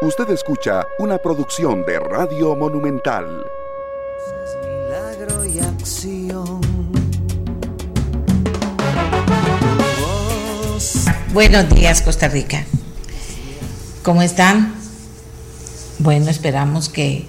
[0.00, 3.44] Usted escucha una producción de Radio Monumental.
[4.62, 6.60] Milagro y acción.
[11.32, 12.64] Buenos días, Costa Rica.
[14.04, 14.72] ¿Cómo están?
[15.98, 17.26] Bueno, esperamos que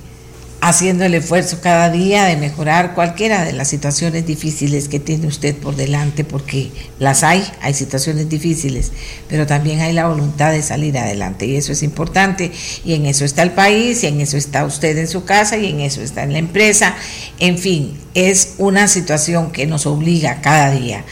[0.61, 5.55] haciendo el esfuerzo cada día de mejorar cualquiera de las situaciones difíciles que tiene usted
[5.55, 8.91] por delante, porque las hay, hay situaciones difíciles,
[9.29, 12.51] pero también hay la voluntad de salir adelante y eso es importante
[12.83, 15.67] y en eso está el país y en eso está usted en su casa y
[15.67, 16.95] en eso está en la empresa,
[17.39, 21.05] en fin, es una situación que nos obliga cada día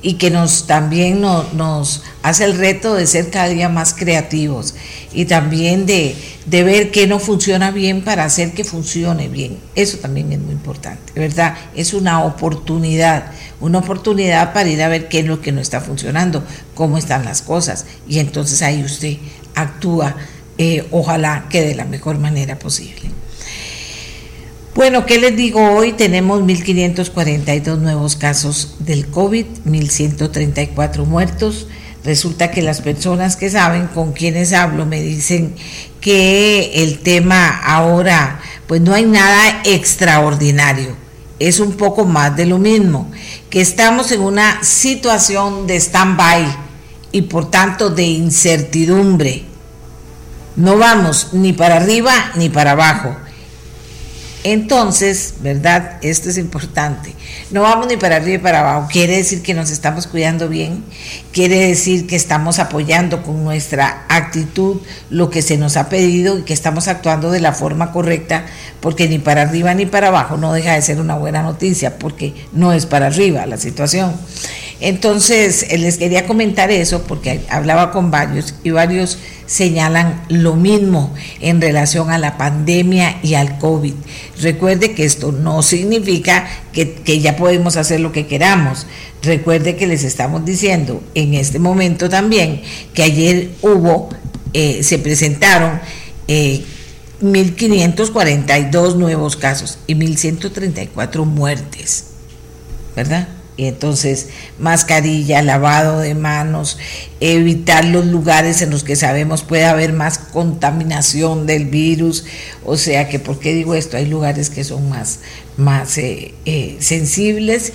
[0.00, 4.74] y que nos también nos hace el reto de ser cada día más creativos
[5.12, 6.14] y también de,
[6.46, 9.58] de, ver qué no funciona bien para hacer que funcione bien.
[9.74, 11.56] Eso también es muy importante, ¿verdad?
[11.74, 15.80] Es una oportunidad, una oportunidad para ir a ver qué es lo que no está
[15.80, 19.16] funcionando, cómo están las cosas y entonces ahí usted
[19.54, 20.14] actúa,
[20.58, 23.17] eh, ojalá que de la mejor manera posible.
[24.78, 25.72] Bueno, ¿qué les digo?
[25.72, 31.66] Hoy tenemos 1.542 nuevos casos del COVID, 1.134 muertos.
[32.04, 35.56] Resulta que las personas que saben con quienes hablo me dicen
[36.00, 40.94] que el tema ahora, pues no hay nada extraordinario,
[41.40, 43.10] es un poco más de lo mismo,
[43.50, 46.56] que estamos en una situación de stand-by
[47.10, 49.42] y por tanto de incertidumbre.
[50.54, 53.16] No vamos ni para arriba ni para abajo
[54.44, 55.98] entonces, ¿verdad?
[56.02, 57.14] Esto es importante.
[57.50, 58.88] No vamos ni para arriba ni para abajo.
[58.90, 60.84] Quiere decir que nos estamos cuidando bien.
[61.32, 64.80] Quiere decir que estamos apoyando con nuestra actitud
[65.10, 68.46] lo que se nos ha pedido y que estamos actuando de la forma correcta,
[68.80, 72.34] porque ni para arriba ni para abajo no deja de ser una buena noticia, porque
[72.52, 74.14] no es para arriba la situación.
[74.80, 81.12] Entonces, eh, les quería comentar eso porque hablaba con varios y varios señalan lo mismo
[81.40, 83.94] en relación a la pandemia y al COVID.
[84.40, 88.86] Recuerde que esto no significa que, ya podemos hacer lo que queramos.
[89.22, 92.62] Recuerde que les estamos diciendo en este momento también
[92.94, 94.10] que ayer hubo,
[94.52, 95.80] eh, se presentaron
[96.28, 102.04] 1.542 eh, nuevos casos y 1.134 muertes,
[102.94, 103.26] ¿verdad?
[103.58, 104.28] Y entonces,
[104.60, 106.78] mascarilla, lavado de manos,
[107.18, 112.24] evitar los lugares en los que sabemos puede haber más contaminación del virus.
[112.64, 113.96] O sea que, ¿por qué digo esto?
[113.96, 115.18] Hay lugares que son más,
[115.56, 117.72] más eh, eh, sensibles.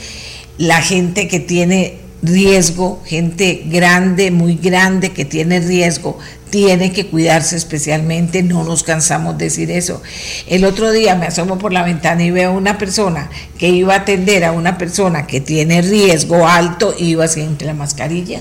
[0.57, 6.17] La gente que tiene riesgo, gente grande, muy grande que tiene riesgo,
[6.53, 10.03] tiene que cuidarse especialmente, no nos cansamos de decir eso.
[10.45, 14.01] El otro día me asomo por la ventana y veo una persona que iba a
[14.01, 18.39] atender a una persona que tiene riesgo alto y iba sin la mascarilla.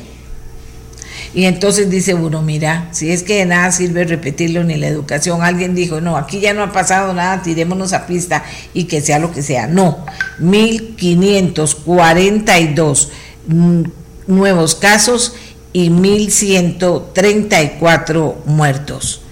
[1.32, 5.40] Y entonces dice uno, mira, si es que de nada sirve repetirlo ni la educación,
[5.40, 9.20] alguien dijo, no, aquí ya no ha pasado nada, tirémonos a pista y que sea
[9.20, 9.66] lo que sea.
[9.66, 10.04] No,
[10.38, 13.08] 1542
[14.26, 15.34] nuevos casos
[15.72, 19.22] y 1.134 muertos.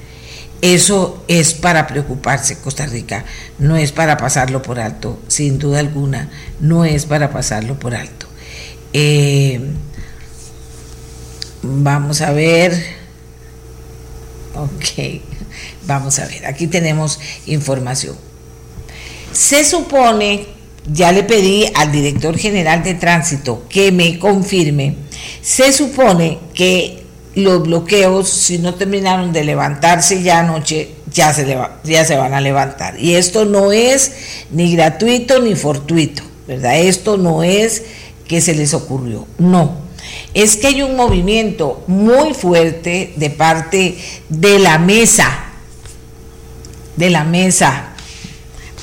[0.63, 3.25] Eso es para preocuparse, Costa Rica,
[3.59, 6.29] no es para pasarlo por alto, sin duda alguna,
[6.61, 8.27] no es para pasarlo por alto.
[8.93, 9.59] Eh,
[11.63, 12.75] vamos a ver,
[14.55, 15.23] ok,
[15.87, 18.17] vamos a ver, aquí tenemos información.
[19.33, 20.47] Se supone,
[20.93, 24.97] ya le pedí al director general de tránsito que me confirme,
[25.43, 27.01] se supone que
[27.35, 32.41] los bloqueos, si no terminaron de levantarse ya anoche, ya se, ya se van a
[32.41, 32.99] levantar.
[32.99, 34.13] Y esto no es
[34.51, 36.79] ni gratuito ni fortuito, ¿verdad?
[36.79, 37.83] Esto no es
[38.27, 39.91] que se les ocurrió, no.
[40.35, 43.99] Es que hay un movimiento muy fuerte de parte
[44.29, 45.29] de la mesa,
[46.97, 47.95] de la mesa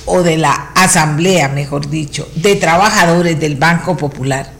[0.06, 4.57] o de la asamblea, mejor dicho, de trabajadores del Banco Popular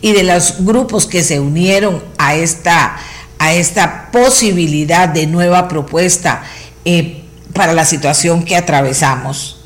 [0.00, 2.96] y de los grupos que se unieron a esta,
[3.38, 6.42] a esta posibilidad de nueva propuesta
[6.84, 7.22] eh,
[7.52, 9.58] para la situación que atravesamos.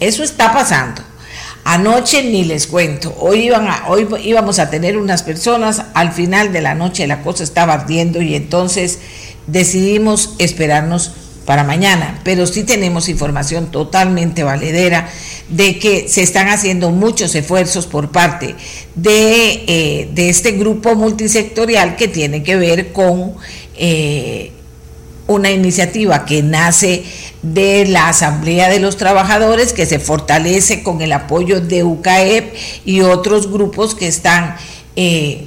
[0.00, 1.02] Eso está pasando.
[1.64, 3.50] Anoche ni les cuento, hoy,
[3.88, 8.22] hoy íbamos a tener unas personas, al final de la noche la cosa estaba ardiendo
[8.22, 9.00] y entonces
[9.48, 11.12] decidimos esperarnos
[11.46, 15.08] para mañana, pero sí tenemos información totalmente valedera
[15.48, 18.56] de que se están haciendo muchos esfuerzos por parte
[18.96, 23.34] de, eh, este grupo multisectorial que tiene que ver con
[23.76, 24.50] eh,
[25.28, 27.04] una iniciativa que nace
[27.42, 32.54] de la Asamblea de los Trabajadores, que se fortalece con el apoyo de UCAEP
[32.84, 34.56] y otros grupos que están
[34.96, 35.46] eh,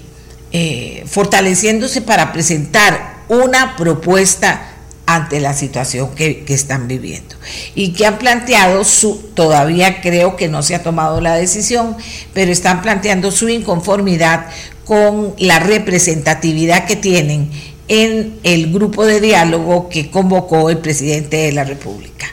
[1.08, 4.69] fortaleciéndose para presentar una propuesta
[5.16, 7.36] ante la situación que, están viviendo
[7.74, 11.98] y que han planteado su, todavía creo que no se ha tomado la decisión,
[12.34, 14.46] pero están planteando su inconformidad
[14.86, 17.50] con la representatividad que tienen
[17.88, 22.28] en el grupo de diálogo que convocó el presidente de la República.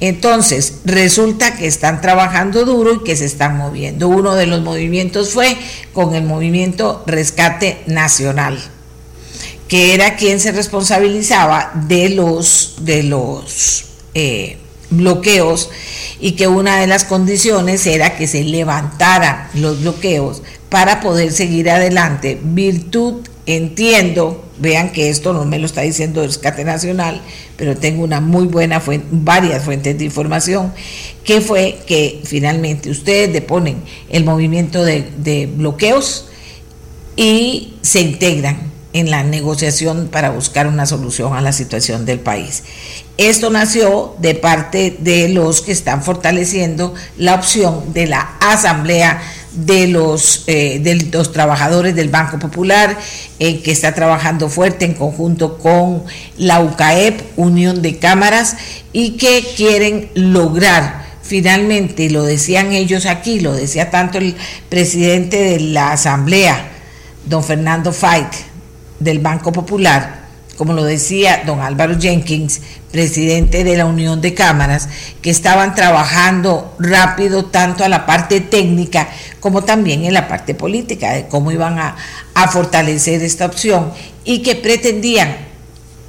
[0.00, 4.08] Entonces, resulta que están trabajando duro y que se están moviendo.
[4.08, 5.56] Uno de los movimientos fue
[5.92, 8.58] con el movimiento Rescate Nacional,
[9.68, 13.84] que era quien se responsabilizaba de los, de los
[14.14, 14.58] eh,
[14.90, 15.70] bloqueos
[16.20, 21.70] y que una de las condiciones era que se levantaran los bloqueos para poder seguir
[21.70, 27.20] adelante, virtud entiendo, vean que esto no me lo está diciendo Rescate Nacional,
[27.56, 30.72] pero tengo una muy buena fuente, varias fuentes de información,
[31.22, 36.26] que fue que finalmente ustedes deponen el movimiento de bloqueos
[37.16, 42.62] y se integran en la negociación para buscar una solución a la situación del país.
[43.18, 49.20] Esto nació de parte de los que están fortaleciendo la opción de la Asamblea
[49.52, 52.96] de los, eh, de los trabajadores del Banco Popular,
[53.38, 56.04] eh, que está trabajando fuerte en conjunto con
[56.36, 58.56] la UCAEP, Unión de Cámaras,
[58.92, 64.36] y que quieren lograr finalmente, lo decían ellos aquí, lo decía tanto el
[64.68, 66.68] presidente de la Asamblea,
[67.24, 68.28] don Fernando Fait,
[68.98, 70.26] del Banco Popular,
[70.56, 72.60] como lo decía don Álvaro Jenkins,
[72.90, 74.88] presidente de la Unión de Cámaras,
[75.20, 79.08] que estaban trabajando rápido tanto a la parte técnica
[79.40, 81.96] como también en la parte política, de cómo iban a,
[82.50, 83.92] fortalecer esta opción
[84.24, 85.36] y que pretendían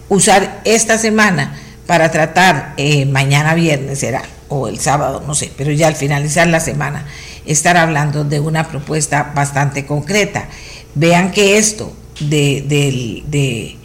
[0.09, 5.71] usar esta semana para tratar, eh, mañana viernes será, o el sábado, no sé, pero
[5.71, 7.05] ya al finalizar la semana,
[7.45, 10.47] estar hablando de una propuesta bastante concreta.
[10.95, 12.63] Vean que esto de,
[13.27, 13.77] de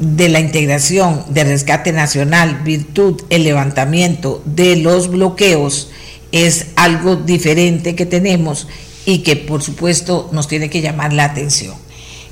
[0.00, 5.90] de la integración de rescate nacional, virtud el levantamiento de los bloqueos,
[6.32, 8.66] es algo diferente que tenemos
[9.04, 11.74] y que por supuesto nos tiene que llamar la atención.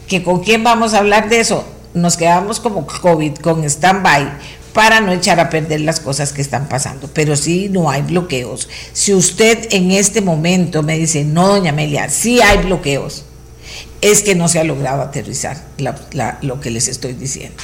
[0.08, 1.64] ¿Que ¿Con quién vamos a hablar de eso?
[1.92, 4.32] Nos quedamos como COVID, con stand-by,
[4.72, 7.10] para no echar a perder las cosas que están pasando.
[7.12, 8.68] Pero sí, no hay bloqueos.
[8.94, 13.24] Si usted en este momento me dice, no, doña Amelia, sí hay bloqueos,
[14.00, 15.56] es que no se ha logrado aterrizar
[16.42, 17.56] lo que les estoy diciendo.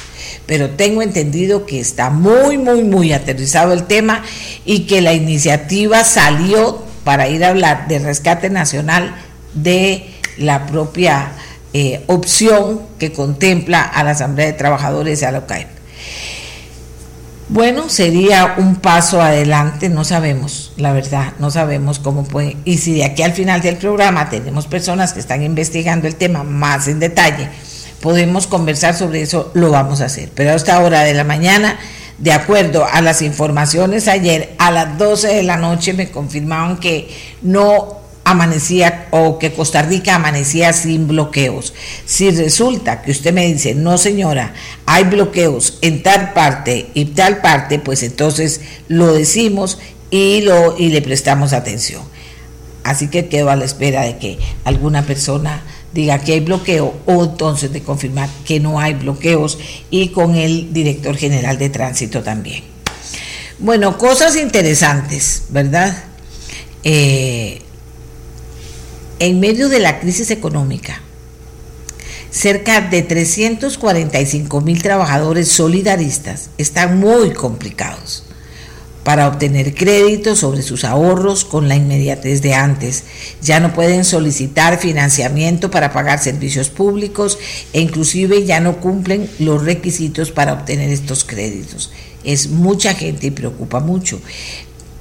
[0.45, 4.23] Pero tengo entendido que está muy, muy, muy aterrizado el tema
[4.65, 9.15] y que la iniciativa salió para ir a hablar de rescate nacional
[9.53, 11.31] de la propia
[11.73, 15.67] eh, opción que contempla a la Asamblea de Trabajadores y a la OCAEP.
[17.47, 22.57] Bueno, sería un paso adelante, no sabemos, la verdad, no sabemos cómo puede.
[22.65, 26.43] Y si de aquí al final del programa tenemos personas que están investigando el tema
[26.43, 27.49] más en detalle,
[28.01, 30.31] podemos conversar sobre eso, lo vamos a hacer.
[30.33, 31.77] Pero a esta hora de la mañana,
[32.17, 37.09] de acuerdo a las informaciones ayer, a las 12 de la noche me confirmaron que
[37.43, 41.73] no amanecía o que Costa Rica amanecía sin bloqueos.
[42.05, 44.53] Si resulta que usted me dice, no señora,
[44.85, 49.77] hay bloqueos en tal parte y tal parte, pues entonces lo decimos
[50.09, 52.01] y, lo, y le prestamos atención.
[52.83, 55.61] Así que quedo a la espera de que alguna persona
[55.93, 60.73] diga que hay bloqueo o entonces de confirmar que no hay bloqueos y con el
[60.73, 62.63] director general de tránsito también.
[63.59, 65.95] Bueno, cosas interesantes, ¿verdad?
[66.83, 67.61] Eh,
[69.19, 71.01] en medio de la crisis económica,
[72.31, 78.25] cerca de 345 mil trabajadores solidaristas están muy complicados
[79.05, 83.03] para obtener crédito sobre sus ahorros con la inmediatez de antes.
[83.39, 87.37] Ya no pueden solicitar financiamiento para pagar servicios públicos
[87.71, 91.91] e inclusive ya no cumplen los requisitos para obtener estos créditos.
[92.23, 94.19] Es mucha gente y preocupa mucho.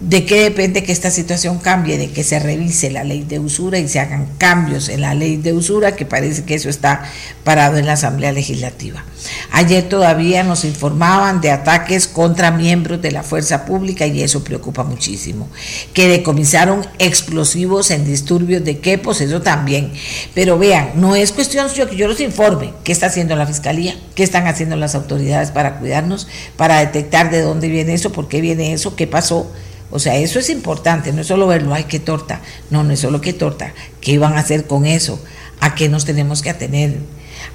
[0.05, 1.97] ¿De qué depende que esta situación cambie?
[1.97, 5.39] De que se revise la ley de usura y se hagan cambios en la ley
[5.39, 7.05] de usura, que parece que eso está
[7.43, 9.03] parado en la Asamblea Legislativa.
[9.51, 14.85] Ayer todavía nos informaban de ataques contra miembros de la fuerza pública y eso preocupa
[14.85, 15.49] muchísimo.
[15.95, 19.91] Que decomisaron explosivos en disturbios de quepos, eso también.
[20.35, 23.97] Pero vean, no es cuestión de que yo los informe qué está haciendo la Fiscalía,
[24.15, 28.43] qué están haciendo las autoridades para cuidarnos, para detectar de dónde viene eso, por qué
[28.43, 29.51] viene eso, qué pasó
[29.91, 32.41] o sea, eso es importante, no es solo verlo, ay, qué torta.
[32.71, 33.73] No, no es solo qué torta.
[34.01, 35.21] ¿Qué iban a hacer con eso?
[35.61, 36.99] ¿A qué nos tenemos que atener?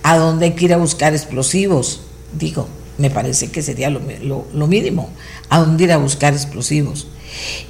[0.03, 2.01] ¿A dónde hay que ir a buscar explosivos?
[2.33, 2.67] Digo,
[2.97, 4.01] me parece que sería lo,
[4.53, 5.09] lo mínimo.
[5.49, 7.07] ¿A dónde ir a buscar explosivos?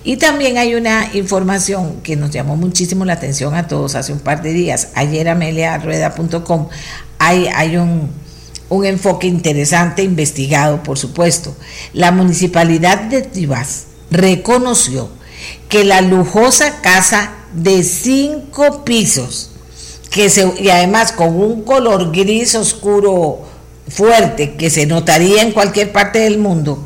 [0.03, 4.19] Y también hay una información que nos llamó muchísimo la atención a todos hace un
[4.19, 4.89] par de días.
[4.95, 6.69] Ayer ameliarueda.com
[7.17, 8.09] hay, hay un
[8.69, 11.55] un enfoque interesante, investigado, por supuesto.
[11.93, 15.09] La municipalidad de Tibás reconoció
[15.67, 19.51] que la lujosa casa de cinco pisos,
[20.11, 23.47] que se, y además con un color gris oscuro
[23.87, 26.83] fuerte que se notaría en cualquier parte del mundo,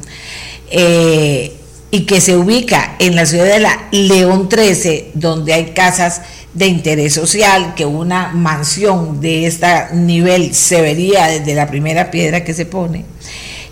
[0.69, 1.57] eh,
[1.91, 6.21] y que se ubica en la ciudad de la León 13, donde hay casas
[6.53, 12.43] de interés social, que una mansión de este nivel se vería desde la primera piedra
[12.43, 13.05] que se pone,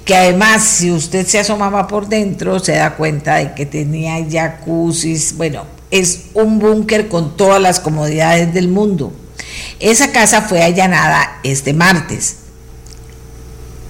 [0.05, 5.37] que además si usted se asomaba por dentro se da cuenta de que tenía jacuzzis,
[5.37, 9.13] bueno, es un búnker con todas las comodidades del mundo.
[9.79, 12.37] Esa casa fue allanada este martes.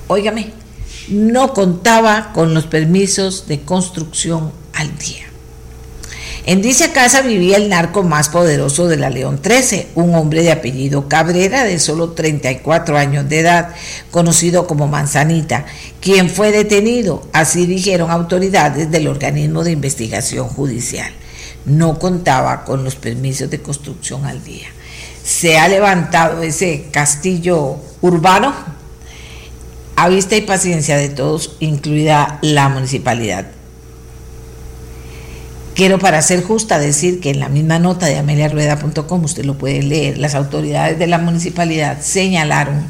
[0.08, 0.54] Óigame,
[1.10, 5.31] no contaba con los permisos de construcción al día.
[6.44, 10.52] En dicha casa vivía el narco más poderoso de la León 13, un hombre de
[10.52, 13.76] apellido Cabrera de solo 34 años de edad,
[14.10, 15.66] conocido como Manzanita,
[16.00, 21.12] quien fue detenido, así dijeron autoridades del organismo de investigación judicial.
[21.66, 24.68] No contaba con los permisos de construcción al día.
[25.24, 28.52] Se ha levantado ese castillo urbano
[29.96, 33.61] a vista y paciencia de todos, incluida la municipalidad.
[35.76, 39.82] Quiero para ser justa decir que en la misma nota de ameliarueda.com, usted lo puede
[39.82, 42.86] leer, las autoridades de la municipalidad señalaron,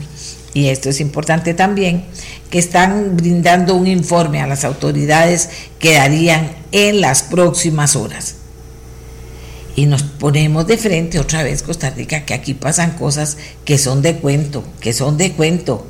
[0.53, 2.05] y esto es importante también,
[2.49, 8.35] que están brindando un informe a las autoridades que darían en las próximas horas.
[9.75, 14.01] Y nos ponemos de frente otra vez Costa Rica, que aquí pasan cosas que son
[14.01, 15.85] de cuento, que son de cuento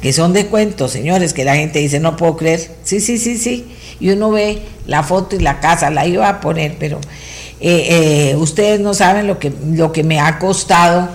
[0.00, 2.76] que son de cuentos, señores, que la gente dice, no puedo creer.
[2.84, 3.66] Sí, sí, sí, sí.
[4.00, 7.00] Y uno ve la foto y la casa, la iba a poner, pero
[7.60, 11.08] eh, eh, ustedes no saben lo que, lo que me ha costado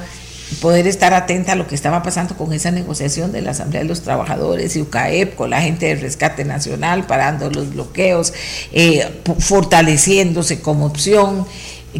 [0.59, 3.87] poder estar atenta a lo que estaba pasando con esa negociación de la Asamblea de
[3.87, 8.33] los Trabajadores y UCAEP, con la gente del Rescate Nacional, parando los bloqueos,
[8.73, 11.45] eh, fortaleciéndose como opción.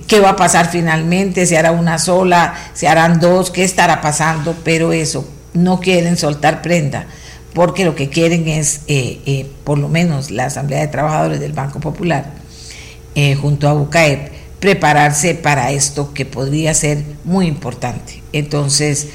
[0.08, 1.46] ¿Qué va a pasar finalmente?
[1.46, 2.56] ¿Se hará una sola?
[2.74, 3.52] ¿Se harán dos?
[3.52, 4.56] ¿Qué estará pasando?
[4.64, 7.08] Pero eso, no quieren soltar prenda,
[7.54, 11.54] porque lo que quieren es, eh, eh, por lo menos la Asamblea de Trabajadores del
[11.54, 12.34] Banco Popular,
[13.16, 18.22] eh, junto a UCAEP, prepararse para esto que podría ser muy importante.
[18.32, 19.08] Entonces,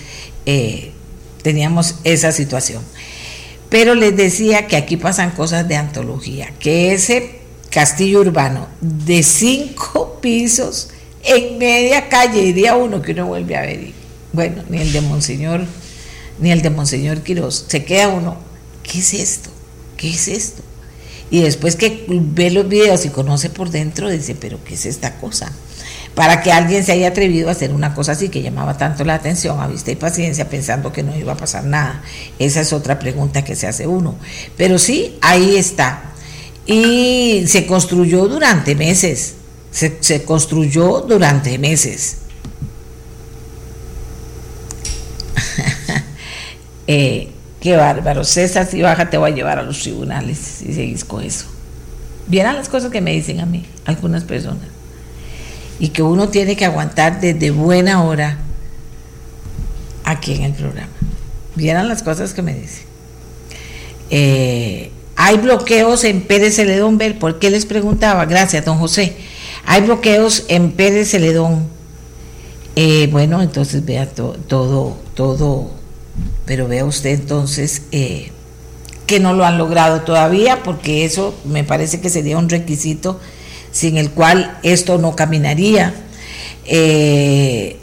[1.43, 2.83] teníamos esa situación.
[3.69, 7.41] Pero les decía que aquí pasan cosas de antología, que ese
[7.71, 10.91] castillo urbano de cinco pisos
[11.25, 13.93] en media calle, diría uno que uno vuelve a ver.
[14.33, 15.65] Bueno, ni el de Monseñor
[16.39, 17.67] ni el de Monseñor Quiroz.
[17.69, 18.37] Se queda uno,
[18.83, 19.51] ¿qué es esto?
[19.97, 20.63] ¿Qué es esto?
[21.31, 25.19] Y después que ve los videos y conoce por dentro, dice, pero ¿qué es esta
[25.19, 25.51] cosa?
[26.15, 29.15] Para que alguien se haya atrevido a hacer una cosa así que llamaba tanto la
[29.15, 32.03] atención a vista y paciencia pensando que no iba a pasar nada.
[32.39, 34.15] Esa es otra pregunta que se hace uno.
[34.57, 36.13] Pero sí, ahí está.
[36.65, 39.35] Y se construyó durante meses.
[39.71, 42.19] Se, se construyó durante meses.
[46.87, 47.29] Eh,
[47.61, 51.23] qué bárbaro, César, si baja te voy a llevar a los tribunales si seguís con
[51.23, 51.47] eso.
[52.29, 54.69] Vieran las cosas que me dicen a mí, algunas personas.
[55.79, 58.39] Y que uno tiene que aguantar desde buena hora
[60.05, 60.93] aquí en el programa.
[61.55, 62.85] Vieran las cosas que me dicen.
[64.11, 68.25] Eh, hay bloqueos en Pérez Celedón, ver, ¿por qué les preguntaba?
[68.27, 69.17] Gracias, don José.
[69.65, 71.67] Hay bloqueos en Pérez Celedón.
[72.77, 75.76] Eh, bueno, entonces vea todo, todo
[76.45, 78.31] pero vea usted entonces eh,
[79.07, 83.21] que no lo han logrado todavía, porque eso me parece que sería un requisito
[83.71, 85.95] sin el cual esto no caminaría.
[86.65, 87.79] Eh,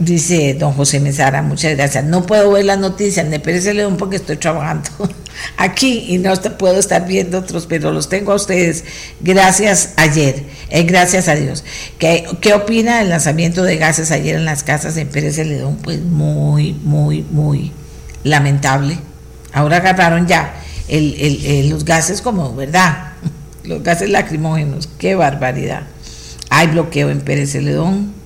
[0.00, 2.04] dice don José Mesara, muchas gracias.
[2.04, 4.90] No puedo ver las noticias de Pérez León porque estoy trabajando
[5.56, 8.84] aquí y no puedo estar viendo otros, pero los tengo a ustedes.
[9.20, 11.62] Gracias ayer, eh, gracias a Dios.
[11.98, 15.78] ¿Qué, ¿Qué opina del lanzamiento de gases ayer en las casas en Pérez León?
[15.82, 17.70] Pues muy, muy, muy
[18.24, 18.98] lamentable.
[19.52, 20.54] Ahora agarraron ya
[20.88, 23.12] los gases como, ¿verdad?
[23.62, 25.82] Los gases lacrimógenos, qué barbaridad.
[26.48, 28.19] Hay bloqueo en Pérez Celedón.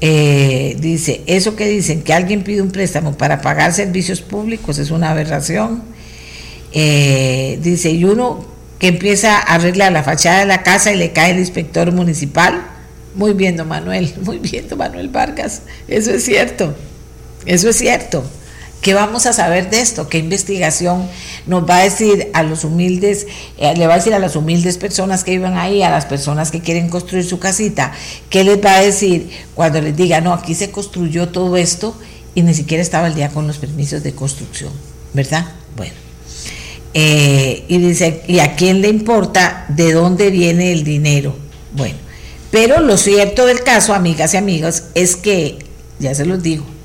[0.00, 4.90] Eh, dice, eso que dicen que alguien pide un préstamo para pagar servicios públicos es
[4.90, 5.82] una aberración.
[6.72, 8.44] Eh, dice, y uno
[8.78, 12.66] que empieza a arreglar la fachada de la casa y le cae el inspector municipal.
[13.14, 15.62] Muy bien, don Manuel, muy bien, don Manuel Vargas.
[15.88, 16.74] Eso es cierto,
[17.46, 18.24] eso es cierto.
[18.86, 20.08] ¿Qué vamos a saber de esto?
[20.08, 21.08] ¿Qué investigación
[21.48, 23.26] nos va a decir a los humildes,
[23.58, 26.52] eh, le va a decir a las humildes personas que vivan ahí, a las personas
[26.52, 27.90] que quieren construir su casita?
[28.30, 31.96] ¿Qué les va a decir cuando les diga, no, aquí se construyó todo esto
[32.36, 34.70] y ni siquiera estaba al día con los permisos de construcción,
[35.14, 35.46] ¿verdad?
[35.76, 35.94] Bueno.
[36.94, 41.34] Eh, y dice, ¿y a quién le importa de dónde viene el dinero?
[41.72, 41.96] Bueno,
[42.52, 45.58] pero lo cierto del caso, amigas y amigos, es que,
[45.98, 46.75] ya se los digo,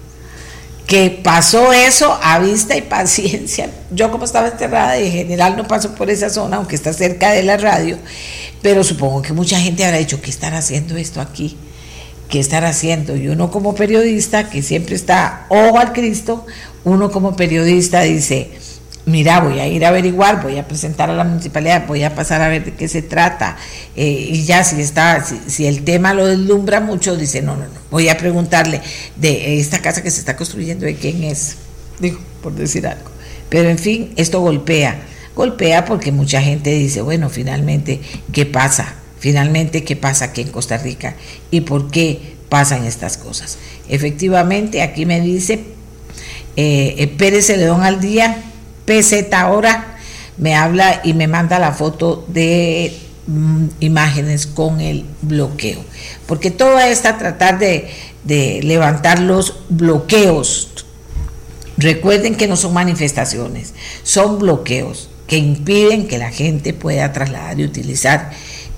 [0.92, 3.70] que pasó eso a vista y paciencia.
[3.92, 7.44] Yo como estaba enterrada en general no paso por esa zona, aunque está cerca de
[7.44, 7.98] la radio,
[8.62, 11.56] pero supongo que mucha gente habrá dicho, ¿qué estar haciendo esto aquí?
[12.28, 13.16] ¿Qué estar haciendo?
[13.16, 16.46] Y uno como periodista, que siempre está ojo al Cristo,
[16.84, 18.52] uno como periodista dice,
[19.06, 22.42] mira, voy a ir a averiguar, voy a presentar a la municipalidad, voy a pasar
[22.42, 23.58] a ver de qué se trata.
[23.96, 27.80] Eh, y ya si está, si, el tema lo deslumbra mucho, dice, no, no, no,
[27.90, 28.82] voy a preguntarle
[29.16, 31.56] de esta casa que se está construyendo, de quién es,
[32.00, 33.10] digo, por decir algo.
[33.50, 35.02] Pero en fin, esto golpea,
[35.36, 38.96] golpea porque mucha gente dice, bueno, finalmente, ¿qué pasa?
[39.20, 41.16] Finalmente, ¿qué pasa aquí en Costa Rica?
[41.52, 43.58] ¿Y por qué pasan estas cosas?
[43.90, 45.66] Efectivamente, aquí me dice
[46.56, 48.51] eh, eh Pérez Celedón al día,
[48.92, 49.98] PZ ahora
[50.38, 55.80] me habla y me manda la foto de mm, imágenes con el bloqueo.
[56.26, 57.90] Porque todo está tratar de,
[58.24, 60.70] de levantar los bloqueos.
[61.78, 67.64] Recuerden que no son manifestaciones, son bloqueos que impiden que la gente pueda trasladar y
[67.64, 68.32] utilizar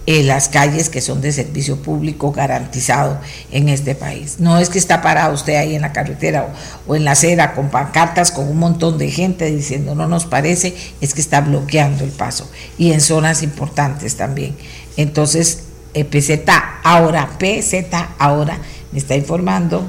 [0.05, 3.19] en las calles que son de servicio público garantizado
[3.51, 4.35] en este país.
[4.39, 6.53] No es que está parado usted ahí en la carretera
[6.87, 10.75] o, en la acera con pancartas con un montón de gente diciendo no nos parece,
[10.99, 14.55] es que está bloqueando el paso y en zonas importantes también.
[14.97, 16.51] Entonces, eh, PZ
[16.83, 17.85] ahora, PZ
[18.17, 18.57] ahora
[18.91, 19.87] me está informando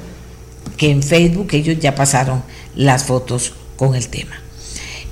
[0.76, 2.42] que en Facebook ellos ya pasaron
[2.74, 4.40] las fotos con el tema.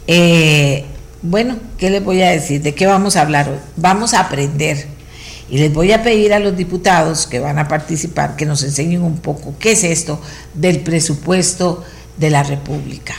[0.06, 0.84] Eh,
[1.22, 2.62] bueno, ¿qué les voy a decir?
[2.62, 3.58] ¿De qué vamos a hablar hoy?
[3.76, 4.91] Vamos a aprender.
[5.52, 9.02] Y les voy a pedir a los diputados que van a participar que nos enseñen
[9.02, 10.18] un poco qué es esto
[10.54, 11.84] del presupuesto
[12.16, 13.14] de la República.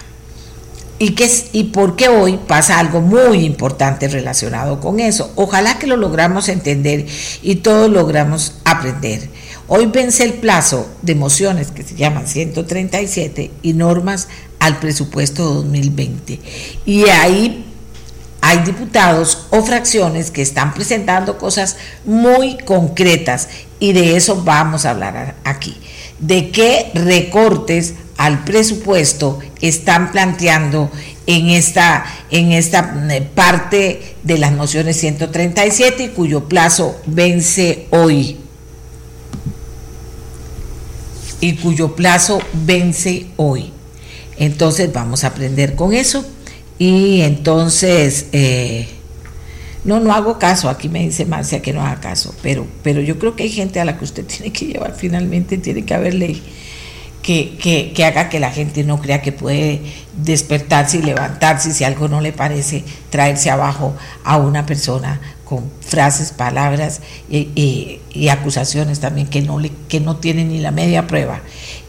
[0.97, 5.31] Y, qué es, y por qué hoy pasa algo muy importante relacionado con eso.
[5.35, 7.05] Ojalá que lo logramos entender
[7.43, 9.29] y todos logramos aprender.
[9.67, 14.27] Hoy vence el plazo de mociones que se llaman 137 y normas
[14.57, 16.39] al presupuesto 2020.
[16.87, 17.72] Y ahí
[18.53, 24.91] hay diputados o fracciones que están presentando cosas muy concretas y de eso vamos a
[24.91, 25.75] hablar aquí.
[26.19, 30.91] ¿De qué recortes al presupuesto están planteando
[31.25, 38.37] en esta, en esta eh, parte de las mociones 137 y cuyo plazo vence hoy?
[41.39, 43.73] Y cuyo plazo vence hoy.
[44.37, 46.23] Entonces vamos a aprender con eso
[46.79, 48.87] y entonces, eh,
[49.83, 53.19] no, no hago caso, aquí me dice Marcia que no haga caso, pero, pero yo
[53.19, 56.13] creo que hay gente a la que usted tiene que llevar finalmente, tiene que haber
[56.13, 56.41] ley
[57.23, 59.81] que, que, haga que la gente no crea que puede
[60.17, 66.31] despertarse y levantarse si algo no le parece, traerse abajo a una persona con frases,
[66.31, 71.41] palabras y, y, acusaciones también que no, le, que no tienen ni la media prueba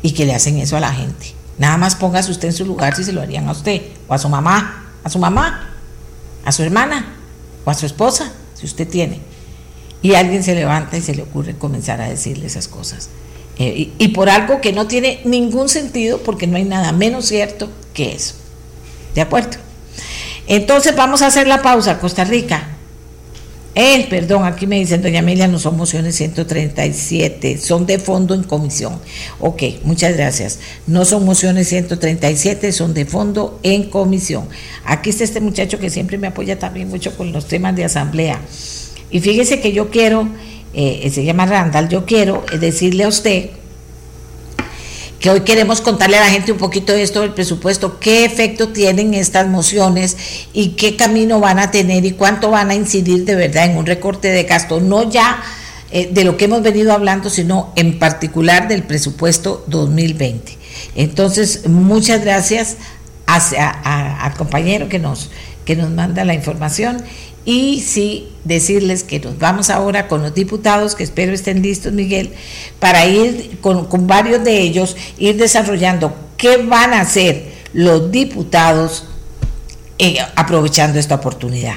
[0.02, 1.33] y que le hacen eso a la gente.
[1.58, 4.18] Nada más póngase usted en su lugar si se lo harían a usted, o a
[4.18, 5.70] su mamá, a su mamá,
[6.44, 7.14] a su hermana,
[7.64, 9.20] o a su esposa, si usted tiene.
[10.02, 13.08] Y alguien se levanta y se le ocurre comenzar a decirle esas cosas.
[13.58, 17.26] Eh, y, y por algo que no tiene ningún sentido, porque no hay nada menos
[17.26, 18.34] cierto que eso.
[19.14, 19.58] ¿De acuerdo?
[20.46, 22.68] Entonces vamos a hacer la pausa, Costa Rica.
[23.76, 28.44] Eh, perdón, aquí me dicen, doña Amelia, no son mociones 137, son de fondo en
[28.44, 29.00] comisión.
[29.40, 30.60] Ok, muchas gracias.
[30.86, 34.48] No son mociones 137, son de fondo en comisión.
[34.84, 38.40] Aquí está este muchacho que siempre me apoya también mucho con los temas de asamblea.
[39.10, 40.28] Y fíjese que yo quiero,
[40.72, 43.50] eh, se llama Randall, yo quiero decirle a usted
[45.24, 48.68] que hoy queremos contarle a la gente un poquito de esto del presupuesto, qué efecto
[48.68, 50.18] tienen estas mociones
[50.52, 53.86] y qué camino van a tener y cuánto van a incidir de verdad en un
[53.86, 55.42] recorte de gasto, no ya
[55.90, 60.58] eh, de lo que hemos venido hablando, sino en particular del presupuesto 2020.
[60.94, 62.76] Entonces, muchas gracias
[63.24, 65.30] al compañero que nos,
[65.64, 67.02] que nos manda la información
[67.44, 72.30] y sí decirles que nos vamos ahora con los diputados, que espero estén listos, Miguel,
[72.78, 79.04] para ir con, varios de ellos, ir desarrollando qué van a hacer los diputados
[79.98, 81.76] eh, aprovechando esta oportunidad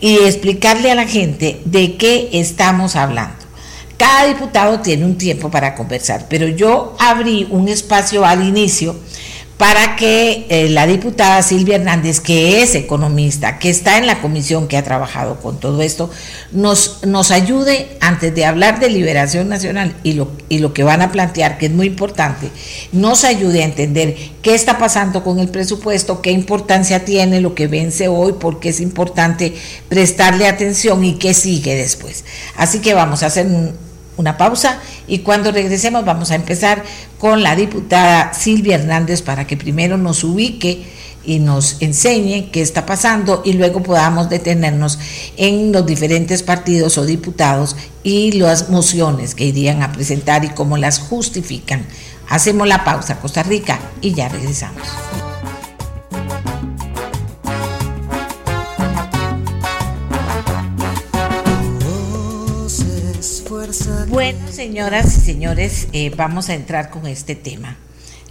[0.00, 3.36] y explicarle a la gente de qué estamos hablando.
[3.96, 8.94] Cada diputado tiene un tiempo para conversar, pero yo abrí un espacio al inicio
[9.58, 14.68] para que eh, la diputada Silvia Hernández, que es economista, que está en la comisión
[14.68, 16.10] que ha trabajado con todo esto,
[16.52, 21.02] nos, nos ayude antes de hablar de liberación nacional y lo, y lo que van
[21.02, 22.50] a plantear, que es muy importante,
[22.92, 27.66] nos ayude a entender qué está pasando con el presupuesto, qué importancia tiene lo que
[27.66, 29.54] vence hoy, porque es importante
[29.88, 32.24] prestarle atención y qué sigue después.
[32.56, 33.87] Así que vamos a hacer un,
[34.18, 36.84] una pausa y cuando regresemos vamos a empezar
[37.18, 40.84] con la diputada Silvia Hernández para que primero nos ubique
[41.24, 44.98] y nos enseñe qué está pasando y luego podamos detenernos
[45.36, 50.76] en los diferentes partidos o diputados y las mociones que irían a presentar y cómo
[50.76, 51.86] las justifican.
[52.28, 54.88] Hacemos la pausa, Costa Rica, y ya regresamos.
[64.08, 67.76] Bueno, señoras y señores, eh, vamos a entrar con este tema.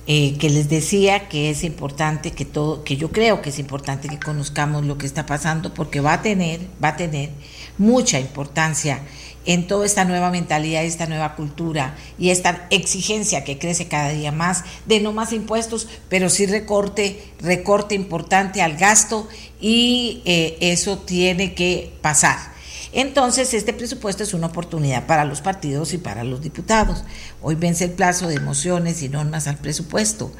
[0.08, 4.08] Eh, que les decía que es importante que todo, que yo creo que es importante
[4.08, 7.30] que conozcamos lo que está pasando, porque va a tener, va a tener
[7.78, 9.02] mucha importancia
[9.46, 14.32] en toda esta nueva mentalidad, esta nueva cultura y esta exigencia que crece cada día
[14.32, 19.28] más de no más impuestos, pero sí recorte, recorte importante al gasto
[19.62, 22.57] y eh, eso tiene que pasar.
[22.94, 27.04] Entonces, este presupuesto es una oportunidad para los partidos y para los diputados.
[27.42, 30.32] Hoy vence el plazo de mociones y normas al presupuesto.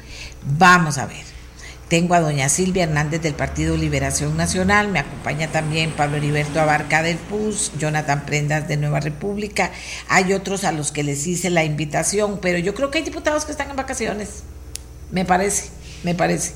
[0.58, 1.38] Vamos a ver.
[1.88, 7.02] Tengo a doña Silvia Hernández del Partido Liberación Nacional, me acompaña también Pablo Heriberto Abarca
[7.02, 9.72] del PUS, Jonathan Prendas de Nueva República,
[10.06, 13.46] hay otros a los que les hice la invitación, pero yo creo que hay diputados
[13.46, 14.42] que están en vacaciones,
[15.12, 15.70] me parece,
[16.04, 16.52] me parece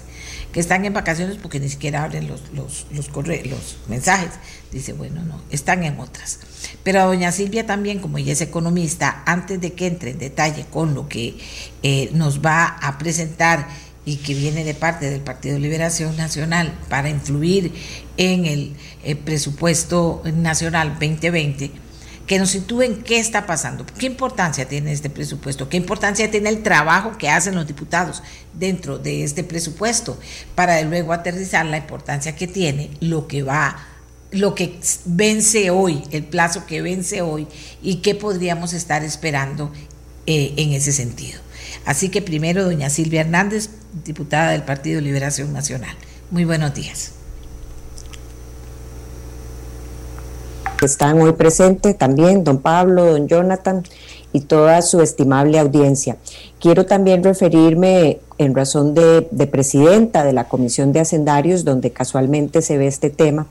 [0.52, 4.30] que están en vacaciones porque ni siquiera abren los, los, los, los mensajes.
[4.70, 6.40] Dice, bueno, no, están en otras.
[6.82, 10.66] Pero a doña Silvia también, como ella es economista, antes de que entre en detalle
[10.70, 11.38] con lo que
[11.82, 13.66] eh, nos va a presentar
[14.04, 17.72] y que viene de parte del Partido Liberación Nacional para influir
[18.16, 21.70] en el eh, presupuesto nacional 2020,
[22.32, 26.62] que nos sitúen qué está pasando, qué importancia tiene este presupuesto, qué importancia tiene el
[26.62, 28.22] trabajo que hacen los diputados
[28.54, 30.18] dentro de este presupuesto,
[30.54, 33.86] para luego aterrizar la importancia que tiene lo que va
[34.30, 37.46] lo que vence hoy, el plazo que vence hoy
[37.82, 39.70] y qué podríamos estar esperando
[40.24, 41.38] eh, en ese sentido.
[41.84, 43.68] Así que primero, doña Silvia Hernández,
[44.06, 45.94] diputada del Partido Liberación Nacional.
[46.30, 47.12] Muy buenos días.
[50.82, 53.82] Están hoy presentes también don Pablo, don Jonathan
[54.32, 56.16] y toda su estimable audiencia.
[56.60, 62.78] Quiero también referirme en razón de, presidenta de la Comisión de Hacendarios, donde casualmente se
[62.78, 63.46] ve este tema,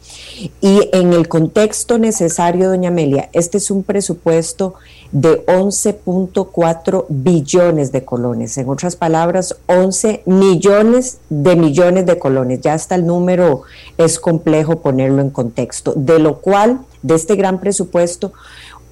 [0.59, 4.73] y en el contexto necesario, doña Amelia, este es un presupuesto
[5.11, 12.73] de 11.4 billones de colones, en otras palabras, 11 millones de millones de colones, ya
[12.73, 13.63] hasta el número
[13.97, 18.31] es complejo ponerlo en contexto, de lo cual, de este gran presupuesto,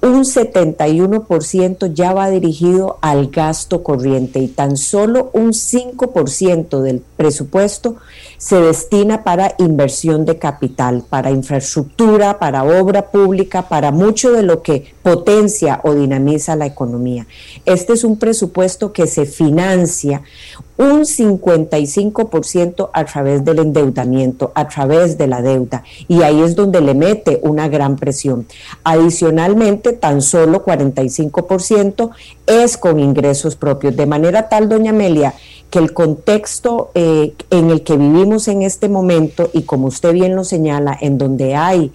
[0.02, 7.96] un 71% ya va dirigido al gasto corriente y tan solo un 5% del presupuesto
[8.40, 14.62] se destina para inversión de capital, para infraestructura, para obra pública, para mucho de lo
[14.62, 17.26] que potencia o dinamiza la economía.
[17.66, 20.22] Este es un presupuesto que se financia
[20.78, 26.80] un 55% a través del endeudamiento, a través de la deuda, y ahí es donde
[26.80, 28.46] le mete una gran presión.
[28.84, 32.10] Adicionalmente, tan solo 45%
[32.46, 35.34] es con ingresos propios, de manera tal, doña Amelia,
[35.70, 40.34] que el contexto eh, en el que vivimos en este momento, y como usted bien
[40.34, 41.92] lo señala, en donde hay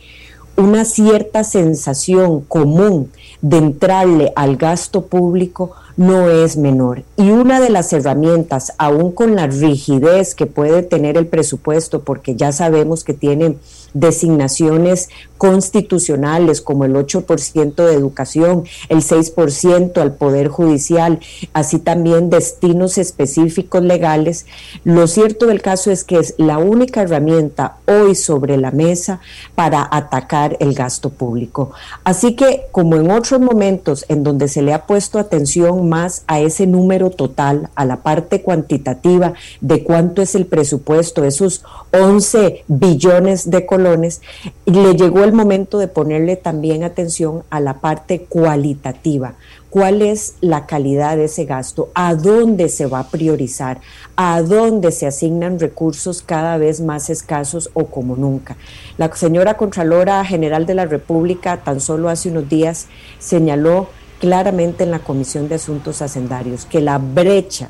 [0.58, 3.12] una cierta sensación común
[3.42, 7.04] de entrarle al gasto público, no es menor.
[7.18, 12.36] Y una de las herramientas, aún con la rigidez que puede tener el presupuesto, porque
[12.36, 13.58] ya sabemos que tiene
[13.96, 21.20] designaciones constitucionales como el 8% de educación, el 6% al Poder Judicial,
[21.54, 24.46] así también destinos específicos legales.
[24.84, 29.22] Lo cierto del caso es que es la única herramienta hoy sobre la mesa
[29.56, 31.72] para atacar el gasto público.
[32.04, 36.40] Así que como en otros momentos en donde se le ha puesto atención más a
[36.40, 43.50] ese número total, a la parte cuantitativa de cuánto es el presupuesto, esos 11 billones
[43.50, 44.22] de colones,
[44.66, 49.36] le llegó el momento de ponerle también atención a la parte cualitativa.
[49.76, 51.90] ¿Cuál es la calidad de ese gasto?
[51.96, 53.82] ¿A dónde se va a priorizar?
[54.16, 58.56] ¿A dónde se asignan recursos cada vez más escasos o como nunca?
[58.98, 62.88] La señora Contralora General de la República tan solo hace unos días
[63.20, 63.90] señaló
[64.26, 67.70] claramente en la Comisión de Asuntos Hacendarios que la brecha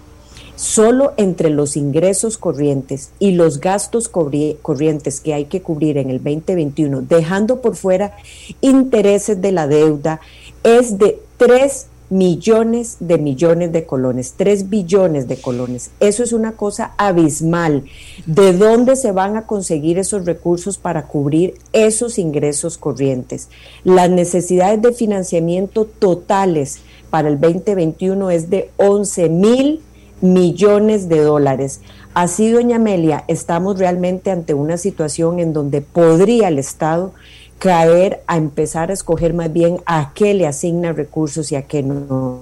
[0.56, 6.24] Solo entre los ingresos corrientes y los gastos corrientes que hay que cubrir en el
[6.24, 8.16] 2021, dejando por fuera
[8.62, 10.22] intereses de la deuda,
[10.64, 15.92] es de 3 millones de millones de colones, 3 billones de colones.
[16.00, 17.86] Eso es una cosa abismal.
[18.26, 23.50] ¿De dónde se van a conseguir esos recursos para cubrir esos ingresos corrientes?
[23.84, 29.82] Las necesidades de financiamiento totales para el 2021 es de 11 mil
[30.22, 31.82] millones de dólares.
[32.14, 37.14] Así, doña Amelia, estamos realmente ante una situación en donde podría el Estado
[37.60, 41.84] caer a empezar a escoger más bien a qué le asigna recursos y a qué
[41.84, 42.42] no.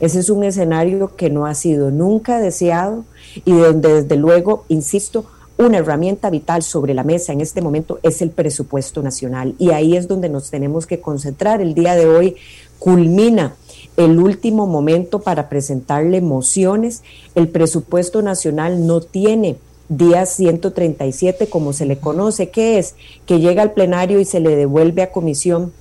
[0.00, 3.04] Ese es un escenario que no ha sido nunca deseado
[3.44, 5.26] y donde desde luego, insisto,
[5.58, 9.96] una herramienta vital sobre la mesa en este momento es el presupuesto nacional y ahí
[9.96, 11.60] es donde nos tenemos que concentrar.
[11.60, 12.36] El día de hoy
[12.78, 13.56] culmina
[13.96, 17.02] el último momento para presentarle mociones.
[17.34, 19.56] El presupuesto nacional no tiene
[19.88, 22.94] día 137, como se le conoce, que es
[23.26, 25.72] que llega al plenario y se le devuelve a comisión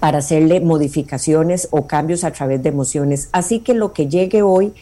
[0.00, 3.28] para hacerle modificaciones o cambios a través de mociones.
[3.32, 4.72] Así que lo que llegue hoy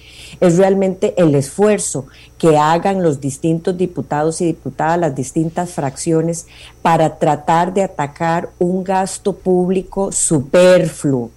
[0.41, 2.07] es realmente el esfuerzo
[2.39, 6.47] que hagan los distintos diputados y diputadas, las distintas fracciones,
[6.83, 11.31] para tratar de atacar un gasto público superfluo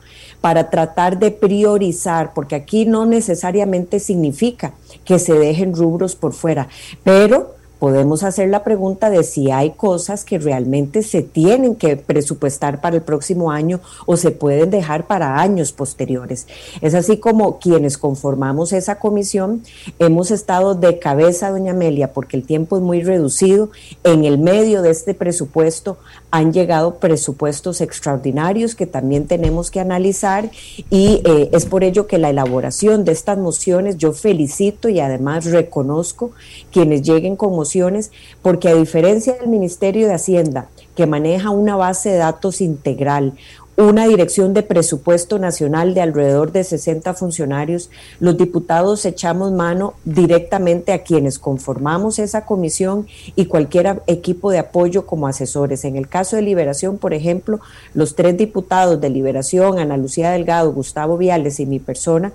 [0.48, 4.72] para tratar de priorizar, porque aquí no necesariamente significa
[5.04, 6.70] que se dejen rubros por fuera,
[7.04, 12.80] pero podemos hacer la pregunta de si hay cosas que realmente se tienen que presupuestar
[12.80, 16.48] para el próximo año o se pueden dejar para años posteriores.
[16.80, 19.64] Es así como quienes conformamos esa comisión
[20.00, 23.70] hemos estado de cabeza, doña Amelia, porque el tiempo es muy reducido.
[24.06, 25.98] En el medio de este presupuesto
[26.32, 30.50] han llegado presupuestos extraordinarios que también tenemos que analizar
[30.90, 35.46] y eh, es por ello que la elaboración de estas mociones yo felicito y además
[35.46, 36.32] reconozco
[36.72, 37.58] quienes lleguen con
[38.42, 43.34] porque a diferencia del Ministerio de Hacienda, que maneja una base de datos integral,
[43.78, 50.94] una dirección de presupuesto nacional de alrededor de 60 funcionarios, los diputados echamos mano directamente
[50.94, 55.86] a quienes conformamos esa comisión y cualquier equipo de apoyo como asesores.
[55.86, 57.60] En el caso de Liberación, por ejemplo,
[57.94, 62.34] los tres diputados de Liberación, Ana Lucía Delgado, Gustavo Viales y mi persona,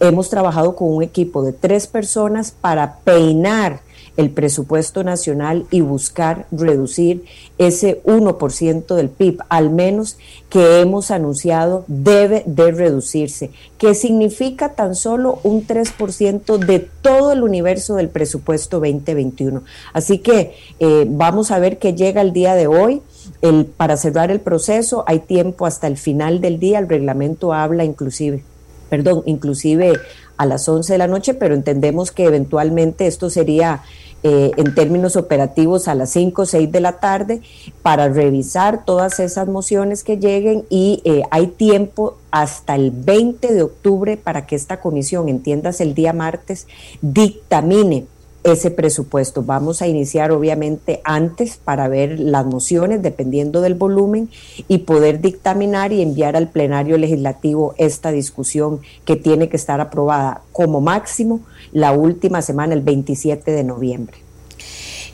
[0.00, 3.80] hemos trabajado con un equipo de tres personas para peinar
[4.16, 7.24] el presupuesto nacional y buscar reducir
[7.58, 10.16] ese 1% del PIB, al menos
[10.48, 17.42] que hemos anunciado debe de reducirse, que significa tan solo un 3% de todo el
[17.42, 19.62] universo del presupuesto 2021.
[19.92, 23.02] Así que eh, vamos a ver qué llega el día de hoy.
[23.42, 27.84] El, para cerrar el proceso hay tiempo hasta el final del día, el reglamento habla
[27.84, 28.42] inclusive,
[28.88, 29.98] perdón, inclusive
[30.40, 33.82] a las 11 de la noche, pero entendemos que eventualmente esto sería
[34.22, 37.42] eh, en términos operativos a las 5 o 6 de la tarde
[37.82, 43.62] para revisar todas esas mociones que lleguen y eh, hay tiempo hasta el 20 de
[43.62, 46.66] octubre para que esta comisión, entiendas el día martes,
[47.02, 48.06] dictamine
[48.44, 49.42] ese presupuesto.
[49.42, 54.30] Vamos a iniciar obviamente antes para ver las mociones dependiendo del volumen
[54.68, 60.42] y poder dictaminar y enviar al plenario legislativo esta discusión que tiene que estar aprobada
[60.52, 61.40] como máximo
[61.72, 64.18] la última semana, el 27 de noviembre.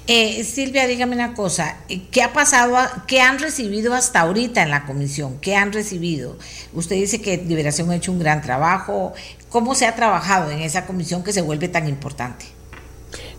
[0.09, 1.79] Eh, Silvia, dígame una cosa,
[2.12, 2.77] ¿qué ha pasado,
[3.09, 5.39] qué han recibido hasta ahorita en la comisión?
[5.41, 6.37] ¿Qué han recibido?
[6.75, 9.15] Usted dice que Liberación ha hecho un gran trabajo.
[9.49, 12.56] ¿Cómo se ha trabajado en esa comisión que se vuelve tan importante?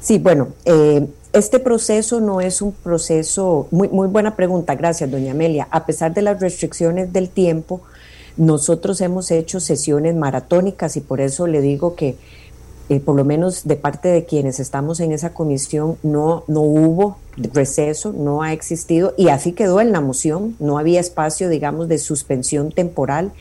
[0.07, 5.33] Sí, bueno, eh, este proceso no es un proceso, muy, muy buena pregunta, gracias, doña
[5.33, 5.67] Amelia.
[5.69, 7.81] A pesar de las restricciones del tiempo,
[8.37, 12.15] nosotros hemos hecho sesiones maratónicas y por eso le digo que
[12.87, 17.17] eh, por lo menos de parte de quienes estamos en esa comisión, no, no hubo
[17.35, 21.97] receso, no ha existido y así quedó en la moción, no había espacio, digamos, de
[21.97, 23.33] suspensión temporal.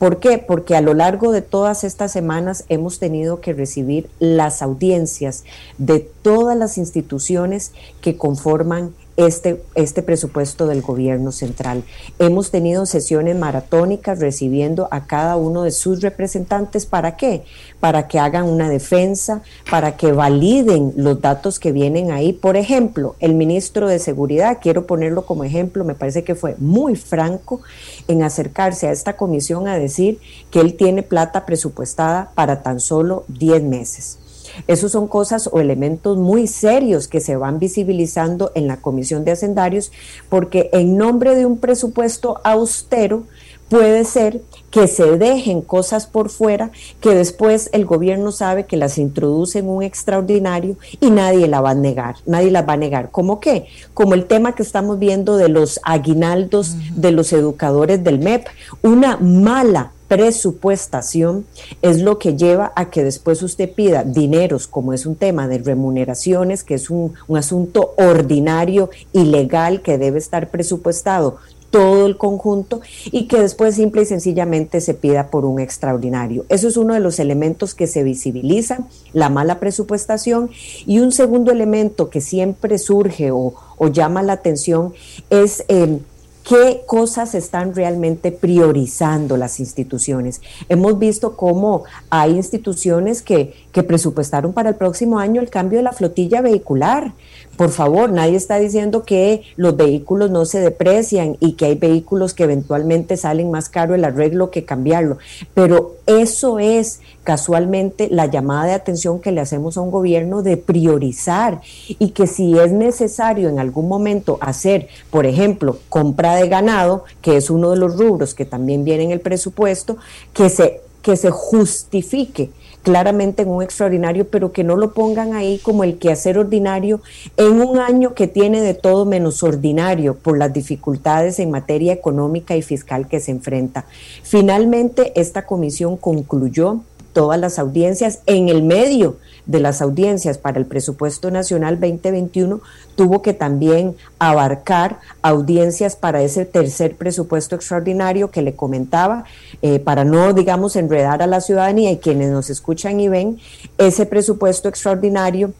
[0.00, 0.38] ¿Por qué?
[0.38, 5.44] Porque a lo largo de todas estas semanas hemos tenido que recibir las audiencias
[5.76, 8.94] de todas las instituciones que conforman
[9.26, 11.82] este, este presupuesto del gobierno central.
[12.18, 16.86] Hemos tenido sesiones maratónicas recibiendo a cada uno de sus representantes.
[16.86, 17.44] ¿Para qué?
[17.80, 22.32] Para que hagan una defensa, para que validen los datos que vienen ahí.
[22.32, 26.96] Por ejemplo, el ministro de Seguridad, quiero ponerlo como ejemplo, me parece que fue muy
[26.96, 27.60] franco
[28.08, 30.18] en acercarse a esta comisión a decir
[30.50, 34.19] que él tiene plata presupuestada para tan solo 10 meses.
[34.66, 39.32] Esos son cosas o elementos muy serios que se van visibilizando en la Comisión de
[39.32, 39.92] Hacendarios
[40.28, 43.24] porque en nombre de un presupuesto austero,
[43.70, 48.98] puede ser que se dejen cosas por fuera que después el gobierno sabe que las
[48.98, 53.10] introduce en un extraordinario y nadie la va a negar, nadie las va a negar.
[53.10, 53.66] ¿Cómo qué?
[53.94, 58.46] Como el tema que estamos viendo de los aguinaldos de los educadores del MEP,
[58.82, 61.46] una mala presupuestación
[61.82, 65.58] es lo que lleva a que después usted pida dineros, como es un tema de
[65.58, 71.38] remuneraciones, que es un, un asunto ordinario y legal que debe estar presupuestado
[71.70, 72.80] todo el conjunto
[73.12, 76.44] y que después simple y sencillamente se pida por un extraordinario.
[76.48, 80.50] Eso es uno de los elementos que se visibilizan, la mala presupuestación.
[80.86, 83.54] Y un segundo elemento que siempre surge o,
[83.92, 84.92] llama la atención
[85.30, 85.64] es...
[85.68, 86.00] Eh,
[86.48, 90.40] qué cosas están realmente priorizando las instituciones.
[90.68, 95.84] Hemos visto cómo hay instituciones que, que, presupuestaron para el próximo año el cambio de
[95.84, 97.12] la flotilla vehicular,
[97.60, 102.32] por favor, nadie está diciendo que los vehículos no se deprecian y que hay vehículos
[102.32, 105.18] que eventualmente salen más caro el arreglo que cambiarlo,
[105.52, 110.56] pero eso es casualmente la llamada de atención que le hacemos a un gobierno de
[110.56, 117.04] priorizar y que si es necesario en algún momento hacer, por ejemplo, compra de ganado,
[117.20, 119.96] que es uno de los rubros que también viene en el presupuesto,
[120.32, 122.50] que se que se justifique
[122.82, 127.00] claramente en un extraordinario, pero que no lo pongan ahí como el quehacer ordinario
[127.36, 132.56] en un año que tiene de todo menos ordinario por las dificultades en materia económica
[132.56, 133.84] y fiscal que se enfrenta.
[134.22, 136.80] Finalmente, esta comisión concluyó
[137.12, 142.60] todas las audiencias en el medio de las audiencias para el presupuesto nacional 2021
[142.94, 149.24] tuvo que también abarcar audiencias para ese tercer presupuesto extraordinario que le comentaba,
[149.62, 153.38] eh, para no, digamos, enredar a la ciudadanía y quienes nos escuchan y ven,
[153.78, 155.52] ese presupuesto extraordinario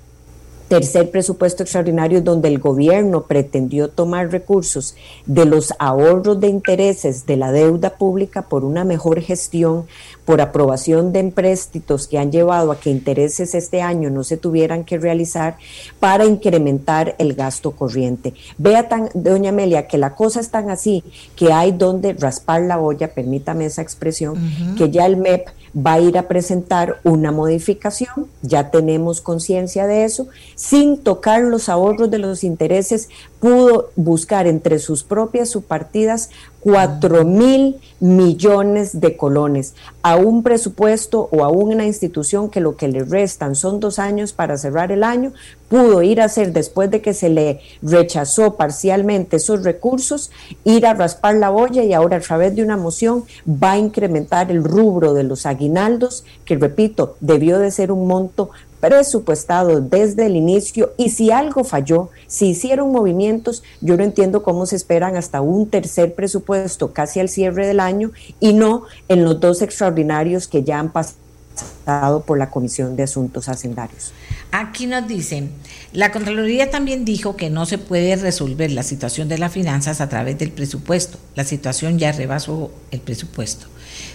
[0.71, 4.95] tercer presupuesto extraordinario donde el gobierno pretendió tomar recursos
[5.27, 9.87] de los ahorros de intereses de la deuda pública por una mejor gestión,
[10.31, 14.85] por aprobación de empréstitos que han llevado a que intereses este año no se tuvieran
[14.85, 15.57] que realizar
[15.99, 18.35] para incrementar el gasto corriente.
[18.57, 21.03] Vea, tan, doña Amelia, que la cosa es tan así
[21.35, 24.39] que hay donde raspar la olla, permítame esa expresión,
[24.79, 30.05] que ya el MEP va a ir a presentar una modificación, ya tenemos conciencia de
[30.05, 33.09] eso, sin tocar los ahorros de los intereses,
[33.41, 41.43] pudo buscar entre sus propias subpartidas cuatro mil millones de colones a un presupuesto o
[41.43, 45.33] a una institución que lo que le restan son dos años para cerrar el año,
[45.69, 50.31] pudo ir a hacer después de que se le rechazó parcialmente esos recursos,
[50.65, 54.51] ir a raspar la olla y ahora a través de una moción va a incrementar
[54.51, 58.51] el rubro de los aguinaldos, que repito, debió de ser un monto
[58.81, 64.67] presupuestado desde el inicio y si algo falló, si hicieron movimientos, yo no entiendo cómo
[64.67, 69.39] se esperan hasta un tercer presupuesto casi al cierre del año y no en los
[69.41, 74.13] dos extraordinarios que ya han pasado por la Comisión de Asuntos Hacendarios.
[74.53, 75.51] Aquí nos dicen,
[75.93, 80.09] la Contraloría también dijo que no se puede resolver la situación de las finanzas a
[80.09, 81.19] través del presupuesto.
[81.37, 83.67] La situación ya rebasó el presupuesto.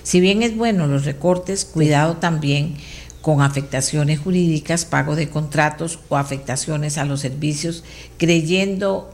[0.03, 2.77] Si bien es bueno los recortes, cuidado también
[3.25, 7.83] con afectaciones jurídicas, pago de contratos o afectaciones a los servicios,
[8.19, 9.09] creyendo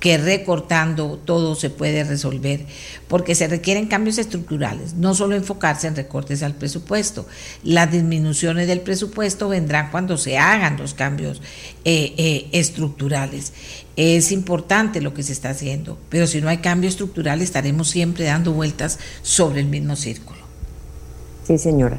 [0.00, 2.66] que recortando todo se puede resolver,
[3.08, 7.26] porque se requieren cambios estructurales, no solo enfocarse en recortes al presupuesto.
[7.62, 11.40] Las disminuciones del presupuesto vendrán cuando se hagan los cambios
[11.86, 13.54] eh, eh, estructurales.
[13.96, 18.26] Es importante lo que se está haciendo, pero si no hay cambio estructural estaremos siempre
[18.26, 20.40] dando vueltas sobre el mismo círculo.
[21.46, 21.98] Sí, señora.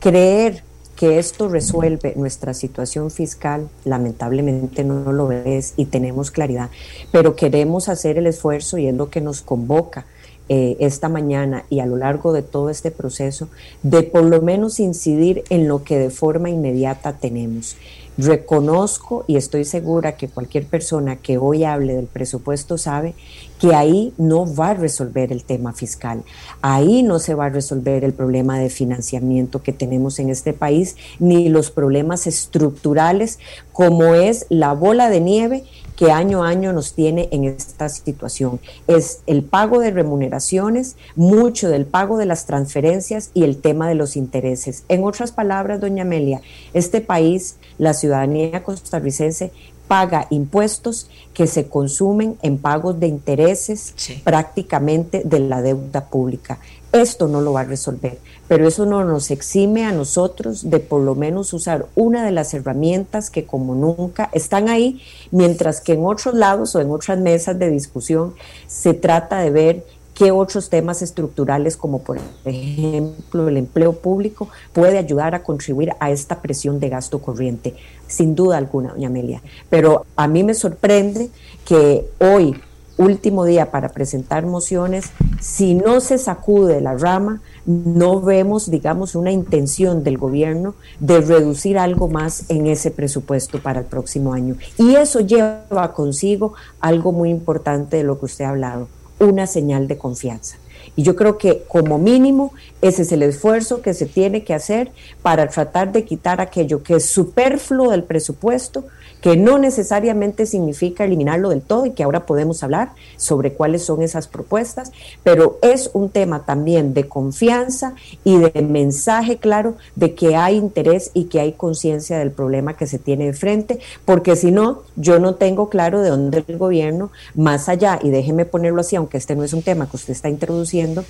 [0.00, 0.67] Creer
[0.98, 6.70] que esto resuelve nuestra situación fiscal, lamentablemente no lo es y tenemos claridad,
[7.12, 10.06] pero queremos hacer el esfuerzo y es lo que nos convoca
[10.48, 13.48] eh, esta mañana y a lo largo de todo este proceso
[13.84, 17.76] de por lo menos incidir en lo que de forma inmediata tenemos.
[18.18, 23.14] Reconozco y estoy segura que cualquier persona que hoy hable del presupuesto sabe
[23.60, 26.24] que ahí no va a resolver el tema fiscal,
[26.60, 30.96] ahí no se va a resolver el problema de financiamiento que tenemos en este país,
[31.20, 33.38] ni los problemas estructurales
[33.72, 35.64] como es la bola de nieve
[35.98, 38.60] que año a año nos tiene en esta situación.
[38.86, 43.96] Es el pago de remuneraciones, mucho del pago de las transferencias y el tema de
[43.96, 44.84] los intereses.
[44.88, 46.40] En otras palabras, doña Amelia,
[46.72, 49.52] este país, la ciudadanía costarricense,
[49.86, 53.94] paga impuestos que se consumen en pagos de intereses
[54.24, 56.58] prácticamente de la deuda pública.
[56.92, 61.02] Esto no lo va a resolver pero eso no nos exime a nosotros de por
[61.02, 66.04] lo menos usar una de las herramientas que como nunca están ahí, mientras que en
[66.04, 68.34] otros lados o en otras mesas de discusión
[68.66, 69.86] se trata de ver
[70.18, 76.10] qué otros temas estructurales como por ejemplo el empleo público puede ayudar a contribuir a
[76.10, 77.76] esta presión de gasto corriente,
[78.08, 79.42] sin duda alguna, doña Amelia.
[79.70, 81.30] Pero a mí me sorprende
[81.64, 82.60] que hoy
[82.98, 89.30] último día para presentar mociones, si no se sacude la rama, no vemos, digamos, una
[89.30, 94.56] intención del gobierno de reducir algo más en ese presupuesto para el próximo año.
[94.78, 98.88] Y eso lleva consigo algo muy importante de lo que usted ha hablado,
[99.18, 100.58] una señal de confianza.
[100.96, 102.52] Y yo creo que como mínimo
[102.82, 104.90] ese es el esfuerzo que se tiene que hacer
[105.22, 108.84] para tratar de quitar aquello que es superfluo del presupuesto,
[109.20, 114.02] que no necesariamente significa eliminarlo del todo y que ahora podemos hablar sobre cuáles son
[114.02, 114.92] esas propuestas,
[115.22, 117.94] pero es un tema también de confianza
[118.24, 122.86] y de mensaje claro de que hay interés y que hay conciencia del problema que
[122.86, 127.10] se tiene de frente, porque si no, yo no tengo claro de dónde el gobierno,
[127.34, 130.28] más allá, y déjeme ponerlo así, aunque este no es un tema que usted está
[130.28, 131.04] introduciendo,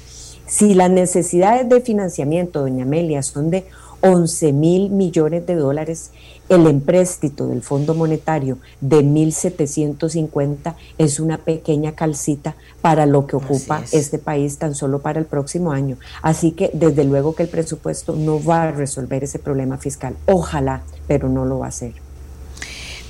[0.46, 3.66] si las necesidades de financiamiento, doña Amelia, son de
[4.00, 6.10] 11 mil millones de dólares,
[6.48, 13.82] el empréstito del Fondo Monetario de 1.750 es una pequeña calcita para lo que ocupa
[13.92, 15.98] este país tan solo para el próximo año.
[16.22, 20.16] Así que desde luego que el presupuesto no va a resolver ese problema fiscal.
[20.26, 21.92] Ojalá, pero no lo va a hacer.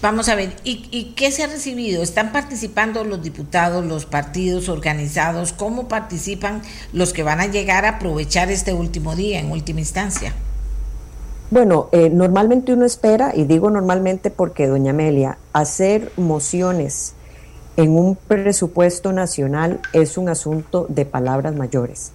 [0.01, 2.05] Vamos a ver, ¿y, qué se ha recibido?
[2.05, 5.53] ¿Están participando los diputados, los partidos organizados?
[5.53, 6.63] ¿Cómo participan
[6.93, 10.35] los que van a llegar a aprovechar este último día en última instancia?
[11.51, 17.15] Bueno, eh, normalmente uno espera, y digo normalmente porque, doña Amelia, hacer mociones
[17.79, 22.13] en un presupuesto nacional es un asunto de palabras mayores.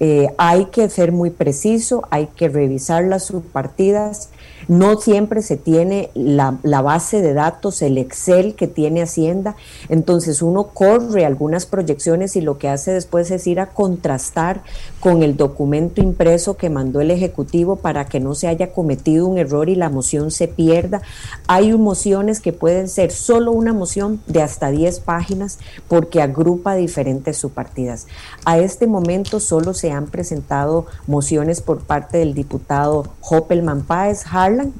[0.00, 4.30] Eh, hay que ser muy preciso, hay que revisar las subpartidas,
[4.66, 9.54] no siempre se tiene la, base de datos, el Excel que tiene Hacienda,
[9.88, 14.62] entonces uno corre algunas proyecciones y lo que hace después es ir a contrastar
[15.04, 19.36] con el documento impreso que mandó el Ejecutivo para que no se haya cometido un
[19.36, 21.02] error y la moción se pierda.
[21.46, 27.36] Hay mociones que pueden ser solo una moción de hasta 10 páginas porque agrupa diferentes
[27.36, 28.06] subpartidas.
[28.46, 34.24] A este momento solo se han presentado mociones por parte del diputado Hoppelman Páez,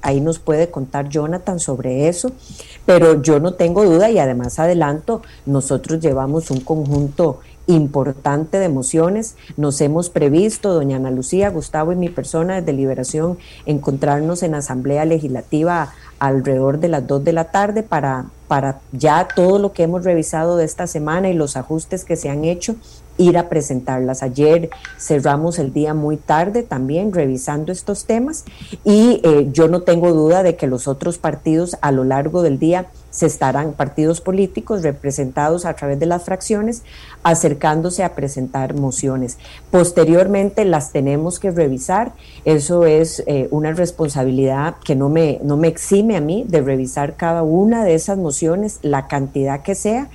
[0.01, 2.31] ahí nos puede contar Jonathan sobre eso,
[2.87, 9.37] pero yo no tengo duda y además adelanto, nosotros llevamos un conjunto importante de emociones.
[9.57, 15.05] Nos hemos previsto, doña Ana Lucía, Gustavo y mi persona de Liberación, encontrarnos en Asamblea
[15.05, 20.05] Legislativa alrededor de las 2 de la tarde para, para ya todo lo que hemos
[20.05, 22.77] revisado de esta semana y los ajustes que se han hecho
[23.17, 24.23] ir a presentarlas.
[24.23, 28.45] Ayer cerramos el día muy tarde también revisando estos temas
[28.85, 32.59] y eh, yo no tengo duda de que los otros partidos a lo largo del
[32.59, 36.83] día se estarán partidos políticos representados a través de las fracciones
[37.23, 39.39] acercándose a presentar mociones.
[39.71, 42.12] Posteriormente las tenemos que revisar.
[42.45, 47.15] Eso es eh, una responsabilidad que no me, no me exime a mí de revisar
[47.15, 50.09] cada una de esas mociones, la cantidad que sea,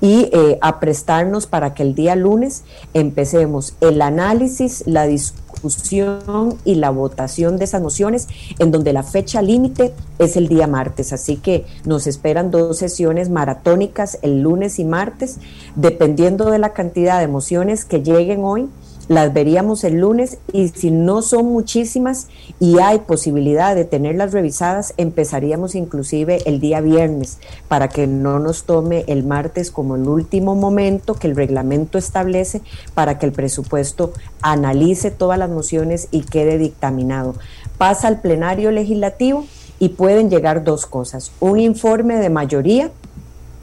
[0.00, 2.62] y eh, a prestarnos para que el día lunes
[2.94, 9.02] empecemos el análisis, la discusión discusión y la votación de esas mociones, en donde la
[9.02, 11.12] fecha límite es el día martes.
[11.12, 15.38] Así que nos esperan dos sesiones maratónicas el lunes y martes,
[15.76, 18.68] dependiendo de la cantidad de mociones que lleguen hoy
[19.08, 22.28] las veríamos el lunes y si no son muchísimas
[22.60, 27.38] y hay posibilidad de tenerlas revisadas, empezaríamos inclusive el día viernes
[27.68, 32.62] para que no nos tome el martes como el último momento que el reglamento establece
[32.94, 37.34] para que el presupuesto analice todas las mociones y quede dictaminado.
[37.78, 39.46] Pasa al plenario legislativo
[39.78, 42.90] y pueden llegar dos cosas, un informe de mayoría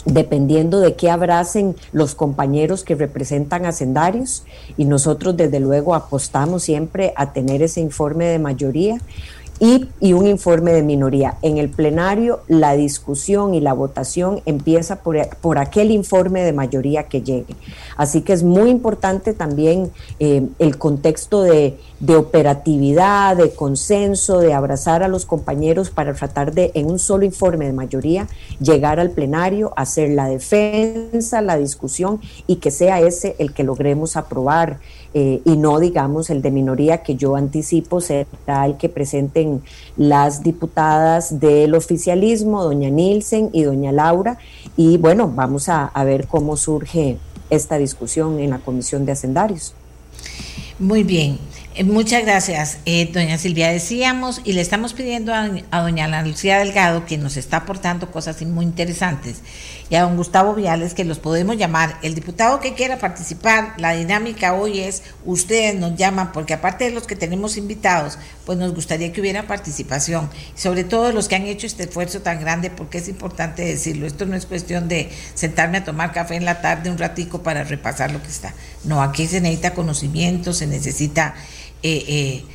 [0.05, 4.43] dependiendo de qué abracen los compañeros que representan hacendarios
[4.77, 8.97] y nosotros desde luego apostamos siempre a tener ese informe de mayoría
[9.61, 11.37] y, un informe de minoría.
[11.43, 17.03] En el plenario la discusión y la votación empieza por, por aquel informe de mayoría
[17.03, 17.55] que llegue.
[17.95, 24.51] Así que es muy importante también eh, el contexto de, de, operatividad, de consenso, de
[24.55, 28.27] abrazar a los compañeros para tratar de, en un solo informe de mayoría,
[28.59, 34.17] llegar al plenario, hacer la defensa, la discusión y que sea ese el que logremos
[34.17, 34.79] aprobar.
[35.13, 39.61] Eh, y no, digamos, el de minoría que yo anticipo será el que presenten
[39.97, 44.37] las diputadas del oficialismo, doña Nielsen y doña Laura.
[44.77, 47.17] Y bueno, vamos a, ver cómo surge
[47.49, 49.73] esta discusión en la Comisión de Hacendarios.
[50.79, 51.39] Muy bien.
[51.75, 53.71] Eh, muchas gracias, eh, doña Silvia.
[53.71, 58.65] Decíamos y le estamos pidiendo a, doña Lucía Delgado, que nos está aportando cosas muy
[58.65, 59.41] interesantes,
[59.91, 61.99] y a don Gustavo Viales, que los podemos llamar.
[62.01, 66.91] El diputado que quiera participar, la dinámica hoy es, ustedes nos llaman, porque aparte de
[66.91, 71.45] los que tenemos invitados, pues nos gustaría que hubiera participación, sobre todo los que han
[71.45, 74.07] hecho este esfuerzo tan grande, porque es importante decirlo.
[74.07, 77.65] Esto no es cuestión de sentarme a tomar café en la tarde un ratico para
[77.65, 78.53] repasar lo que está.
[78.85, 81.35] No, aquí se necesita conocimiento, se necesita
[81.83, 82.45] eh, eh,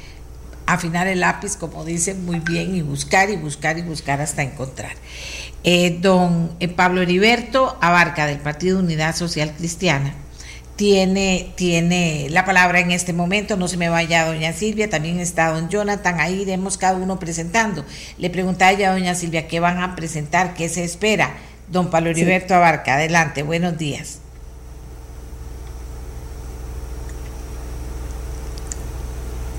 [0.64, 4.92] afinar el lápiz, como dicen muy bien, y buscar y buscar y buscar hasta encontrar.
[5.68, 10.14] Eh, don Pablo Heriberto Abarca, del Partido Unidad Social Cristiana,
[10.76, 13.56] tiene, tiene la palabra en este momento.
[13.56, 17.84] No se me vaya doña Silvia, también está don Jonathan, ahí iremos cada uno presentando.
[18.16, 21.34] Le preguntaba ya a doña Silvia qué van a presentar, qué se espera.
[21.68, 24.20] Don Pablo Heriberto Abarca, adelante, buenos días.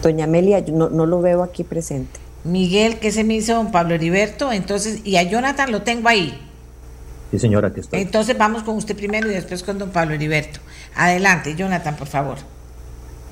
[0.01, 2.26] Doña Amelia, no, no lo veo aquí presente.
[2.47, 4.51] Miguel, ¿qué se me hizo don Pablo Heriberto?
[4.51, 6.39] Entonces, y a Jonathan lo tengo ahí.
[7.31, 7.81] Sí, señora, que.
[7.91, 10.59] Entonces vamos con usted primero y después con don Pablo Heriberto.
[10.95, 12.37] Adelante, Jonathan, por favor.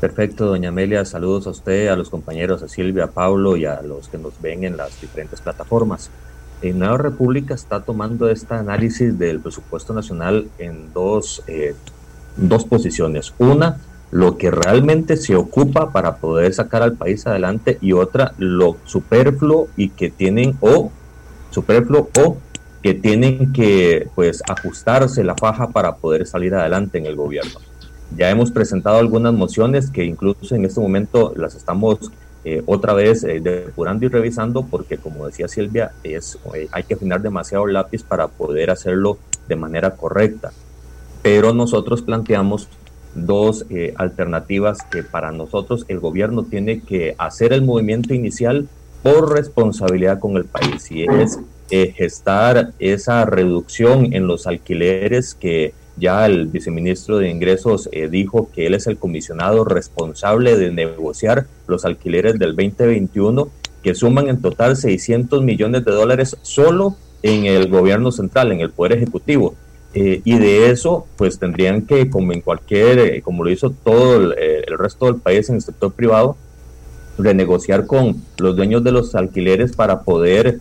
[0.02, 3.82] Perfecto, doña Amelia, saludos a usted, a los compañeros, a Silvia, a Pablo y a
[3.82, 6.10] los que nos ven en las diferentes plataformas.
[6.62, 11.76] En Nueva República está tomando este análisis del presupuesto nacional en dos, eh,
[12.36, 13.34] dos posiciones.
[13.38, 13.78] Una,
[14.16, 19.68] lo que realmente se ocupa para poder sacar al país adelante y otra lo superfluo
[19.76, 20.90] y que tienen o
[21.52, 22.38] superfluo o
[22.82, 27.60] que tienen que pues ajustarse la faja para poder salir adelante en el gobierno.
[28.16, 32.10] Ya hemos presentado algunas mociones que incluso en este momento las estamos
[32.46, 36.94] eh, otra vez eh, depurando y revisando porque como decía Silvia, es, eh, hay que
[36.94, 39.18] afinar demasiado el lápiz para poder hacerlo
[39.50, 40.54] de manera correcta.
[41.22, 42.70] Pero nosotros planteamos
[43.16, 48.68] dos eh, alternativas que para nosotros el gobierno tiene que hacer el movimiento inicial
[49.02, 51.40] por responsabilidad con el país y es
[51.72, 58.50] eh, gestar esa reducción en los alquileres que ya el viceministro de Ingresos eh, dijo
[58.54, 63.50] que él es el comisionado responsable de negociar los alquileres del 2021
[63.82, 68.72] que suman en total 600 millones de dólares solo en el gobierno central, en el
[68.72, 69.56] Poder Ejecutivo.
[69.98, 74.18] Eh, y de eso, pues tendrían que, como en cualquier, eh, como lo hizo todo
[74.18, 76.36] el, eh, el, resto del país en el sector privado,
[77.18, 80.60] renegociar con los dueños de los alquileres para poder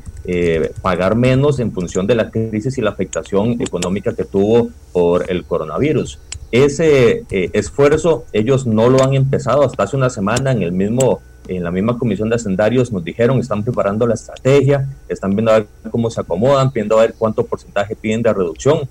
[0.80, 5.45] pagar menos en función de la crisis y la afectación económica que tuvo por el
[5.45, 6.20] coronavirus.
[6.53, 11.62] Ese esfuerzo ellos no lo han empezado hasta hace una semana en el mismo en
[11.62, 15.66] la misma comisión de hacendarios nos dijeron, están preparando la estrategia, están viendo a ver
[15.91, 18.89] cómo se acomodan, viendo a ver cuánto porcentaje piden de reducción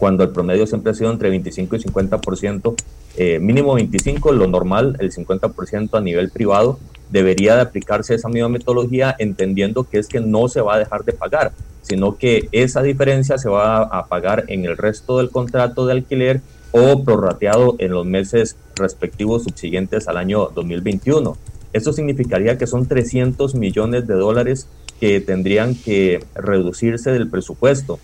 [0.00, 2.74] cuando el promedio siempre ha sido entre 25 y 50%,
[3.18, 6.78] eh, mínimo 25, lo normal, el 50% a nivel privado,
[7.10, 11.04] debería de aplicarse esa misma metodología entendiendo que es que no se va a dejar
[11.04, 15.84] de pagar, sino que esa diferencia se va a pagar en el resto del contrato
[15.84, 16.40] de alquiler
[16.72, 21.36] o prorrateado en los meses respectivos subsiguientes al año 2021.
[21.74, 24.66] Eso significaría que son 300 millones de dólares
[24.98, 27.98] que tendrían que reducirse del presupuesto.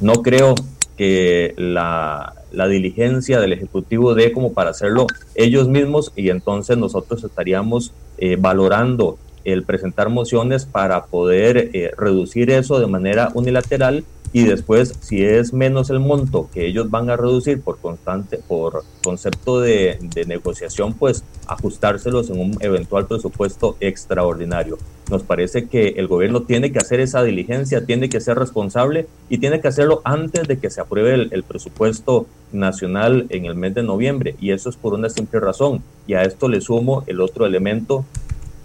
[0.00, 0.54] No creo
[0.96, 2.32] que la,
[2.68, 9.18] diligencia del Ejecutivo dé como para hacerlo ellos mismos y entonces nosotros estaríamos eh, valorando
[9.44, 15.52] el presentar mociones para poder eh, reducir eso de manera unilateral y después si es
[15.52, 21.24] menos el monto que ellos van a reducir por constante por concepto de, negociación pues
[21.46, 24.78] ajustárselos en un eventual presupuesto extraordinario.
[25.10, 29.38] Nos parece que el gobierno tiene que hacer esa diligencia tiene que ser responsable y
[29.38, 33.82] tiene que hacerlo antes de que se apruebe el, presupuesto nacional en el mes de
[33.82, 34.34] noviembre.
[34.40, 35.82] Y eso es por una simple razón.
[36.06, 38.04] Y a esto le sumo el otro elemento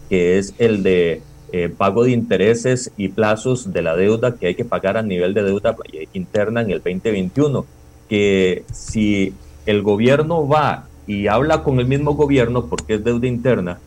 [0.09, 4.55] que es el de eh, pago de intereses y plazos de la deuda que hay
[4.55, 5.75] que pagar a nivel de deuda
[6.13, 7.65] interna en el 2021,
[8.09, 9.33] que si
[9.65, 13.79] el gobierno va y habla con el mismo gobierno porque es deuda interna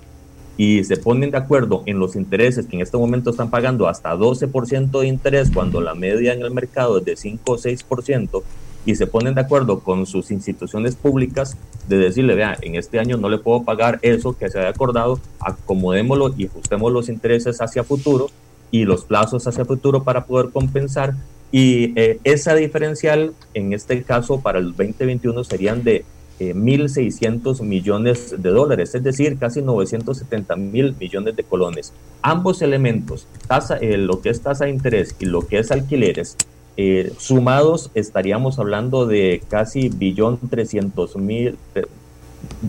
[0.56, 4.14] y se ponen de acuerdo en los intereses que en este momento están pagando hasta
[4.14, 8.42] 12% de interés cuando la media en el mercado es de 5 o 6%,
[8.87, 11.57] y se ponen de acuerdo con sus instituciones públicas
[11.89, 15.18] de decirle, vea, en este año no le puedo pagar eso que se había acordado,
[15.41, 18.28] acomodémoslo y ajustemos los intereses hacia futuro
[18.70, 21.14] y los plazos hacia futuro para poder compensar.
[21.53, 26.05] Y eh, esa diferencial, en este caso, para el 2021 serían de
[26.41, 31.93] 1.600 eh, millones de dólares, es decir, casi 970 mil millones de colones.
[32.22, 36.37] Ambos elementos, tasa, eh, lo que es tasa de interés y lo que es alquileres,
[36.77, 41.57] eh, sumados estaríamos hablando de casi billón 300 mil,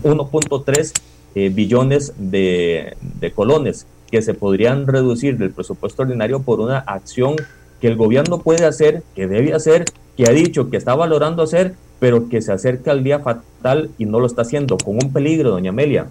[0.02, 0.92] 1.3
[1.34, 7.36] eh, billones de, de colones que se podrían reducir del presupuesto ordinario por una acción
[7.80, 9.84] que el gobierno puede hacer, que debe hacer,
[10.16, 14.06] que ha dicho que está valorando hacer, pero que se acerca al día fatal y
[14.06, 16.08] no lo está haciendo, con un peligro, doña Amelia.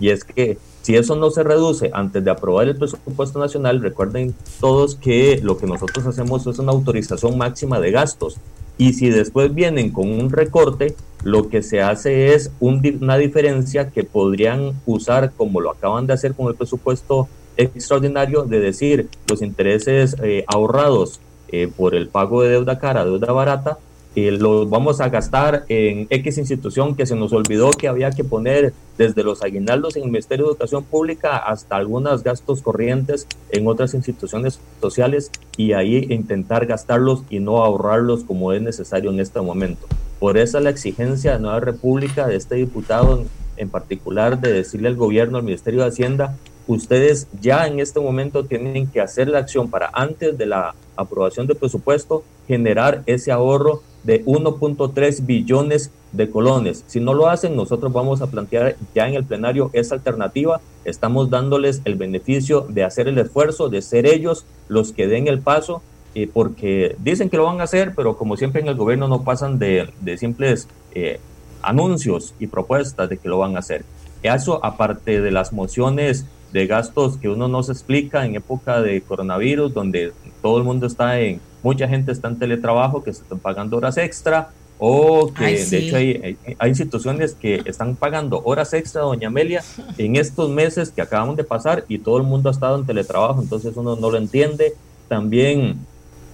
[0.00, 0.58] Y es que
[0.88, 5.58] si eso no se reduce antes de aprobar el presupuesto nacional, recuerden todos que lo
[5.58, 8.38] que nosotros hacemos es una autorización máxima de gastos.
[8.78, 14.02] Y si después vienen con un recorte, lo que se hace es una diferencia que
[14.02, 17.28] podrían usar, como lo acaban de hacer con el presupuesto
[17.58, 23.30] extraordinario, de decir los intereses eh, ahorrados eh, por el pago de deuda cara, deuda
[23.30, 23.76] barata,
[24.16, 28.24] eh, los vamos a gastar en X institución que se nos olvidó que había que
[28.24, 33.66] poner desde los aguinaldos en el Ministerio de Educación Pública hasta algunos gastos corrientes en
[33.66, 39.40] otras instituciones sociales y ahí intentar gastarlos y no ahorrarlos como es necesario en este
[39.40, 39.86] momento.
[40.18, 43.24] Por eso la exigencia de Nueva República de este diputado
[43.56, 46.36] en particular de decirle al gobierno, al Ministerio de Hacienda,
[46.66, 51.46] ustedes ya en este momento tienen que hacer la acción para antes de la aprobación
[51.46, 56.84] del presupuesto generar ese ahorro de 1.3 billones de colones.
[56.86, 60.60] Si no lo hacen, nosotros vamos a plantear ya en el plenario esa alternativa.
[60.84, 65.40] Estamos dándoles el beneficio de hacer el esfuerzo, de ser ellos los que den el
[65.40, 65.82] paso
[66.14, 69.22] eh, porque dicen que lo van a hacer, pero como siempre en el gobierno no
[69.22, 69.88] pasan de,
[70.18, 71.20] simples eh,
[71.62, 73.84] anuncios y propuestas de que lo van a hacer.
[74.22, 79.00] Eso, aparte de las mociones de gastos que uno no se explica en época de
[79.02, 83.38] coronavirus, donde todo el mundo está en, mucha gente está en teletrabajo, que se están
[83.38, 89.02] pagando horas extra, o que de hecho hay, hay, instituciones que están pagando horas extra,
[89.02, 89.62] doña Amelia,
[89.98, 93.42] en estos meses que acabamos de pasar y todo el mundo ha estado en teletrabajo,
[93.42, 94.74] entonces uno no lo entiende.
[95.08, 95.78] También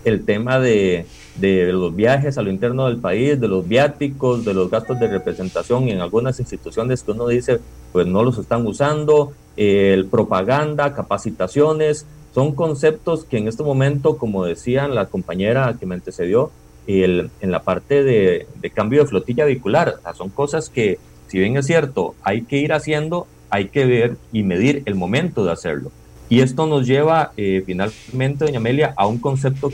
[0.05, 1.07] el tema de,
[1.37, 5.09] de, los viajes a lo interno del país, de los viáticos, de los gastos de
[5.09, 7.61] representación en algunas instituciones que uno dice,
[7.93, 14.45] pues no los están usando, el propaganda, capacitaciones, son conceptos que en este momento, como
[14.45, 16.51] decían la compañera que me antecedió,
[16.87, 21.57] el, en la parte de, de, cambio de flotilla vehicular, son cosas que, si bien
[21.57, 25.91] es cierto, hay que ir haciendo, hay que ver y medir el momento de hacerlo.
[26.29, 29.73] Y esto nos lleva eh, finalmente, doña Amelia, a un concepto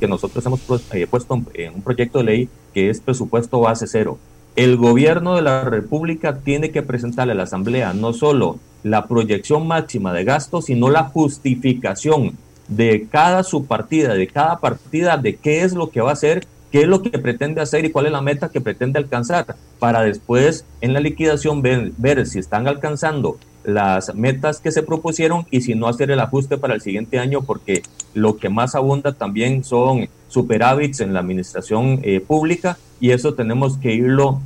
[0.00, 0.60] que nosotros hemos
[0.92, 4.18] eh, puesto en un proyecto de ley que es presupuesto base cero.
[4.56, 9.68] El gobierno de la República tiene que presentarle a la Asamblea no solo la proyección
[9.68, 12.36] máxima de gastos, sino la justificación
[12.66, 16.82] de cada subpartida, de cada partida, de qué es lo que va a hacer, qué
[16.82, 20.64] es lo que pretende hacer y cuál es la meta que pretende alcanzar, para después
[20.80, 25.74] en la liquidación ver, ver si están alcanzando las metas que se propusieron y si
[25.74, 27.82] no hacer el ajuste para el siguiente año, porque
[28.14, 33.78] lo que más abunda también son superávits en la administración eh, pública y eso tenemos
[33.78, 34.40] que irlo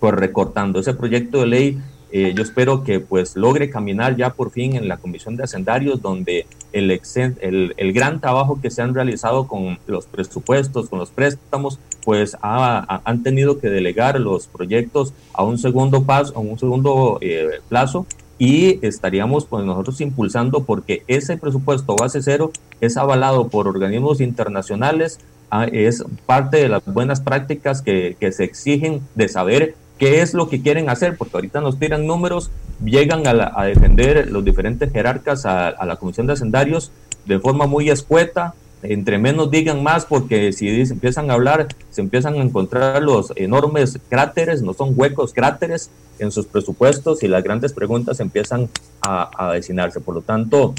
[0.00, 0.80] pues recortando.
[0.80, 1.78] Ese proyecto de ley
[2.10, 6.00] eh, yo espero que pues logre caminar ya por fin en la Comisión de Hacendarios,
[6.00, 11.10] donde el, el, el, gran trabajo que se han realizado con los presupuestos, con los
[11.10, 17.18] préstamos, pues han tenido que delegar los proyectos a un segundo paso, a un segundo
[17.20, 18.06] eh, plazo
[18.38, 25.18] y estaríamos pues nosotros impulsando porque ese presupuesto base cero es avalado por organismos internacionales,
[25.50, 30.34] ah, es parte de las buenas prácticas que, que, se exigen de saber qué es
[30.34, 32.50] lo que quieren hacer, porque ahorita nos tiran números,
[32.84, 36.92] llegan a, a defender los diferentes jerarcas a, a, la Comisión de Hacendarios
[37.26, 42.34] de forma muy escueta, entre menos digan más, porque si empiezan a hablar, se empiezan
[42.34, 47.72] a encontrar los enormes cráteres, no son huecos, cráteres en sus presupuestos y las grandes
[47.72, 48.68] preguntas empiezan
[49.02, 49.90] a, a.
[50.04, 50.74] Por lo tanto,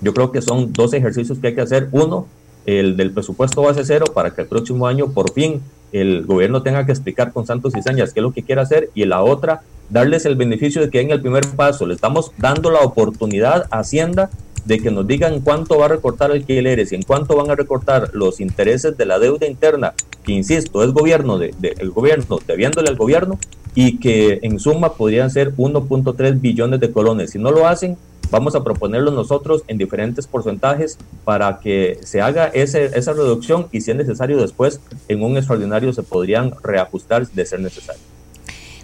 [0.00, 1.88] yo creo que son dos ejercicios que hay que hacer.
[1.92, 2.26] Uno,
[2.66, 5.60] el del presupuesto base cero para que el próximo año por fin
[5.92, 8.90] el gobierno tenga que explicar con santos y señas qué es lo que quiere hacer
[8.94, 12.70] y la otra, darles el beneficio de que en el primer paso le estamos dando
[12.70, 14.30] la oportunidad a Hacienda
[14.64, 18.10] de que nos digan cuánto va a recortar alquileres y en cuánto van a recortar
[18.12, 19.94] los intereses de la deuda interna,
[20.24, 23.38] que insisto, es gobierno de, el gobierno debiéndole al gobierno
[23.74, 27.30] y que en suma podrían ser 1.3 billones de colones.
[27.30, 27.96] Si no lo hacen,
[28.30, 33.80] vamos a proponerlo nosotros en diferentes porcentajes para que se haga ese, esa reducción y
[33.80, 38.11] si es necesario después en un extraordinario se podrían reajustar de ser necesario.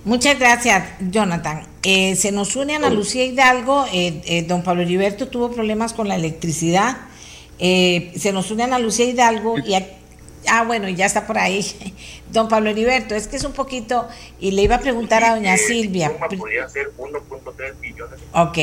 [0.05, 1.67] Muchas gracias, Jonathan.
[1.83, 3.87] Eh, se nos une Ana Lucía Hidalgo.
[3.93, 6.97] Eh, eh, don Pablo Heriberto tuvo problemas con la electricidad.
[7.59, 9.75] se nos une Ana Lucía Hidalgo y
[10.47, 11.65] ah, bueno, ya está por ahí.
[12.33, 14.07] Don Pablo Heriberto, es que es un poquito,
[14.39, 16.13] y le iba a preguntar a doña Silvia.
[18.35, 18.59] Ok.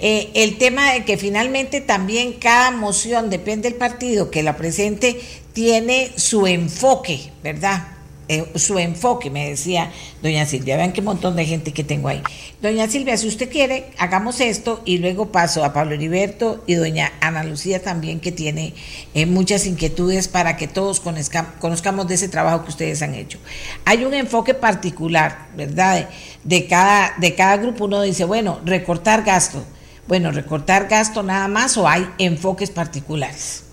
[0.00, 5.20] el tema de que finalmente también cada moción, depende del partido que la presente,
[5.52, 7.93] tiene su enfoque, ¿verdad?
[8.28, 12.22] Eh, su enfoque, me decía doña Silvia, vean qué montón de gente que tengo ahí.
[12.62, 17.12] Doña Silvia, si usted quiere, hagamos esto y luego paso a Pablo Heriberto y doña
[17.20, 18.72] Ana Lucía también, que tiene
[19.12, 23.38] eh, muchas inquietudes para que todos conozcamos de ese trabajo que ustedes han hecho.
[23.84, 26.08] Hay un enfoque particular, ¿verdad?
[26.44, 29.62] De, cada, de cada grupo uno dice, bueno, recortar gasto.
[30.08, 33.64] Bueno, recortar gasto nada más o hay enfoques particulares.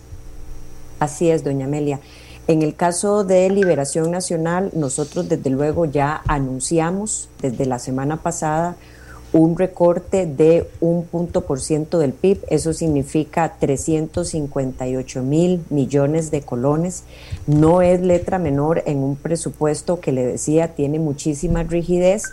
[1.00, 2.00] Así es, doña Amelia.
[2.48, 8.76] En el caso de Liberación Nacional, nosotros desde luego ya anunciamos desde la semana pasada
[9.34, 16.42] un recorte de un punto por ciento del PIB, eso significa 358 mil millones de
[16.42, 17.04] colones.
[17.48, 22.24] No es letra menor en un presupuesto que le decía tiene muchísima rigidez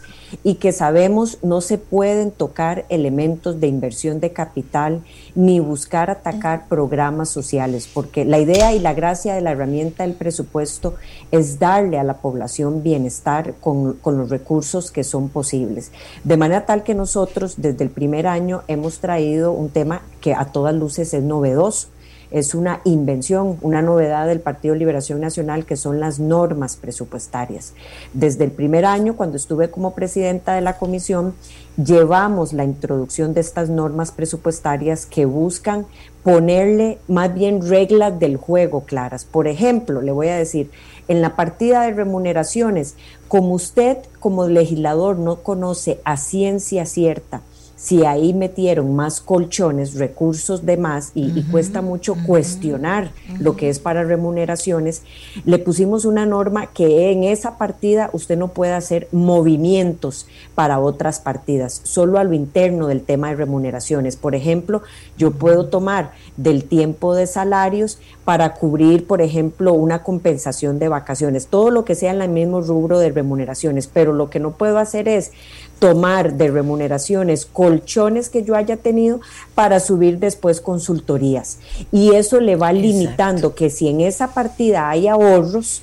[0.42, 5.02] y que sabemos no se pueden tocar elementos de inversión de capital
[5.38, 10.14] ni buscar atacar programas sociales, porque la idea y la gracia de la herramienta del
[10.14, 10.96] presupuesto
[11.30, 15.92] es darle a la población bienestar con, con los recursos que son posibles.
[16.24, 20.46] De manera tal que nosotros desde el primer año hemos traído un tema que a
[20.46, 21.86] todas luces es novedoso
[22.30, 27.72] es una invención, una novedad del Partido Liberación Nacional, que son las normas presupuestarias.
[28.12, 31.34] Desde el primer año, cuando estuve como presidenta de la comisión,
[31.82, 35.86] llevamos la introducción de estas normas presupuestarias que buscan
[36.22, 39.24] ponerle más bien reglas del juego claras.
[39.24, 40.70] Por ejemplo, le voy a decir,
[41.06, 42.96] en la partida de remuneraciones,
[43.28, 47.40] como usted como legislador no conoce a ciencia cierta,
[47.78, 53.78] si ahí metieron más colchones, recursos de más y, cuesta mucho cuestionar lo que es
[53.78, 55.02] para remuneraciones,
[55.44, 60.26] le pusimos una norma que en esa partida usted no puede hacer movimientos
[60.56, 64.16] para otras partidas, solo a lo interno del tema de remuneraciones.
[64.16, 64.82] Por ejemplo,
[65.16, 71.46] yo puedo tomar del tiempo de salarios para cubrir, por ejemplo, una compensación de vacaciones,
[71.46, 74.78] todo lo que sea en el mismo rubro de remuneraciones, pero lo que no puedo
[74.78, 75.30] hacer es
[75.78, 79.20] tomar de remuneraciones colchones que yo haya tenido
[79.54, 81.58] para subir después consultorías.
[81.92, 85.82] Y eso le va limitando que si en esa partida hay ahorros,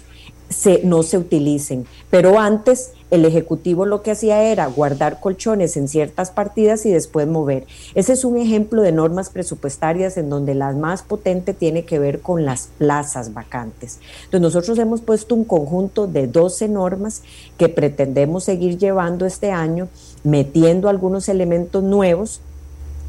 [0.50, 1.86] se, no se utilicen.
[2.10, 7.28] Pero antes el Ejecutivo lo que hacía era guardar colchones en ciertas partidas y después
[7.28, 7.66] mover.
[7.94, 12.22] Ese es un ejemplo de normas presupuestarias en donde la más potente tiene que ver
[12.22, 14.00] con las plazas vacantes.
[14.26, 17.22] Entonces nosotros hemos puesto un conjunto de 12 normas
[17.58, 19.88] que pretendemos seguir llevando este año,
[20.24, 22.42] metiendo algunos elementos nuevos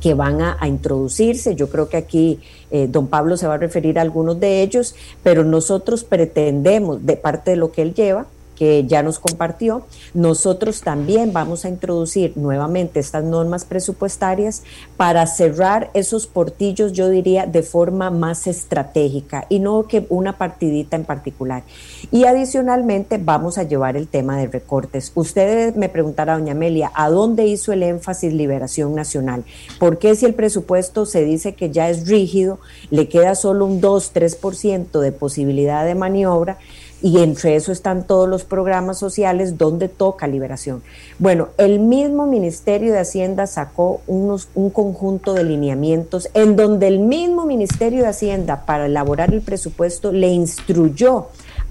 [0.01, 1.55] que van a, introducirse.
[1.55, 2.38] Yo creo que aquí
[2.70, 7.16] eh, don Pablo se va a referir a algunos de ellos, pero nosotros pretendemos, de
[7.16, 8.26] parte de lo que él lleva,
[8.57, 9.82] que ya nos compartió.
[10.14, 14.62] Nosotros también vamos a introducir nuevamente estas normas presupuestarias
[14.96, 20.96] para cerrar esos portillos, yo diría, de forma más estratégica y no que una partidita
[20.96, 21.62] en particular.
[22.11, 25.12] Y adicionalmente vamos a llevar el tema de recortes.
[25.14, 29.44] Ustedes me preguntará, doña Amelia, ¿a dónde hizo el énfasis Liberación Nacional?
[29.78, 32.59] ¿Por qué si el presupuesto se dice que ya es rígido,
[32.90, 36.59] le queda solo un 2-3% de posibilidad de maniobra?
[37.03, 40.82] Y entre eso están todos los programas sociales donde toca liberación.
[41.18, 47.01] Bueno, el mismo Ministerio de Hacienda sacó unos, un conjunto de lineamientos en donde el
[47.01, 51.26] mismo Ministerio de Hacienda para elaborar el presupuesto le instruyó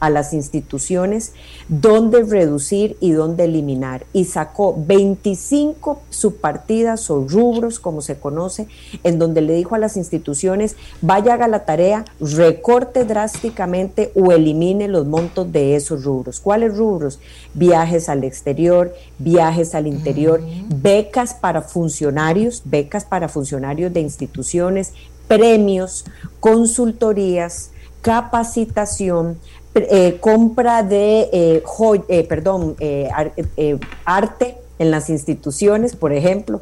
[0.06, 1.34] a las instituciones
[1.68, 4.06] dónde reducir y dónde eliminar.
[4.14, 8.68] Y sacó 25 subpartidas o rubros, como se conoce,
[9.04, 14.88] en donde le dijo a las instituciones, vaya haga la tarea, recorte drásticamente o elimine
[14.88, 16.40] los montos de esos rubros.
[16.40, 17.20] ¿Cuáles rubros?
[17.54, 24.94] Viajes al exterior, viajes al interior, becas para funcionarios, becas para funcionarios de instituciones,
[25.28, 26.06] premios,
[26.40, 27.72] consultorías,
[28.06, 29.40] capacitación,
[29.78, 31.64] eh, compra de eh,
[32.08, 32.78] eh, perdón,
[34.06, 36.62] arte en las instituciones, por ejemplo,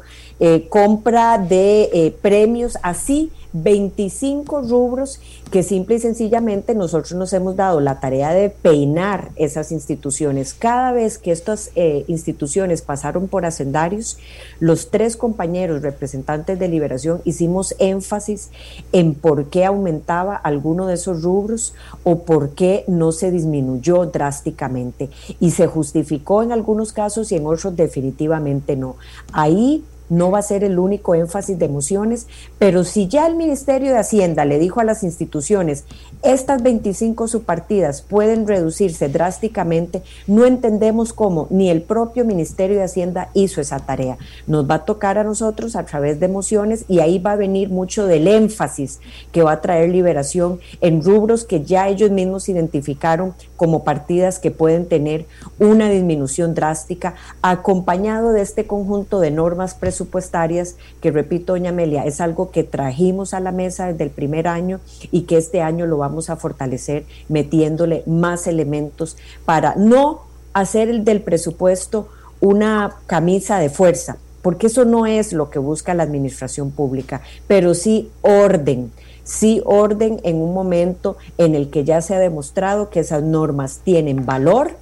[0.68, 8.00] compra de premios, así 25 rubros que simple y sencillamente nosotros nos hemos dado la
[8.00, 10.52] tarea de peinar esas instituciones.
[10.52, 14.18] Cada vez que estas eh, instituciones pasaron por hacendarios,
[14.58, 18.50] los tres compañeros representantes de Liberación hicimos énfasis
[18.92, 25.10] en por qué aumentaba alguno de esos rubros o por qué no se disminuyó drásticamente.
[25.38, 28.96] Y se justificó en algunos casos y en otros definitivamente no.
[29.32, 32.26] Ahí no va a ser el único énfasis de emociones,
[32.58, 35.84] pero si ya el Ministerio de Hacienda le dijo a las instituciones,
[36.24, 43.28] estas 25 subpartidas pueden reducirse drásticamente, no entendemos cómo ni el propio Ministerio de Hacienda
[43.34, 44.16] hizo esa tarea.
[44.46, 47.68] Nos va a tocar a nosotros a través de emociones y ahí va a venir
[47.68, 49.00] mucho del énfasis
[49.32, 54.50] que va a traer liberación en rubros que ya ellos mismos identificaron como partidas que
[54.50, 55.26] pueden tener
[55.58, 62.22] una disminución drástica, acompañado de este conjunto de normas presupuestarias que, repito, doña Amelia, es
[62.22, 65.98] algo que trajimos a la mesa desde el primer año y que este año lo
[65.98, 72.08] vamos a fortalecer metiéndole más elementos para no hacer el del presupuesto
[72.40, 77.74] una camisa de fuerza, porque eso no es lo que busca la administración pública, pero
[77.74, 78.92] sí orden
[79.24, 83.80] sí orden en un momento en el que ya se ha demostrado que esas normas
[83.82, 84.76] tienen valor,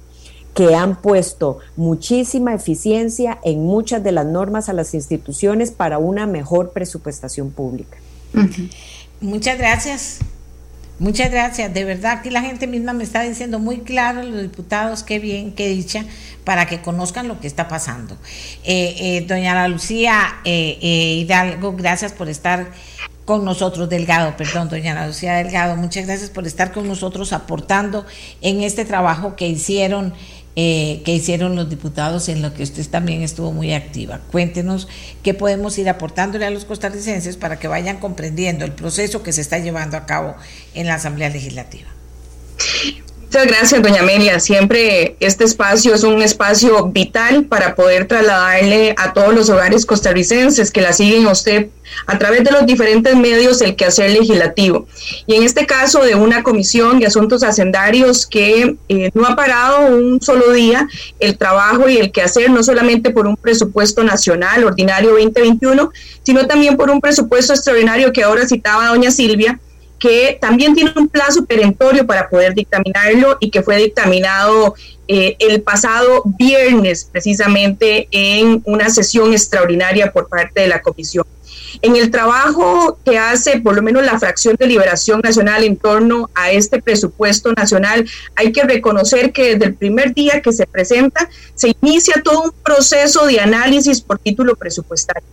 [0.53, 6.27] que han puesto muchísima eficiencia en muchas de las normas a las instituciones para una
[6.27, 7.97] mejor presupuestación pública.
[9.19, 10.19] Muchas gracias.
[10.99, 11.73] Muchas gracias.
[11.73, 15.53] De verdad, aquí la gente misma me está diciendo muy claro, los diputados, qué bien,
[15.53, 16.05] qué dicha,
[16.43, 18.15] para que conozcan lo que está pasando.
[18.63, 20.77] Eh, eh, doña Lucía eh,
[21.19, 22.71] Hidalgo, gracias por estar
[23.25, 28.05] con nosotros, Delgado, perdón, doña Lucía Delgado, muchas gracias por estar con nosotros aportando
[28.41, 30.13] en este trabajo que hicieron.
[30.55, 34.21] Que hicieron los diputados en lo que usted también estuvo muy activa.
[34.31, 34.87] Cuéntenos
[35.23, 39.41] qué podemos ir aportándole a los costarricenses para que vayan comprendiendo el proceso que se
[39.41, 40.35] está llevando a cabo
[40.73, 41.89] en la Asamblea Legislativa.
[43.33, 44.39] Muchas gracias, doña Amelia.
[44.39, 50.69] Siempre este espacio es un espacio vital para poder trasladarle a todos los hogares costarricenses
[50.69, 51.69] que la siguen a usted
[52.05, 54.87] a través de los diferentes medios el quehacer legislativo.
[55.25, 59.87] Y en este caso de una comisión de asuntos hacendarios que eh, no ha parado
[59.87, 60.87] un solo día
[61.19, 66.77] el trabajo y el quehacer, no solamente por un presupuesto nacional ordinario 2021, sino también
[66.77, 69.59] por un presupuesto extraordinario que ahora citaba doña Silvia
[70.03, 74.75] que también tiene un plazo perentorio para poder dictaminarlo y que fue dictaminado
[75.07, 81.25] eh, el pasado viernes precisamente en una sesión extraordinaria por parte de la comisión.
[81.81, 86.29] En el trabajo que hace por lo menos la fracción de Liberación Nacional en torno
[86.35, 91.29] a este presupuesto nacional, hay que reconocer que desde el primer día que se presenta
[91.55, 95.23] se inicia todo un proceso de análisis por título presupuestario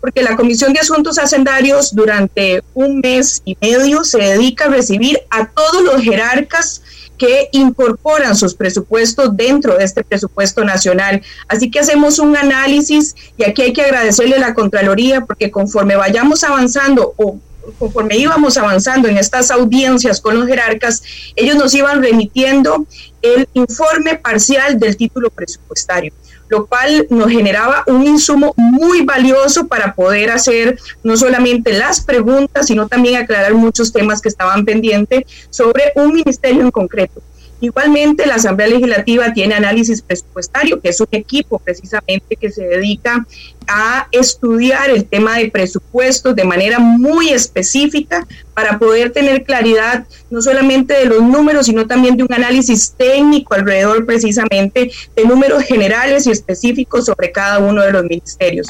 [0.00, 5.20] porque la Comisión de Asuntos Hacendarios durante un mes y medio se dedica a recibir
[5.30, 6.82] a todos los jerarcas
[7.18, 11.20] que incorporan sus presupuestos dentro de este presupuesto nacional.
[11.48, 15.96] Así que hacemos un análisis y aquí hay que agradecerle a la Contraloría porque conforme
[15.96, 17.38] vayamos avanzando o
[17.78, 21.02] conforme íbamos avanzando en estas audiencias con los jerarcas,
[21.36, 22.86] ellos nos iban remitiendo
[23.20, 26.14] el informe parcial del título presupuestario
[26.50, 32.66] lo cual nos generaba un insumo muy valioso para poder hacer no solamente las preguntas,
[32.66, 37.22] sino también aclarar muchos temas que estaban pendientes sobre un ministerio en concreto.
[37.62, 43.26] Igualmente, la Asamblea Legislativa tiene análisis presupuestario, que es un equipo precisamente que se dedica
[43.68, 50.40] a estudiar el tema de presupuestos de manera muy específica para poder tener claridad no
[50.40, 56.26] solamente de los números, sino también de un análisis técnico alrededor precisamente de números generales
[56.26, 58.68] y específicos sobre cada uno de los ministerios.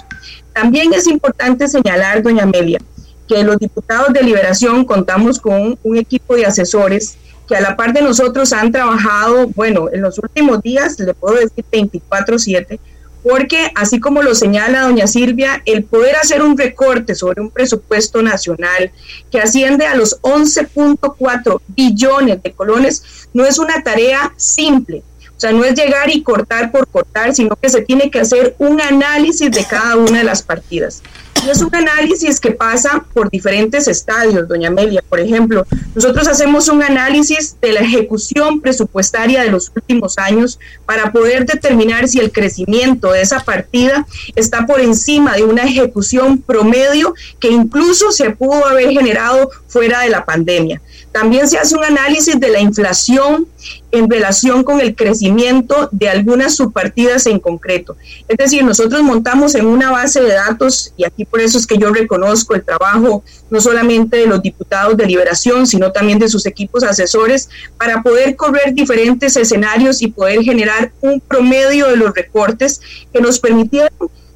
[0.53, 2.80] También es importante señalar, doña Amelia,
[3.28, 7.16] que los diputados de Liberación contamos con un equipo de asesores
[7.51, 11.34] que a la par de nosotros han trabajado, bueno, en los últimos días, le puedo
[11.34, 12.78] decir 24/7,
[13.24, 18.22] porque así como lo señala doña Silvia, el poder hacer un recorte sobre un presupuesto
[18.22, 18.92] nacional
[19.32, 23.03] que asciende a los 11.4 billones de colones
[23.34, 25.03] no es una tarea simple.
[25.36, 28.55] O sea, no es llegar y cortar por cortar, sino que se tiene que hacer
[28.59, 31.03] un análisis de cada una de las partidas.
[31.45, 35.03] Y es un análisis que pasa por diferentes estadios, doña Amelia.
[35.09, 41.12] Por ejemplo, nosotros hacemos un análisis de la ejecución presupuestaria de los últimos años para
[41.12, 47.14] poder determinar si el crecimiento de esa partida está por encima de una ejecución promedio
[47.38, 50.82] que incluso se pudo haber generado fuera de la pandemia.
[51.12, 53.46] También se hace un análisis de la inflación
[53.92, 57.96] en relación con el crecimiento de algunas subpartidas en concreto.
[58.28, 61.78] Es decir, nosotros montamos en una base de datos, y aquí por eso es que
[61.78, 66.46] yo reconozco el trabajo no solamente de los diputados de liberación, sino también de sus
[66.46, 72.80] equipos asesores, para poder correr diferentes escenarios y poder generar un promedio de los recortes
[73.12, 73.90] que nos permitieron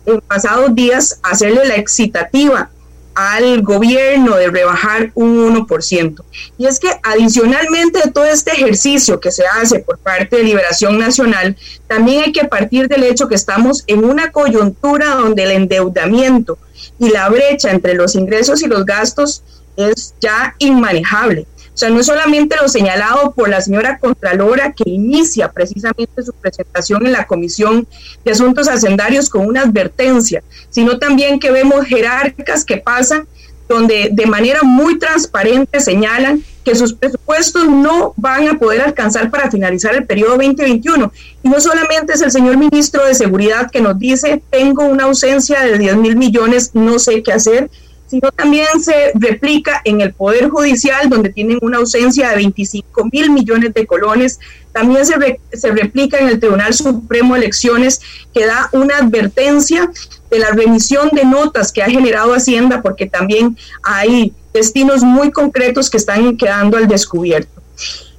[0.06, 2.70] en pasados días hacerle la excitativa
[3.14, 6.22] al gobierno de rebajar un 1%.
[6.58, 10.98] Y es que adicionalmente de todo este ejercicio que se hace por parte de Liberación
[10.98, 11.56] Nacional,
[11.86, 16.58] también hay que partir del hecho que estamos en una coyuntura donde el endeudamiento
[16.98, 19.42] y la brecha entre los ingresos y los gastos
[19.76, 21.46] es ya inmanejable.
[21.74, 27.04] O sea, no solamente lo señalado por la señora Contralora que inicia precisamente su presentación
[27.04, 27.88] en la Comisión
[28.24, 33.26] de Asuntos Hacendarios con una advertencia, sino también que vemos jerarcas que pasan
[33.68, 39.50] donde de manera muy transparente señalan que sus presupuestos no van a poder alcanzar para
[39.50, 41.12] finalizar el periodo 2021.
[41.42, 45.60] Y no solamente es el señor ministro de Seguridad que nos dice, tengo una ausencia
[45.60, 47.70] de 10 mil millones, no sé qué hacer,
[48.14, 53.30] sino también se replica en el Poder Judicial, donde tienen una ausencia de 25 mil
[53.32, 54.38] millones de colones.
[54.72, 55.14] También se,
[55.52, 58.00] se replica en el Tribunal Supremo de Elecciones,
[58.32, 59.90] que da una advertencia
[60.30, 65.90] de la remisión de notas que ha generado Hacienda, porque también hay destinos muy concretos
[65.90, 67.60] que están quedando al descubierto.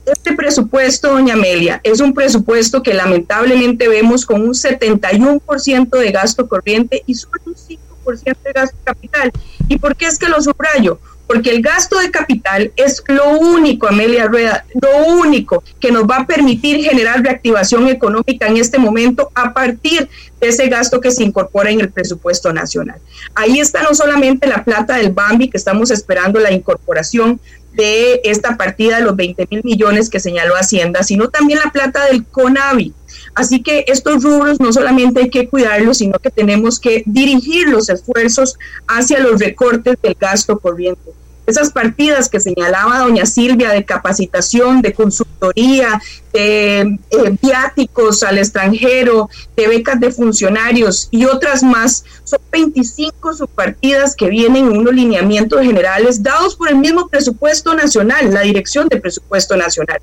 [0.05, 6.49] Este presupuesto, doña Amelia, es un presupuesto que lamentablemente vemos con un 71% de gasto
[6.49, 7.79] corriente y solo un 5%
[8.11, 9.31] de gasto capital.
[9.67, 10.99] ¿Y por qué es que lo subrayo?
[11.27, 16.17] Porque el gasto de capital es lo único, Amelia Rueda, lo único que nos va
[16.17, 20.07] a permitir generar reactivación económica en este momento a partir
[20.39, 22.99] de ese gasto que se incorpora en el presupuesto nacional.
[23.33, 27.39] Ahí está no solamente la plata del Bambi, que estamos esperando la incorporación
[27.73, 32.05] de esta partida de los 20 mil millones que señaló Hacienda, sino también la plata
[32.05, 32.93] del CONAVI,
[33.33, 37.89] Así que estos rubros no solamente hay que cuidarlos, sino que tenemos que dirigir los
[37.89, 38.57] esfuerzos
[38.87, 41.11] hacia los recortes del gasto corriente.
[41.45, 46.01] Esas partidas que señalaba doña Silvia de capacitación, de consultoría,
[46.33, 54.15] de eh, viáticos al extranjero, de becas de funcionarios y otras más, son 25 subpartidas
[54.15, 58.99] que vienen en unos lineamientos generales dados por el mismo presupuesto nacional, la dirección de
[58.99, 59.99] presupuesto nacional.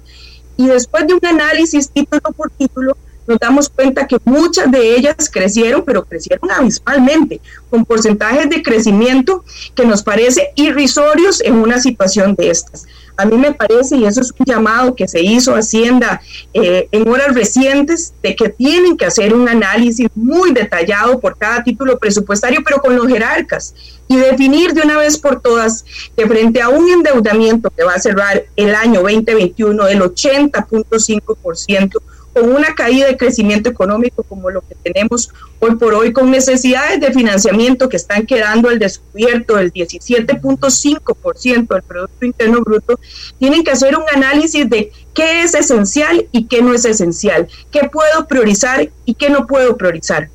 [0.57, 2.96] Y después de un análisis título por título,
[3.26, 7.40] nos damos cuenta que muchas de ellas crecieron, pero crecieron abismalmente,
[7.70, 9.44] con porcentajes de crecimiento
[9.74, 12.86] que nos parece irrisorios en una situación de estas.
[13.16, 16.20] A mí me parece, y eso es un llamado que se hizo Hacienda
[16.54, 21.62] eh, en horas recientes, de que tienen que hacer un análisis muy detallado por cada
[21.62, 23.74] título presupuestario, pero con los jerarcas,
[24.08, 25.84] y definir de una vez por todas
[26.16, 32.00] que frente a un endeudamiento que va a cerrar el año 2021 del 80.5%,
[32.32, 35.30] con una caída de crecimiento económico como lo que tenemos
[35.64, 41.82] hoy por hoy, con necesidades de financiamiento que están quedando al descubierto del 17.5% del
[41.84, 42.98] Producto Interno Bruto,
[43.38, 47.88] tienen que hacer un análisis de qué es esencial y qué no es esencial, qué
[47.92, 50.30] puedo priorizar y qué no puedo priorizar.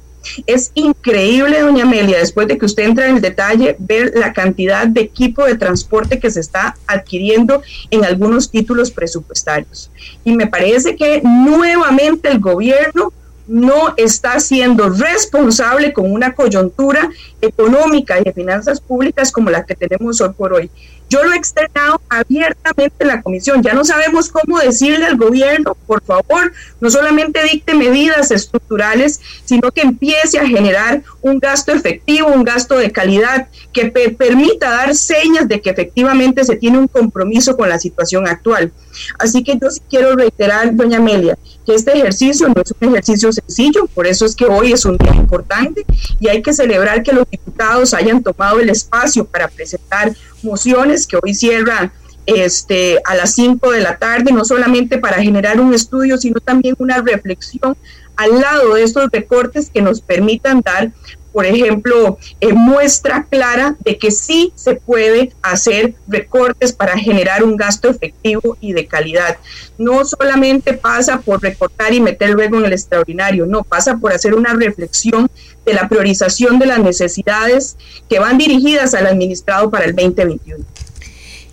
[0.45, 4.87] Es increíble, doña Amelia, después de que usted entra en el detalle, ver la cantidad
[4.87, 7.61] de equipo de transporte que se está adquiriendo
[7.91, 9.91] en algunos títulos presupuestarios.
[10.23, 13.11] Y me parece que nuevamente el gobierno
[13.47, 17.09] no está siendo responsable con una coyuntura
[17.41, 20.69] económica y de finanzas públicas como la que tenemos hoy por hoy.
[21.09, 23.63] Yo lo he externado abiertamente en la comisión.
[23.63, 29.71] Ya no sabemos cómo decirle al gobierno, por favor, no solamente dicte medidas estructurales, sino
[29.71, 35.47] que empiece a generar un gasto efectivo, un gasto de calidad que permita dar señas
[35.47, 38.73] de que efectivamente se tiene un compromiso con la situación actual.
[39.17, 41.37] Así que yo sí quiero reiterar, doña Amelia,
[41.67, 44.97] que este ejercicio no es un ejercicio sencillo, por eso es que hoy es un
[44.97, 45.85] día importante
[46.17, 51.17] y hay que celebrar que los diputados hayan tomado el espacio para presentar mociones que
[51.21, 51.91] hoy cierran
[52.25, 56.73] este, a las 5 de la tarde, no solamente para generar un estudio, sino también
[56.79, 57.75] una reflexión
[58.15, 60.93] al lado de estos recortes que nos permitan dar
[61.37, 67.55] por ejemplo, eh, muestra clara de que sí se puede hacer recortes para generar un
[67.55, 69.37] gasto efectivo y de calidad.
[69.77, 74.33] No solamente pasa por recortar y meter luego en el extraordinario, no, pasa por hacer
[74.33, 75.29] una reflexión
[75.63, 77.77] de la priorización de las necesidades
[78.09, 80.65] que van dirigidas al administrado para el 2021.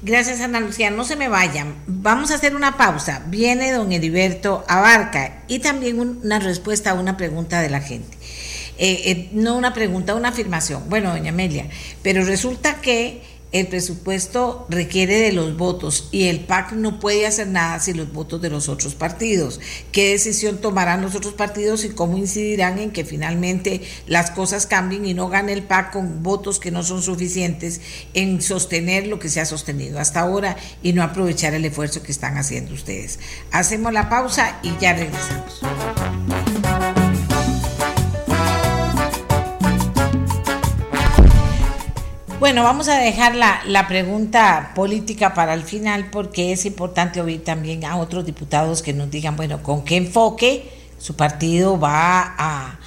[0.00, 0.90] Gracias, Ana Lucía.
[0.90, 1.74] No se me vayan.
[1.86, 3.22] Vamos a hacer una pausa.
[3.26, 8.16] Viene don Heriberto Abarca y también una respuesta a una pregunta de la gente.
[8.78, 10.88] Eh, eh, no una pregunta, una afirmación.
[10.88, 11.68] Bueno, doña Amelia,
[12.02, 13.22] pero resulta que
[13.54, 18.12] el presupuesto requiere de los votos y el PAC no puede hacer nada sin los
[18.12, 19.60] votos de los otros partidos.
[19.92, 25.06] ¿Qué decisión tomarán los otros partidos y cómo incidirán en que finalmente las cosas cambien
[25.06, 27.80] y no gane el PAC con votos que no son suficientes
[28.12, 32.10] en sostener lo que se ha sostenido hasta ahora y no aprovechar el esfuerzo que
[32.10, 33.20] están haciendo ustedes?
[33.52, 35.60] Hacemos la pausa y ya regresamos.
[42.44, 47.42] Bueno, vamos a dejar la, la, pregunta política para el final porque es importante oír
[47.42, 52.78] también a otros diputados que nos digan, bueno, con qué enfoque su partido va a,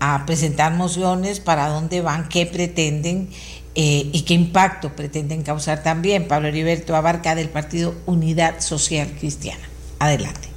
[0.00, 3.30] a presentar mociones, para dónde van, qué pretenden
[3.74, 6.28] eh, y qué impacto pretenden causar también.
[6.28, 9.64] Pablo Heriberto Abarca del Partido Unidad Social Cristiana.
[9.98, 10.48] Adelante.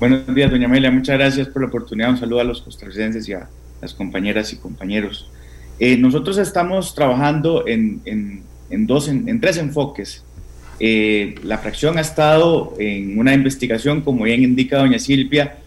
[0.00, 0.90] Buenos días, doña Amelia.
[0.90, 2.10] Muchas gracias por la oportunidad.
[2.10, 3.48] Un saludo a los costarricenses y a
[3.80, 5.30] las compañeras y compañeros.
[5.78, 8.42] Eh, nosotros estamos trabajando en,
[8.86, 10.24] dos, en, tres enfoques.
[10.78, 15.58] Eh, la fracción ha estado en una investigación, como bien indica doña Silvia,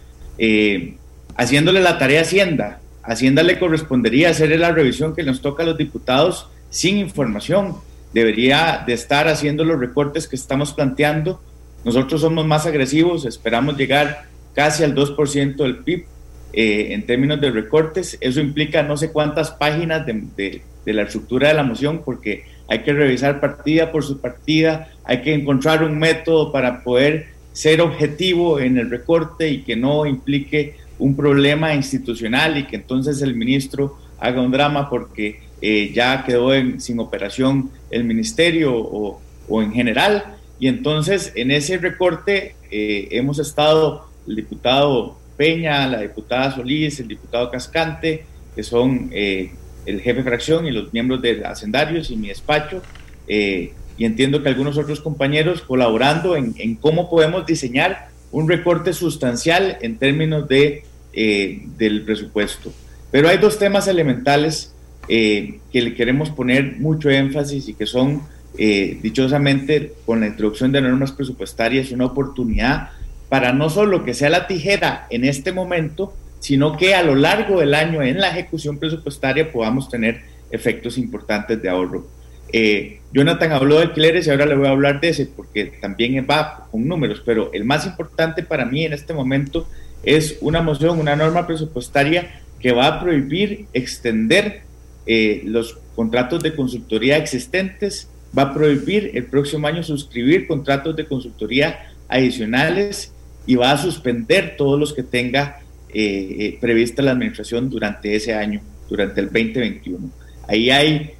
[1.36, 2.80] haciéndole la tarea a Hacienda.
[3.02, 7.76] Hacienda le correspondería hacer la revisión que nos toca a los diputados sin información.
[8.12, 11.40] Debería de estar haciendo los recortes que estamos planteando.
[11.84, 16.04] Nosotros somos más agresivos, esperamos llegar casi al 2% del PIB
[16.52, 18.18] eh, en términos de recortes.
[18.20, 22.80] Eso implica no sé cuántas páginas de, de la estructura de la moción porque hay
[22.80, 28.60] que revisar partida por su partida, hay que encontrar un método para poder ser objetivo
[28.60, 33.98] en el recorte y que no implique un problema institucional y que entonces el ministro
[34.18, 39.20] haga un drama porque eh, ya quedó sin operación el ministerio o,
[39.62, 40.36] en general.
[40.60, 47.08] Y entonces en ese recorte eh, hemos estado el diputado Peña, la diputada Solís, el
[47.08, 48.24] diputado Cascante,
[48.54, 49.52] que son eh,
[49.86, 52.82] el jefe de fracción y los miembros de Hacendarios y mi despacho.
[53.26, 59.96] y entiendo que algunos otros compañeros colaborando en, cómo podemos diseñar un recorte sustancial en
[59.96, 60.84] términos de,
[61.14, 62.70] del presupuesto.
[63.10, 64.74] Pero hay dos temas elementales
[65.12, 68.22] eh, que le queremos poner mucho énfasis y que son,
[68.56, 72.90] eh, dichosamente, con la introducción de normas presupuestarias, una oportunidad
[73.30, 77.60] para no solo que sea la tijera en este momento, sino que a lo largo
[77.60, 80.20] del año en la ejecución presupuestaria podamos tener
[80.50, 82.06] efectos importantes de ahorro.
[82.52, 86.26] Eh, Jonathan habló de alquileres y ahora le voy a hablar de ese porque también
[86.28, 89.68] va con números, pero el más importante para mí en este momento
[90.02, 94.62] es una moción, una norma presupuestaria que va a prohibir extender
[95.06, 101.06] eh, los contratos de consultoría existentes, va a prohibir el próximo año suscribir contratos de
[101.06, 103.12] consultoría adicionales
[103.46, 105.60] y va a suspender todos los que tenga
[105.92, 110.10] eh, eh, prevista la administración durante ese año, durante el 2021.
[110.48, 111.14] Ahí hay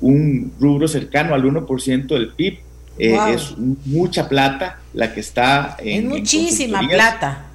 [0.00, 2.58] un rubro cercano al 1% del PIB,
[2.98, 6.04] es mucha plata la que está en...
[6.04, 7.46] Es muchísima plata.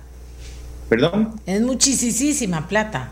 [0.90, 1.34] ¿Perdón?
[1.46, 3.12] Es muchísima plata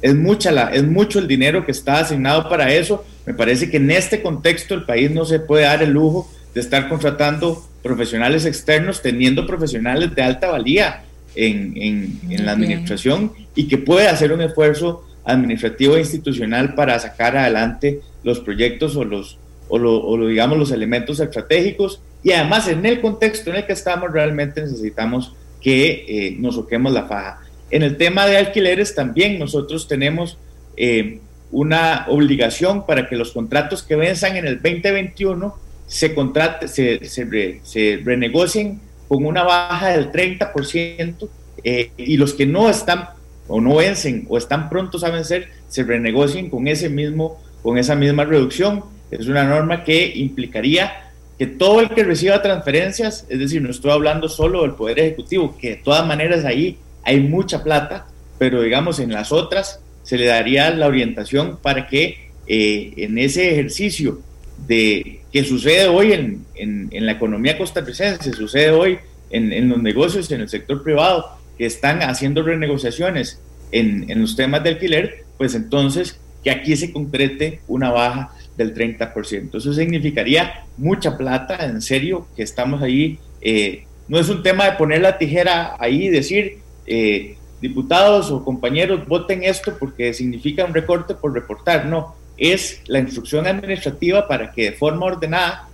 [0.00, 3.04] es, mucha la, es mucho el dinero que está asignado para eso.
[3.26, 6.60] Me parece que en este contexto el país no se puede dar el lujo de
[6.60, 11.04] estar contratando profesionales externos, teniendo profesionales de alta valía
[11.34, 17.36] en, en, la administración y que puede hacer un esfuerzo administrativo e institucional para sacar
[17.36, 22.00] adelante los proyectos o los, o lo, o lo, digamos, los elementos estratégicos.
[22.22, 26.92] Y además, en el contexto en el que estamos, realmente necesitamos que eh, nos soquemos
[26.92, 27.40] la faja.
[27.70, 30.38] En el tema de alquileres también nosotros tenemos
[30.76, 31.20] eh,
[31.50, 38.00] una obligación para que los contratos que venzan en el 2021 se, contrate, se, se,
[38.04, 41.28] renegocien con una baja del 30%
[41.64, 43.08] eh, y los que no están
[43.48, 47.94] o no vencen o están prontos a vencer se renegocien con ese mismo con esa
[47.94, 48.84] misma reducción.
[49.10, 53.90] Es una norma que implicaría que todo el que reciba transferencias, es decir, no estoy
[53.90, 58.06] hablando solo del Poder Ejecutivo, que de todas maneras ahí hay mucha plata,
[58.38, 63.52] pero digamos en las otras se le daría la orientación para que eh, en ese
[63.52, 64.20] ejercicio
[64.66, 68.98] de que sucede hoy en, en, la economía costarricense, sucede hoy
[69.30, 71.26] en, en, los negocios, en el sector privado,
[71.56, 73.40] que están haciendo renegociaciones
[73.72, 78.74] en, en los temas de alquiler, pues entonces que aquí se concrete una baja del
[78.74, 79.56] 30%.
[79.56, 83.18] Eso significaría mucha plata, en serio, que estamos ahí.
[83.40, 88.44] Eh, no es un tema de poner la tijera ahí y decir, eh, diputados o
[88.44, 91.86] compañeros voten esto porque significa un recorte por reportar.
[91.86, 95.68] No, es la instrucción administrativa para que de forma ordenada,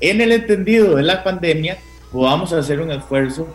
[0.00, 1.78] en el entendido de la pandemia,
[2.12, 3.48] podamos hacer un esfuerzo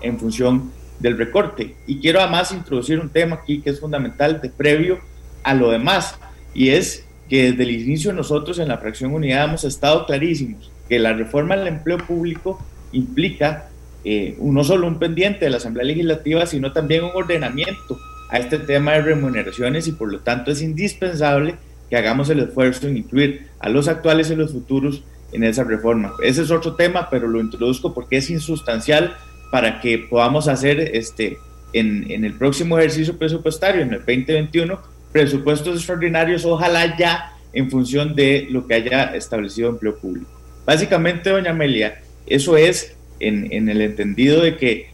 [0.00, 1.74] en función del recorte.
[1.86, 5.00] Y quiero además introducir un tema aquí que es fundamental de previo
[5.42, 6.16] a lo demás,
[6.54, 10.98] y es que desde el inicio nosotros en la fracción unidad hemos estado clarísimos que
[10.98, 13.68] la reforma del empleo público implica
[14.04, 17.98] eh, no solo un pendiente de la Asamblea Legislativa, sino también un ordenamiento
[18.30, 21.56] a este tema de remuneraciones y por lo tanto es indispensable
[21.88, 25.02] que hagamos el esfuerzo en incluir a los actuales y los futuros
[25.32, 26.12] en esa reforma.
[26.22, 29.16] Ese es otro tema, pero lo introduzco porque es insustancial
[29.50, 31.38] para que podamos hacer este,
[31.72, 34.78] en, en el próximo ejercicio presupuestario, en el 2021,
[35.12, 40.30] presupuestos extraordinarios, ojalá ya en función de lo que haya establecido empleo público.
[40.66, 44.90] Básicamente, doña Amelia, eso es en, el entendido de que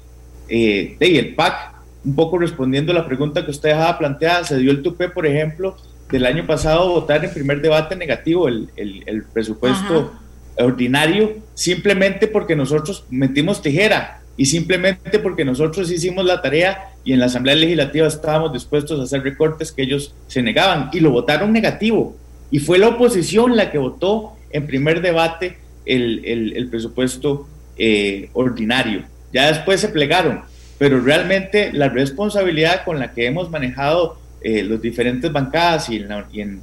[0.48, 1.72] eh, de el PAC,
[2.04, 5.26] un poco respondiendo a la pregunta que usted dejaba planteada, se dio el tupe, por
[5.26, 5.76] ejemplo,
[6.12, 10.12] del año pasado votar en primer debate negativo el, el, presupuesto
[10.58, 17.20] ordinario, simplemente porque nosotros metimos tijera y simplemente porque nosotros hicimos la tarea y en
[17.20, 21.52] la Asamblea Legislativa estábamos dispuestos a hacer recortes que ellos se negaban y lo votaron
[21.52, 22.14] negativo.
[22.50, 25.56] Y fue la oposición la que votó en primer debate
[25.86, 27.48] el, el, presupuesto
[27.78, 29.04] eh, ordinario.
[29.32, 30.42] Ya después se plegaron,
[30.78, 36.04] pero realmente la responsabilidad con la que hemos manejado eh, los diferentes bancadas y,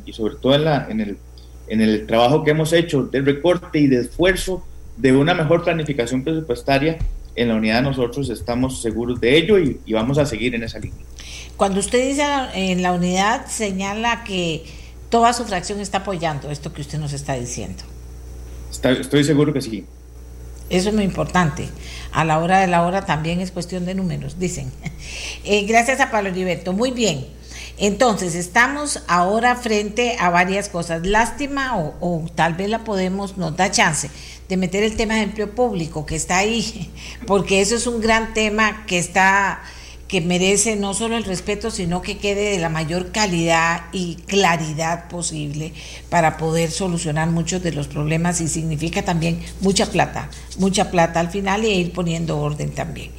[0.05, 1.17] y, sobre todo en, la, en, el,
[1.67, 4.65] en el trabajo que hemos hecho de recorte y de esfuerzo
[4.97, 6.97] de una mejor planificación presupuestaria
[7.35, 11.05] en la unidad nosotros estamos seguros de ello y, vamos a seguir en esa línea.
[11.55, 12.23] Cuando usted dice
[12.53, 14.65] en la unidad, señala que
[15.09, 17.83] toda su fracción está apoyando esto que usted nos está diciendo.
[18.71, 19.85] estoy seguro que sí.
[20.69, 21.67] Eso es muy importante.
[22.11, 24.71] A la hora de la hora también es cuestión de números, dicen.
[25.45, 26.73] Eh, gracias a Pablo Heriberto.
[26.73, 27.25] Muy bien.
[27.79, 31.05] Entonces, estamos ahora frente a varias cosas.
[31.05, 34.09] Lástima o, tal vez la podemos, nos da chance
[34.49, 36.91] de meter el tema de empleo público que está ahí,
[37.27, 39.61] porque eso es un gran tema que está
[40.09, 45.07] que merece no solo el respeto, sino que quede de la mayor calidad y claridad
[45.07, 45.71] posible
[46.09, 51.29] para poder solucionar muchos de los problemas y significa también mucha plata, mucha plata al
[51.29, 53.11] final y ir poniendo orden también.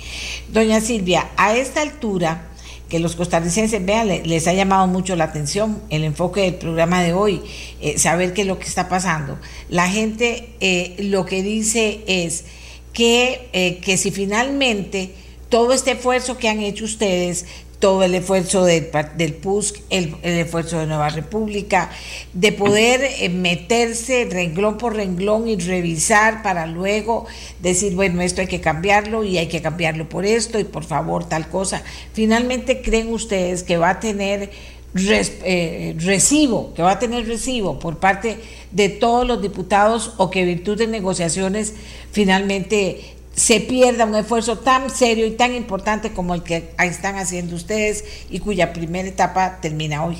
[0.53, 2.50] Doña Silvia, a esta altura,
[2.91, 7.15] que los costarricenses vean, les ha llamado mucho la atención el enfoque del programa de
[7.15, 7.41] hoy,
[7.81, 9.39] eh, saber qué es lo que está pasando.
[9.71, 12.45] La gente eh, lo que dice es
[12.93, 15.13] que, eh, que si finalmente
[15.49, 17.47] todo este esfuerzo que han hecho ustedes
[17.81, 21.91] todo el esfuerzo del, del PUSC, el, esfuerzo de Nueva República,
[22.35, 27.27] de poder eh, meterse renglón por renglón y revisar para luego
[27.61, 31.29] decir, bueno, esto hay que cambiarlo y hay que cambiarlo por esto y por favor
[31.29, 31.83] tal cosa.
[32.13, 34.51] Finalmente, ¿creen ustedes que va a tener
[34.95, 38.39] eh, recibo, que va a tener recibo por parte
[38.73, 41.75] de todos los diputados o que virtud de negociaciones
[42.13, 47.57] finalmente se pierda un esfuerzo tan serio y tan importante como el que están haciendo
[47.57, 50.17] ustedes y cuya primera etapa termina hoy.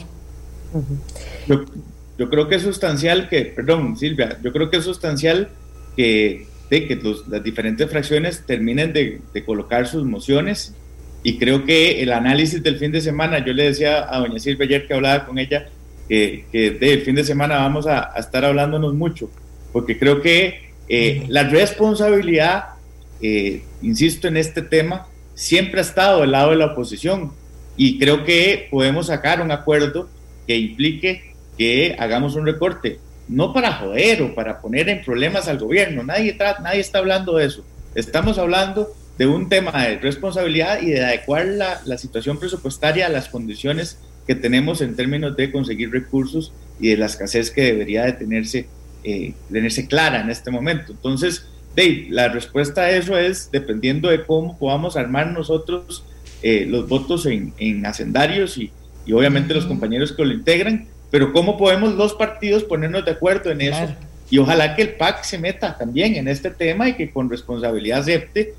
[2.19, 5.49] Yo, creo que es sustancial que, perdón Silvia, yo creo que es sustancial
[5.97, 10.75] que, de, que las diferentes fracciones terminen de, colocar sus mociones
[11.23, 14.67] y creo que el análisis del fin de semana, yo le decía a doña Silvia
[14.67, 15.69] ayer que hablaba con ella,
[16.09, 19.31] que, que del fin de semana vamos a, estar hablándonos mucho,
[19.73, 22.80] porque creo que eh, la responsabilidad
[23.23, 27.33] eh, insisto en este tema, siempre ha estado del lado de la oposición
[27.77, 30.09] y creo que podemos sacar un acuerdo
[30.47, 32.99] que implique que hagamos un recorte,
[33.29, 37.47] no para joder o para poner en problemas al gobierno, nadie, nadie está hablando de
[37.47, 37.65] eso,
[37.95, 43.11] estamos hablando de un tema de responsabilidad y de adecuar la, la situación presupuestaria a
[43.11, 48.05] las condiciones que tenemos en términos de conseguir recursos y de la escasez que debería
[48.05, 48.67] de tenerse,
[49.05, 50.93] eh, tenerse clara en este momento.
[50.93, 56.05] Entonces, Dave, la respuesta a eso es dependiendo de cómo podamos armar nosotros
[56.43, 58.73] eh, los votos en, en hacendarios y,
[59.07, 63.51] y obviamente los compañeros que lo integran, pero cómo podemos los partidos ponernos de acuerdo
[63.51, 63.89] en eso.
[64.31, 68.01] Y ojalá que el PAC se meta también en este tema y que con responsabilidad
[68.01, 68.55] acepte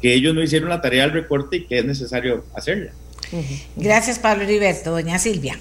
[0.00, 2.92] que ellos no hicieron la tarea del recorte y que es necesario hacerla.
[3.74, 4.92] Gracias, Pablo Heriberto.
[4.92, 5.58] Doña Silvia.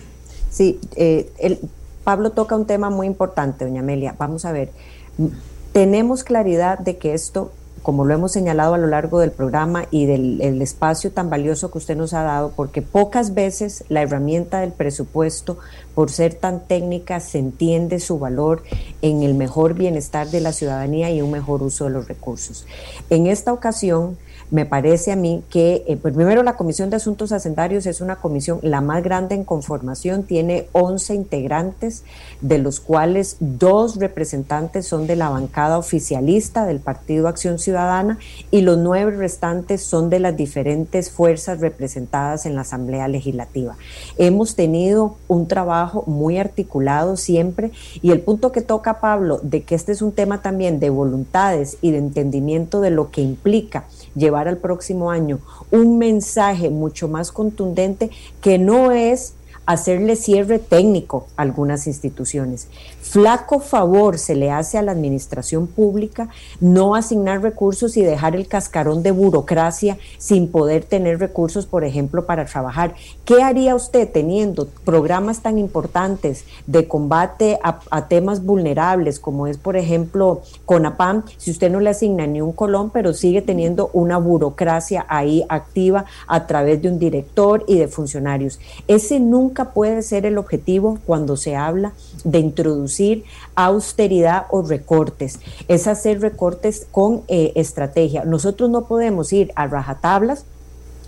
[0.51, 1.57] Sí, eh, el,
[2.03, 4.15] Pablo toca un tema muy importante, doña Amelia.
[4.17, 4.69] Vamos a ver
[5.75, 7.51] tenemos claridad de que esto,
[7.83, 11.79] como lo hemos señalado a lo largo del programa y del espacio tan valioso que
[11.79, 15.57] usted nos ha dado, porque pocas veces la herramienta del presupuesto,
[15.93, 18.63] por ser tan técnica, se entiende su valor
[19.01, 22.65] en el mejor bienestar de la ciudadanía y un mejor uso de los recursos.
[23.09, 24.17] En esta ocasión,
[24.51, 28.17] me parece a mí que, eh, pues, primero, la Comisión de Asuntos Hacendarios es una
[28.17, 32.03] comisión la más grande en conformación, tiene 11 integrantes,
[32.41, 38.19] de los cuales dos representantes son de la bancada oficialista del Partido Acción Ciudadana
[38.51, 43.77] y los nueve restantes son de las diferentes fuerzas representadas en la Asamblea Legislativa.
[44.17, 49.75] Hemos tenido un trabajo muy articulado siempre y el punto que toca Pablo de que
[49.75, 53.85] este es un tema también de voluntades y de entendimiento de lo que implica
[54.15, 55.39] llevar al próximo año
[55.71, 58.09] un mensaje mucho más contundente
[58.41, 59.33] que no es
[59.65, 62.67] hacerle cierre técnico a algunas instituciones.
[63.05, 66.27] Flaco favor se le hace a la administración pública
[66.59, 72.25] no asignar recursos y dejar el cascarón de burocracia sin poder tener recursos, por ejemplo,
[72.25, 72.95] para trabajar.
[73.23, 79.77] ¿Qué haría usted teniendo programas tan importantes de combate a, temas vulnerables como es, por
[79.77, 85.05] ejemplo, CONAPAM, si usted no le asigna ni un colón, pero sigue teniendo una burocracia
[85.07, 88.59] ahí activa a través de un director y de funcionarios?
[88.87, 92.94] Ese nunca puede ser el objetivo cuando se habla de introducir
[93.55, 98.25] austeridad o recortes, es hacer recortes con eh, estrategia.
[98.25, 100.45] Nosotros no podemos ir a rajatablas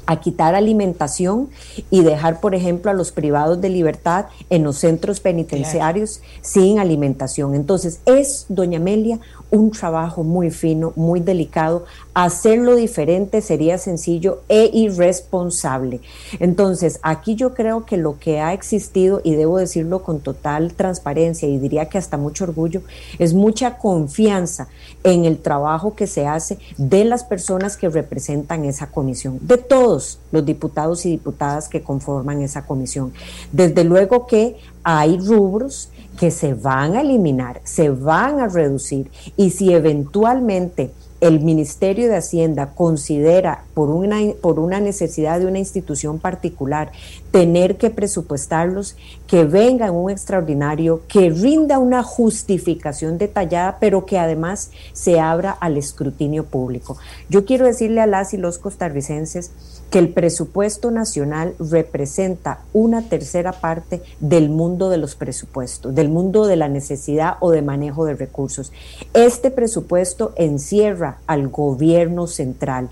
[0.07, 1.49] a quitar alimentación
[1.91, 7.53] y dejar, por ejemplo, a los privados de libertad en los centros penitenciarios sin alimentación.
[7.53, 9.19] Entonces, es, doña Amelia,
[9.51, 11.85] un trabajo muy fino, muy delicado.
[12.13, 16.01] Hacerlo diferente sería sencillo e irresponsable.
[16.39, 21.47] Entonces, aquí yo creo que lo que ha existido, y debo decirlo con total transparencia
[21.47, 22.81] y diría que hasta mucho orgullo,
[23.19, 24.67] es mucha confianza
[25.03, 29.96] en el trabajo que se hace de las personas que representan esa comisión, de todos
[30.31, 33.13] los diputados y diputadas que conforman esa comisión.
[33.51, 39.51] Desde luego que hay rubros que se van a eliminar, se van a reducir y
[39.51, 46.19] si eventualmente el Ministerio de Hacienda considera por una, por una necesidad de una institución
[46.19, 46.91] particular
[47.31, 48.95] tener que presupuestarlos,
[49.25, 55.77] que venga un extraordinario, que rinda una justificación detallada, pero que además se abra al
[55.77, 56.97] escrutinio público.
[57.29, 59.51] Yo quiero decirle a las y los costarricenses
[59.89, 66.45] que el presupuesto nacional representa una tercera parte del mundo de los presupuestos, del mundo
[66.45, 68.71] de la necesidad o de manejo de recursos.
[69.13, 72.89] Este presupuesto encierra al gobierno central.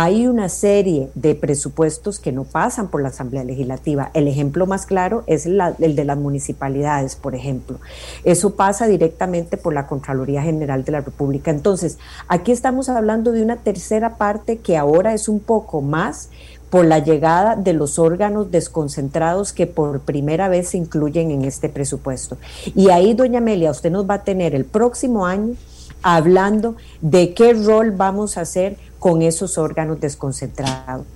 [0.00, 4.12] Hay una serie de presupuestos que no pasan por la Asamblea Legislativa.
[4.14, 7.80] El ejemplo más claro es el de las municipalidades, por ejemplo.
[8.22, 11.50] Eso pasa directamente por la Contraloría General de la República.
[11.50, 11.98] Entonces,
[12.28, 16.28] aquí estamos hablando de una tercera parte que ahora es un poco más
[16.70, 21.68] por la llegada de los órganos desconcentrados que por primera vez se incluyen en este
[21.68, 22.38] presupuesto.
[22.76, 25.56] Y ahí, doña Amelia, usted nos va a tener el próximo año
[26.02, 31.06] hablando de qué rol vamos a hacer con esos órganos desconcentrados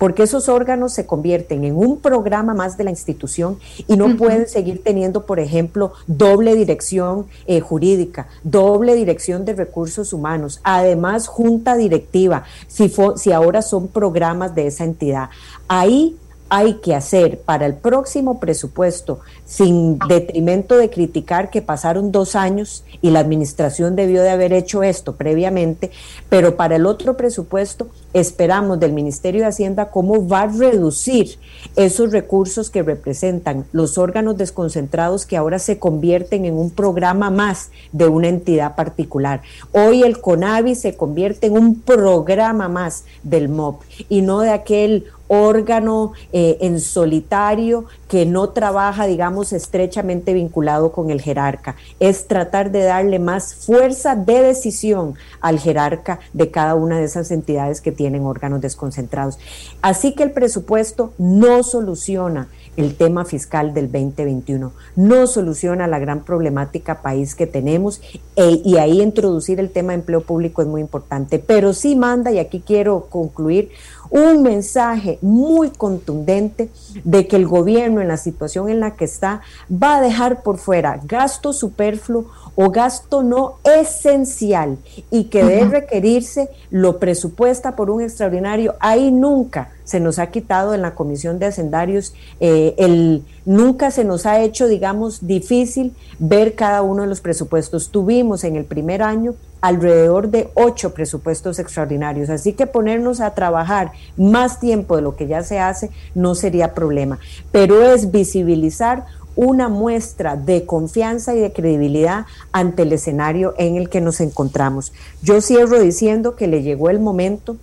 [0.00, 4.48] porque esos órganos se convierten en un programa más de la institución y no pueden
[4.48, 11.76] seguir teniendo, por ejemplo, doble dirección eh, jurídica, doble dirección de recursos humanos, además junta
[11.76, 15.28] directiva, si, si ahora son programas de esa entidad.
[15.68, 16.16] Ahí
[16.50, 22.84] hay que hacer para el próximo presupuesto, sin detrimento de criticar que pasaron dos años
[23.00, 25.92] y la administración debió de haber hecho esto previamente,
[26.28, 31.38] pero para el otro presupuesto esperamos del Ministerio de Hacienda cómo va a reducir
[31.76, 37.70] esos recursos que representan los órganos desconcentrados que ahora se convierten en un programa más
[37.92, 39.42] de una entidad particular.
[39.70, 45.06] Hoy el CONAVI se convierte en un programa más del MOP y no de aquel
[45.30, 51.76] órgano eh, en solitario que no trabaja, digamos, estrechamente vinculado con el jerarca.
[52.00, 57.30] Es tratar de darle más fuerza de decisión al jerarca de cada una de esas
[57.30, 59.38] entidades que tienen órganos desconcentrados.
[59.82, 64.72] Así que el presupuesto no soluciona el tema fiscal del 2021.
[64.96, 68.00] No soluciona la gran problemática país que tenemos
[68.36, 72.32] e, y ahí introducir el tema de empleo público es muy importante, pero sí manda,
[72.32, 73.70] y aquí quiero concluir,
[74.10, 76.70] un mensaje muy contundente
[77.04, 80.58] de que el gobierno en la situación en la que está va a dejar por
[80.58, 82.26] fuera gasto superfluo
[82.56, 84.78] o gasto no esencial
[85.10, 88.74] y que debe requerirse lo presupuesta por un extraordinario.
[88.80, 94.04] Ahí nunca se nos ha quitado en la Comisión de Hacendarios, eh, el, nunca se
[94.04, 97.90] nos ha hecho, digamos, difícil ver cada uno de los presupuestos.
[97.90, 102.30] Tuvimos en el primer año alrededor de ocho presupuestos extraordinarios.
[102.30, 106.74] Así que ponernos a trabajar más tiempo de lo que ya se hace no sería
[106.74, 107.18] problema,
[107.52, 109.04] pero es visibilizar
[109.36, 114.92] una muestra de confianza y de credibilidad ante el escenario en el que nos encontramos.
[115.22, 117.56] Yo cierro diciendo que le llegó el momento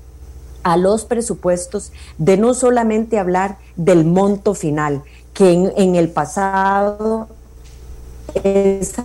[0.63, 5.03] a los presupuestos de no solamente hablar del monto final,
[5.33, 7.27] que en, el pasado
[8.43, 8.95] es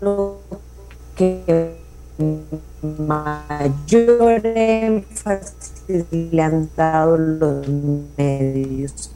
[0.00, 0.38] lo
[1.14, 1.81] que
[2.82, 7.66] mayor énfasis le han dado los
[8.16, 9.10] medios.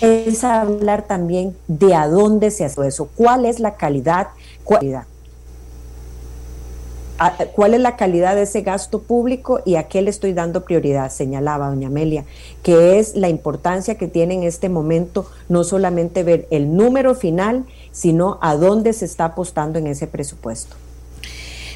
[0.00, 4.28] Es hablar también de a dónde se hace eso, cuál es la calidad,
[4.64, 5.04] cualidad.
[7.54, 11.10] cuál es la calidad de ese gasto público y a qué le estoy dando prioridad,
[11.10, 12.24] señalaba doña Amelia,
[12.62, 17.66] que es la importancia que tiene en este momento no solamente ver el número final,
[17.92, 20.76] sino a dónde se está apostando en ese presupuesto.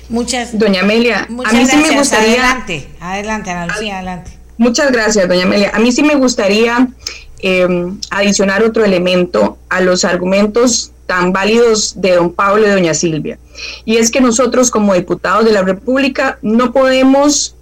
[0.08, 4.38] Muchas Doña Amelia, a mí sí me gustaría adelante, adelante, Ana Lucía, adelante.
[4.56, 5.70] Muchas gracias, doña Amelia.
[5.74, 6.88] A mí sí me gustaría
[7.40, 7.66] eh,
[8.10, 13.38] adicionar otro elemento a los argumentos tan válidos de don Pablo y doña Silvia.
[13.84, 17.56] Y es que nosotros como diputados de la República no podemos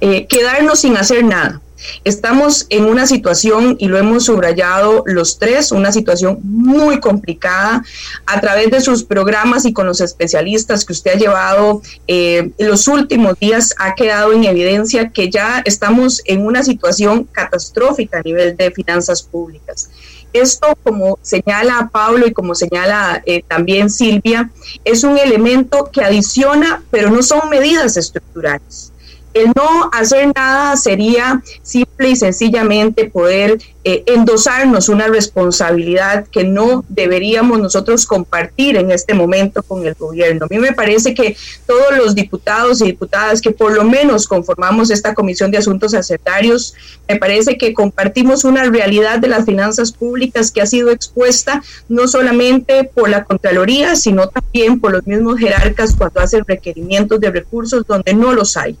[0.00, 1.60] eh, quedarnos sin hacer nada.
[2.04, 7.84] Estamos en una situación, y lo hemos subrayado los tres, una situación muy complicada.
[8.26, 12.88] A través de sus programas y con los especialistas que usted ha llevado eh, los
[12.88, 18.56] últimos días, ha quedado en evidencia que ya estamos en una situación catastrófica a nivel
[18.56, 19.90] de finanzas públicas.
[20.32, 24.50] Esto, como señala Pablo y como señala eh, también Silvia,
[24.84, 28.92] es un elemento que adiciona, pero no son medidas estructurales.
[29.38, 33.58] El no hacer nada sería simple y sencillamente poder
[33.90, 40.44] eh, endosarnos una responsabilidad que no deberíamos nosotros compartir en este momento con el gobierno.
[40.44, 41.34] A mí me parece que
[41.66, 46.74] todos los diputados y diputadas que por lo menos conformamos esta Comisión de Asuntos Hacendarios,
[47.08, 52.08] me parece que compartimos una realidad de las finanzas públicas que ha sido expuesta no
[52.08, 57.86] solamente por la Contraloría, sino también por los mismos jerarcas cuando hacen requerimientos de recursos
[57.86, 58.76] donde no los hay.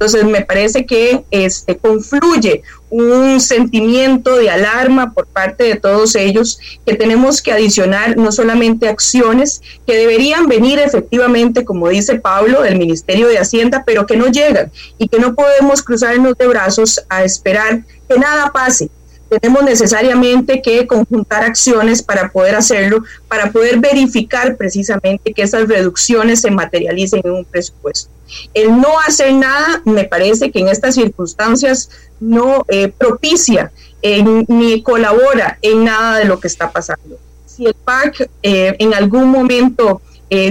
[0.00, 6.58] Entonces, me parece que este, confluye un sentimiento de alarma por parte de todos ellos
[6.84, 12.78] que tenemos que adicionar no solamente acciones que deberían venir efectivamente, como dice Pablo, del
[12.78, 17.24] Ministerio de Hacienda, pero que no llegan y que no podemos cruzarnos de brazos a
[17.24, 18.90] esperar que nada pase
[19.38, 26.40] tenemos necesariamente que conjuntar acciones para poder hacerlo, para poder verificar precisamente que esas reducciones
[26.40, 28.10] se materialicen en un presupuesto.
[28.54, 31.90] El no hacer nada me parece que en estas circunstancias
[32.20, 37.18] no eh, propicia eh, ni colabora en nada de lo que está pasando.
[37.46, 40.02] Si el PAC eh, en algún momento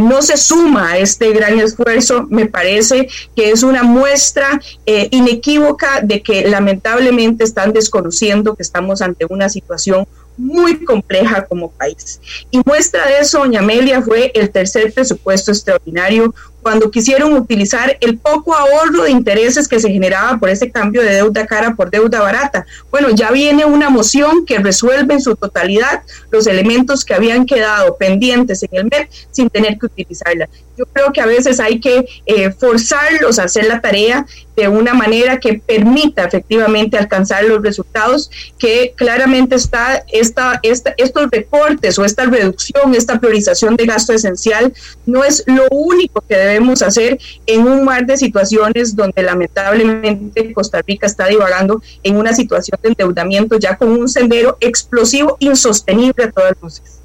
[0.02, 6.22] no se suma a este gran esfuerzo, me parece que es una muestra inequívoca de
[6.22, 10.06] que lamentablemente están desconociendo que estamos ante una situación
[10.40, 12.20] muy compleja como país.
[12.50, 18.18] Y muestra de eso, doña Amelia, fue el tercer presupuesto extraordinario cuando quisieron utilizar el
[18.18, 22.22] poco ahorro de intereses que se generaba por ese cambio de deuda cara por deuda
[22.22, 22.66] barata.
[22.92, 27.98] Bueno, ya viene una moción que resuelve en su totalidad los elementos que habían quedado
[27.98, 30.50] pendientes en el MEP sin tener que utilizarla.
[30.78, 34.26] Yo creo que a veces hay que eh, forzarlos a hacer la tarea
[34.60, 41.98] de una manera que permita efectivamente alcanzar los resultados que claramente está esta, estos recortes
[41.98, 44.74] o esta reducción, esta priorización de gasto esencial
[45.06, 50.82] no es lo único que debemos hacer en un mar de situaciones donde lamentablemente Costa
[50.86, 56.32] Rica está divagando en una situación de endeudamiento ya con un sendero explosivo insostenible a
[56.32, 56.99] todas luces.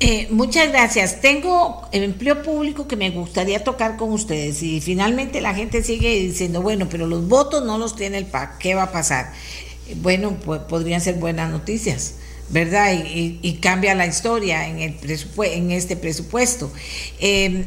[0.00, 1.20] Eh, muchas gracias.
[1.20, 6.62] Tengo empleo público que me gustaría tocar con ustedes y finalmente la gente sigue diciendo,
[6.62, 9.32] bueno, pero los votos no los tiene el PAC, ¿qué va a pasar?
[9.96, 12.14] Bueno, pues podrían ser buenas noticias.
[12.50, 12.92] ¿Verdad?
[12.92, 14.96] Y, cambia la historia en, el
[15.44, 16.70] en este presupuesto.
[17.18, 17.64] Eh,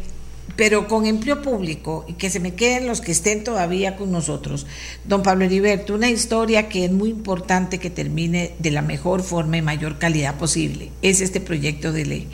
[0.55, 4.65] pero con empleo público y que se me queden los que estén todavía con nosotros.
[5.05, 9.57] Don Pablo Heriberto, una historia que es muy importante que termine de la mejor forma
[9.57, 10.91] y mayor calidad posible.
[11.01, 12.27] Es este proyecto de ley.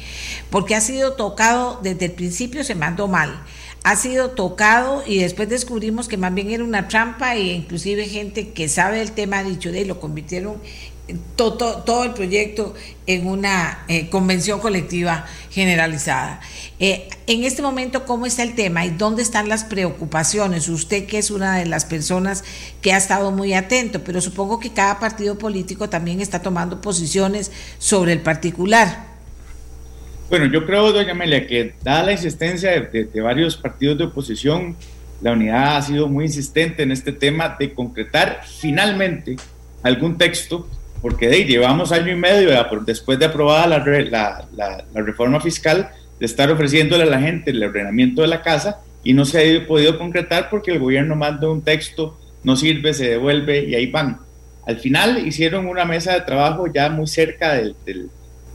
[0.50, 3.44] Porque ha sido tocado desde el principio, se mandó mal.
[3.84, 8.52] Ha sido tocado y después descubrimos que más bien era una trampa e inclusive gente
[8.52, 10.56] que sabe el tema ha dicho de lo convirtieron
[11.36, 12.74] todo, todo, el proyecto
[13.08, 16.40] en una eh, convención colectiva generalizada.
[16.80, 20.70] Eh, en este momento, ¿cómo está el tema y dónde están las preocupaciones?
[20.70, 22.44] Usted que es una de las personas
[22.82, 27.52] que ha estado muy atento, pero supongo que cada partido político también está tomando posiciones
[27.80, 29.12] sobre el particular.
[30.30, 34.76] Bueno, yo creo, doña Amelia, que dada la insistencia de, de varios partidos de oposición,
[35.22, 39.36] la unidad ha sido muy insistente en este tema de concretar finalmente
[39.84, 40.68] algún texto
[41.04, 42.50] porque de, llevamos año y medio
[42.86, 48.30] después de aprobada la, reforma fiscal de estar ofreciéndole a la gente el ordenamiento de
[48.30, 52.56] la casa y no se ha podido concretar porque el gobierno manda un texto, no
[52.56, 54.20] sirve, se devuelve y ahí van.
[54.66, 57.76] Al final hicieron una mesa de trabajo ya muy cerca del,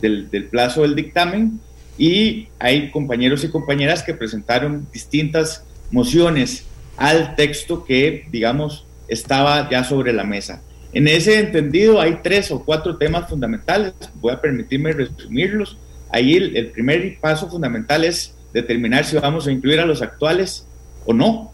[0.01, 1.61] del plazo del dictamen
[1.99, 6.65] y hay compañeros y compañeras que presentaron distintas mociones
[6.97, 10.63] al texto que, digamos, estaba ya sobre la mesa.
[10.93, 15.77] En ese entendido hay tres o cuatro temas fundamentales, voy a permitirme resumirlos.
[16.11, 20.67] Ahí el, primer paso fundamental es determinar si vamos a incluir a los actuales
[21.05, 21.53] o no.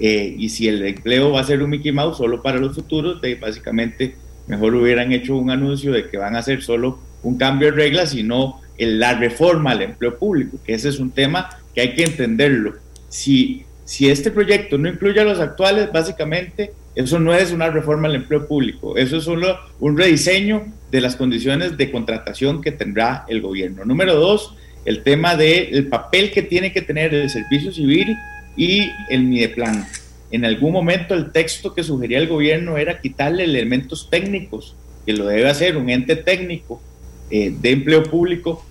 [0.00, 3.20] Eh, y si el empleo va a ser un Mickey Mouse solo para los futuros,
[3.20, 4.16] de, básicamente
[4.46, 8.14] mejor hubieran hecho un anuncio de que van a hacer solo un cambio de reglas
[8.14, 12.04] y no la reforma al empleo público, que ese es un tema que hay que
[12.04, 12.74] entenderlo.
[13.10, 18.08] Si, si este proyecto no incluye a los actuales, básicamente eso no es una reforma
[18.08, 23.24] al empleo público, eso es solo un rediseño de las condiciones de contratación que tendrá
[23.28, 23.84] el gobierno.
[23.84, 24.54] Número dos,
[24.84, 28.16] el tema del papel que tiene que tener el servicio civil
[28.56, 29.86] y el MIDEPLAN.
[30.32, 34.74] En algún momento el texto que sugería el gobierno era quitarle elementos técnicos,
[35.06, 36.80] que lo debe hacer un ente técnico
[37.30, 38.64] eh, de empleo público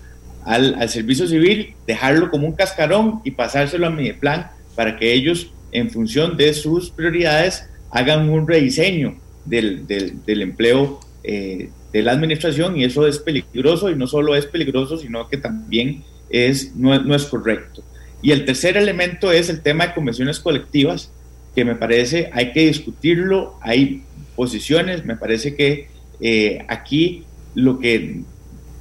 [0.44, 5.52] al, al, servicio civil, dejarlo como un cascarón y pasárselo a MIDEPLAN para que ellos,
[5.72, 12.76] en función de sus prioridades, hagan un rediseño del, del, empleo eh, de la administración
[12.76, 17.14] y eso es peligroso y no solo es peligroso, sino que también es, no, no
[17.14, 17.82] es correcto.
[18.22, 21.10] Y el tercer elemento es el tema de convenciones colectivas,
[21.54, 24.04] que me parece hay que discutirlo, hay
[24.36, 25.88] posiciones, me parece que
[26.20, 28.22] eh, aquí lo que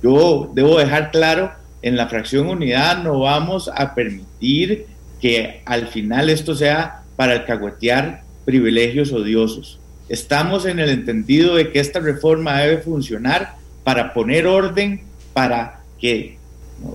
[0.03, 4.85] yo debo dejar claro, en la fracción unidad no vamos a permitir
[5.21, 9.79] que al final esto sea para alcahuetear privilegios odiosos.
[10.09, 15.01] Estamos en el entendido de que esta reforma debe funcionar para poner orden,
[15.33, 16.39] para que,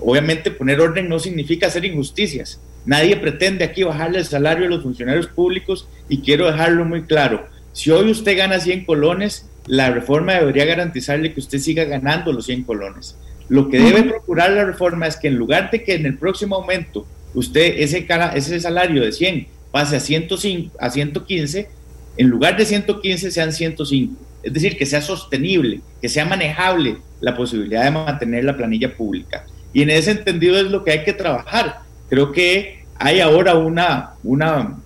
[0.01, 2.59] obviamente poner orden no significa hacer injusticias.
[2.85, 7.47] Nadie pretende aquí bajarle el salario a los funcionarios públicos y quiero dejarlo muy claro.
[7.71, 12.47] Si hoy usted gana 100 colones, la reforma debería garantizarle que usted siga ganando los
[12.47, 13.15] 100 colones.
[13.47, 16.57] Lo que debe procurar la reforma es que en lugar de que en el próximo
[16.57, 21.67] aumento usted ese, ese salario de 100 pase a, 105, a 115,
[22.15, 24.15] en lugar de 115 sean 105.
[24.41, 29.45] Es decir, que sea sostenible, que sea manejable la posibilidad de mantener la planilla pública.
[29.73, 31.79] Y en ese entendido es lo que hay que trabajar.
[32.07, 34.77] Creo que hay ahora una, una,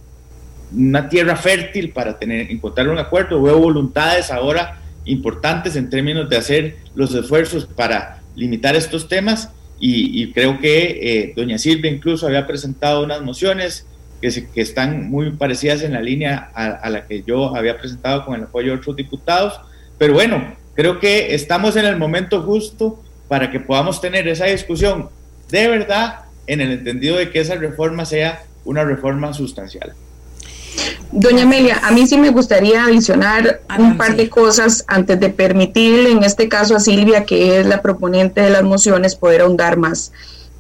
[0.76, 3.44] una tierra fértil para tener, encontrar un acuerdo.
[3.44, 10.32] Veo voluntades ahora importantes en términos de hacer los esfuerzos para limitar estos temas y,
[10.34, 13.86] creo que eh, doña Silvia incluso había presentado unas mociones
[14.22, 18.44] que, están muy parecidas en la línea a, la que yo había presentado con el
[18.44, 19.60] apoyo de otros diputados.
[19.98, 25.10] Pero bueno, creo que estamos en el momento justo para que podamos tener esa discusión
[25.50, 29.94] de verdad en el entendido de que esa reforma sea una reforma sustancial.
[31.12, 36.12] Doña Amelia, a mí sí me gustaría adicionar un par de cosas antes de permitirle,
[36.12, 40.12] en este caso a Silvia, que es la proponente de las mociones, poder ahondar más.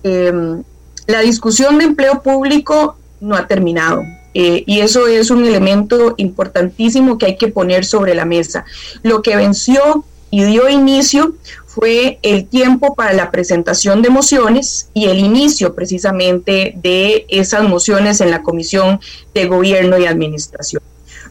[0.04, 0.64] Em,
[1.06, 4.04] la discusión de empleo público no ha terminado.
[4.34, 8.66] Eh, y eso es un elemento importantísimo que hay que poner sobre la mesa.
[9.02, 11.36] Lo que venció y dio inicio
[11.66, 18.22] fue el tiempo para la presentación de mociones y el inicio precisamente de esas mociones
[18.22, 19.00] en la Comisión
[19.34, 20.82] de Gobierno y Administración.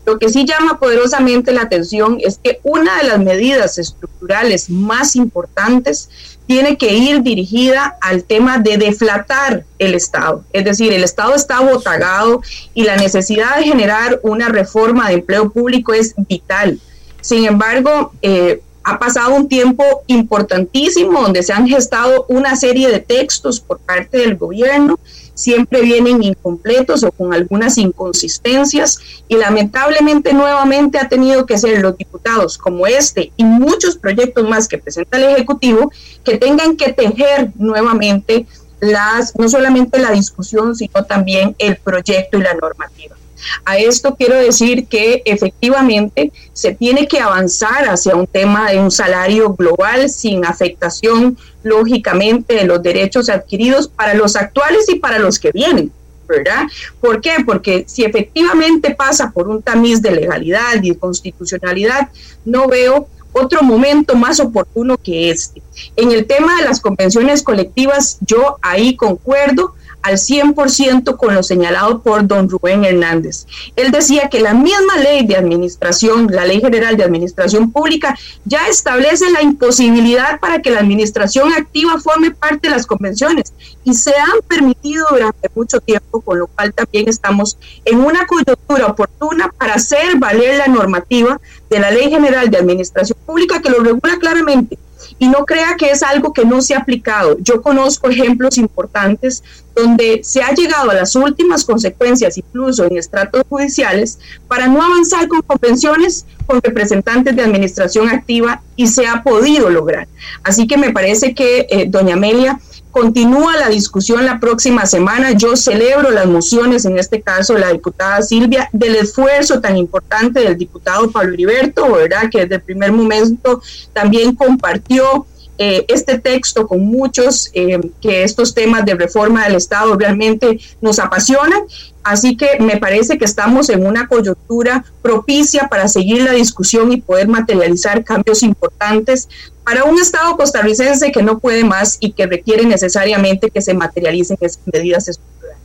[0.06, 5.16] Lo que sí llama poderosamente la atención es que una de las medidas estructurales más
[5.16, 6.08] importantes
[6.46, 10.44] tiene que ir dirigida al tema de deflatar el Estado.
[10.52, 12.40] Es decir, el Estado está botagado
[12.72, 16.80] y la necesidad de generar una reforma de empleo público es vital.
[17.20, 23.00] Sin embargo, eh, ha pasado un tiempo importantísimo donde se han gestado una serie de
[23.00, 24.98] textos por parte del gobierno
[25.38, 28.98] siempre vienen incompletos o con algunas inconsistencias
[29.28, 34.66] y lamentablemente nuevamente ha tenido que ser los diputados como este y muchos proyectos más
[34.66, 35.92] que presenta el Ejecutivo
[36.24, 38.48] que tengan que tejer nuevamente
[38.80, 43.17] las no solamente la discusión sino también el proyecto y la normativa.
[43.64, 48.90] A esto quiero decir que efectivamente se tiene que avanzar hacia un tema de un
[48.90, 55.38] salario global sin afectación, lógicamente, de los derechos adquiridos para los actuales y para los
[55.38, 55.92] que vienen.
[56.28, 56.64] ¿verdad?
[57.00, 57.36] ¿Por qué?
[57.46, 62.10] Porque si efectivamente pasa por un tamiz de legalidad y de constitucionalidad,
[62.44, 65.62] no veo otro momento más oportuno que este.
[65.96, 72.02] En el tema de las convenciones colectivas, yo ahí concuerdo al 100% con lo señalado
[72.02, 73.46] por don Rubén Hernández.
[73.76, 78.68] Él decía que la misma ley de administración, la ley general de administración pública, ya
[78.68, 83.52] establece la imposibilidad para que la administración activa forme parte de las convenciones
[83.84, 88.86] y se han permitido durante mucho tiempo, con lo cual también estamos en una coyuntura
[88.86, 93.80] oportuna para hacer valer la normativa de la Ley General de Administración Pública que lo
[93.80, 94.78] regula claramente
[95.18, 97.36] y no crea que es algo que no se ha aplicado.
[97.40, 99.42] Yo conozco ejemplos importantes
[99.74, 104.18] donde se ha llegado a las últimas consecuencias, incluso en estratos judiciales,
[104.48, 110.08] para no avanzar con convenciones con representantes de administración activa y se ha podido lograr.
[110.42, 115.32] Así que me parece que, eh, doña Amelia, Continúa la discusión la próxima semana.
[115.32, 120.56] Yo celebro las mociones, en este caso la diputada Silvia, del esfuerzo tan importante del
[120.56, 122.28] diputado Pablo Heriberto, ¿verdad?
[122.30, 123.62] Que desde el primer momento
[123.92, 125.26] también compartió
[125.58, 131.00] eh, este texto con muchos, eh, que estos temas de reforma del Estado realmente nos
[131.00, 131.62] apasionan.
[132.04, 137.00] Así que me parece que estamos en una coyuntura propicia para seguir la discusión y
[137.00, 139.28] poder materializar cambios importantes
[139.64, 144.38] para un Estado costarricense que no puede más y que requiere necesariamente que se materialicen
[144.40, 145.58] esas medidas estructurales.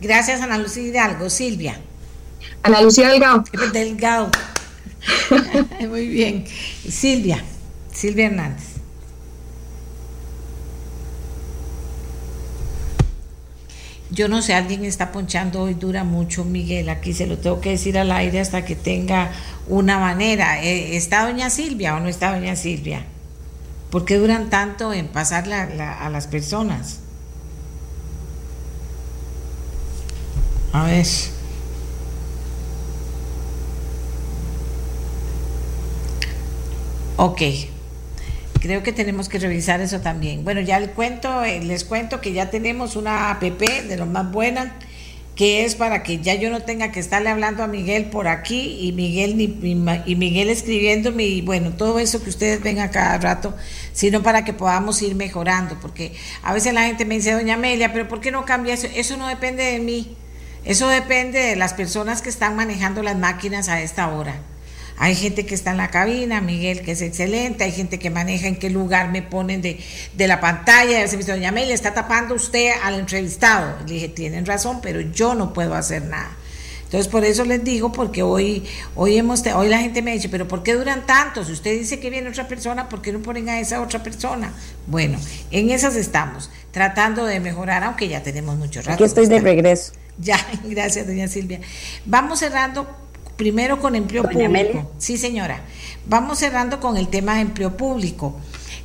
[0.00, 1.30] Gracias, Ana Lucía Hidalgo.
[1.30, 1.78] Silvia.
[2.62, 3.44] Ana Lucía Delgado.
[3.72, 4.30] Delgado.
[5.88, 6.46] Muy bien.
[6.88, 7.44] Silvia.
[7.92, 8.73] Silvia Hernández.
[14.14, 16.88] Yo no sé, alguien está ponchando hoy, dura mucho, Miguel.
[16.88, 19.32] Aquí se lo tengo que decir al aire hasta que tenga
[19.66, 20.62] una manera.
[20.62, 23.04] Eh, ¿Está doña Silvia o no está doña Silvia?
[23.90, 27.00] ¿Por qué duran tanto en pasar a las personas?
[30.72, 31.06] A ver.
[37.16, 37.42] Ok
[38.64, 40.42] creo que tenemos que revisar eso también.
[40.42, 44.32] Bueno, ya les cuento, eh, les cuento que ya tenemos una app de lo más
[44.32, 44.78] buena,
[45.36, 48.78] que es para que ya yo no tenga que estarle hablando a Miguel por aquí
[48.80, 53.54] y Miguel y Miguel escribiéndome bueno, todo eso que ustedes ven a cada rato,
[53.92, 57.92] sino para que podamos ir mejorando, porque a veces la gente me dice, doña Amelia,
[57.92, 58.86] pero ¿por qué no cambia eso?
[58.94, 60.16] Eso no depende de mí,
[60.64, 64.40] eso depende de las personas que están manejando las máquinas a esta hora.
[64.96, 68.46] Hay gente que está en la cabina, Miguel, que es excelente, hay gente que maneja
[68.46, 69.78] en qué lugar me ponen de,
[70.16, 71.04] la pantalla.
[71.04, 73.76] Y se me dice, doña Amelia, está tapando usted al entrevistado.
[73.86, 76.30] Le dije, tienen razón, pero yo no puedo hacer nada.
[76.84, 78.64] Entonces, por eso les digo, porque hoy,
[78.94, 81.44] hoy, hemos, hoy la gente me dice, pero ¿por qué duran tanto?
[81.44, 84.52] Si usted dice que viene otra persona, ¿por qué no ponen a esa otra persona?
[84.86, 85.18] Bueno,
[85.50, 88.92] en esas estamos, tratando de mejorar, aunque ya tenemos mucho rato.
[88.92, 89.92] Aquí estoy de regreso.
[90.18, 91.60] Ya, gracias, doña Silvia.
[92.04, 92.86] Vamos cerrando
[93.36, 94.92] primero con empleo público.
[94.98, 95.62] Sí, señora.
[96.06, 98.38] Vamos cerrando con el tema de empleo público.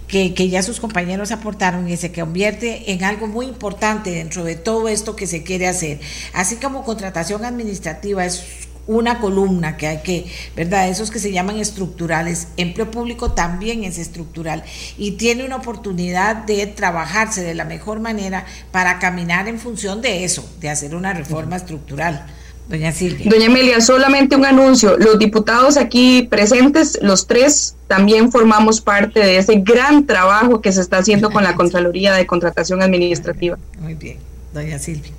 [0.08, 4.56] Que, que, ya sus compañeros aportaron y se convierte en algo muy importante dentro de
[4.56, 6.00] todo esto que se quiere hacer.
[6.34, 10.90] Así como contratación administrativa es una columna que hay que, ¿verdad?
[10.90, 12.48] Esos que se llaman estructurales.
[12.58, 14.64] Empleo público también es estructural
[14.98, 20.24] y tiene una oportunidad de trabajarse de la mejor manera para caminar en función de
[20.24, 22.26] eso, de hacer una reforma estructural.
[22.70, 23.26] Doña Silvia.
[23.28, 24.96] Doña Emilia, solamente un anuncio.
[24.98, 30.82] Los diputados aquí presentes, los tres, también formamos parte de ese gran trabajo que se
[30.82, 33.58] está haciendo con la Contraloría de Contratación Administrativa.
[33.80, 34.18] Muy bien,
[34.54, 35.12] doña Silvia.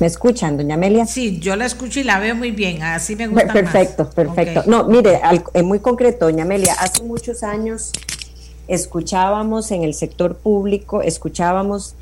[0.00, 1.06] ¿Me escuchan, doña Amelia?
[1.06, 3.50] Sí, yo la escucho y la veo muy bien, así me gusta.
[3.52, 4.64] Perfecto, perfecto.
[4.66, 5.18] No, mire,
[5.54, 7.90] en muy concreto, doña Amelia, hace muchos años
[8.68, 11.94] escuchábamos en el sector público, escuchábamos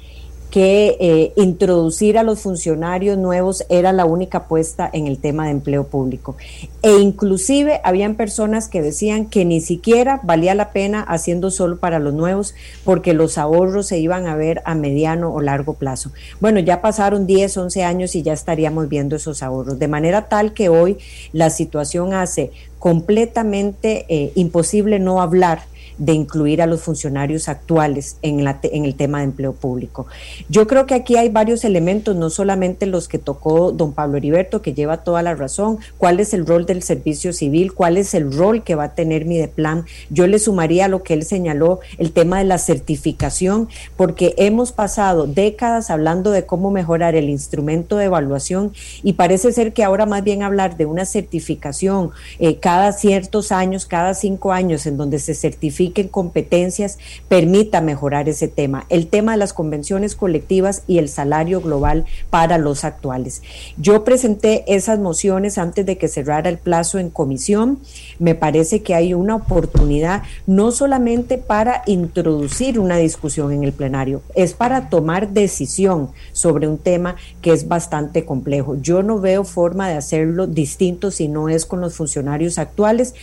[0.51, 5.51] que eh, introducir a los funcionarios nuevos era la única apuesta en el tema de
[5.51, 6.37] empleo público.
[6.83, 11.99] E inclusive habían personas que decían que ni siquiera valía la pena haciendo solo para
[11.99, 12.55] los nuevos
[12.85, 16.13] porque los ahorros se iban a ver a mediano o largo plazo.
[16.41, 19.79] Bueno, ya pasaron 10, 11 años y ya estaríamos viendo esos ahorros.
[19.79, 20.99] De manera tal que hoy
[21.33, 25.63] la situación hace completamente eh, imposible no hablar
[25.99, 30.07] de incluir a los funcionarios actuales en, el tema de empleo público.
[30.49, 34.63] Yo creo que aquí hay varios elementos, no solamente los que tocó don Pablo Heriberto,
[34.63, 38.33] que lleva toda la razón, cuál es el rol del servicio civil, cuál es el
[38.33, 39.85] rol que va a tener mi plan.
[40.11, 44.73] Yo le sumaría a lo que él señaló, el tema de la certificación, porque hemos
[44.73, 50.07] pasado décadas hablando de cómo mejorar el instrumento de evaluación y parece ser que ahora
[50.07, 55.19] más bien hablar de una certificación eh, cada ciertos años, cada cinco años, en donde
[55.19, 56.99] se certifica en competencias
[57.29, 62.59] permita mejorar ese tema, el tema de las convenciones colectivas y el salario global para
[62.59, 63.43] los actuales.
[63.77, 67.79] Yo presenté esas mociones antes de que cerrara el plazo en comisión.
[68.19, 74.23] Me parece que hay una oportunidad no solamente para introducir una discusión en el plenario,
[74.35, 78.77] es para tomar decisión sobre un tema que es bastante complejo.
[78.81, 83.15] Yo no veo forma de hacerlo distinto si no es con los funcionarios actuales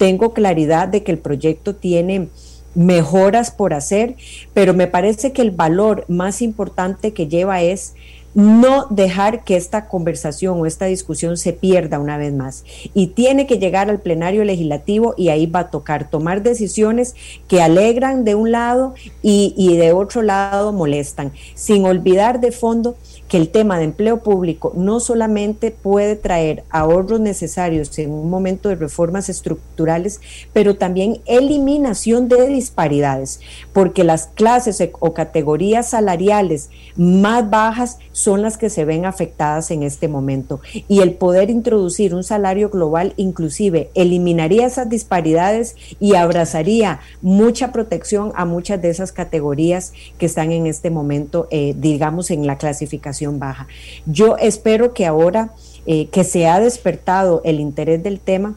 [0.00, 2.28] tengo claridad de que el proyecto tiene
[2.74, 4.16] mejoras por hacer,
[4.54, 7.92] pero me parece que el valor más importante que lleva es
[8.32, 12.64] no dejar que esta conversación o esta discusión se pierda una vez más.
[12.94, 17.14] Y tiene que llegar al plenario legislativo y ahí va a tocar tomar decisiones
[17.46, 22.96] que alegran de un lado y, y de otro lado molestan, sin olvidar de fondo
[23.30, 28.68] que el tema de empleo público no solamente puede traer ahorros necesarios en un momento
[28.68, 30.20] de reformas estructurales,
[30.52, 33.38] pero también eliminación de disparidades,
[33.72, 39.70] porque las clases e, o categorías salariales más bajas son las que se ven afectadas
[39.70, 40.60] en este momento.
[40.88, 48.32] Y el poder introducir un salario global inclusive eliminaría esas disparidades y abrazaría mucha protección
[48.34, 53.19] a muchas de esas categorías que están en este momento, eh, digamos, en la clasificación
[53.26, 53.66] baja.
[54.06, 55.50] Yo espero que ahora
[55.86, 58.56] eh, que se ha despertado el interés del tema,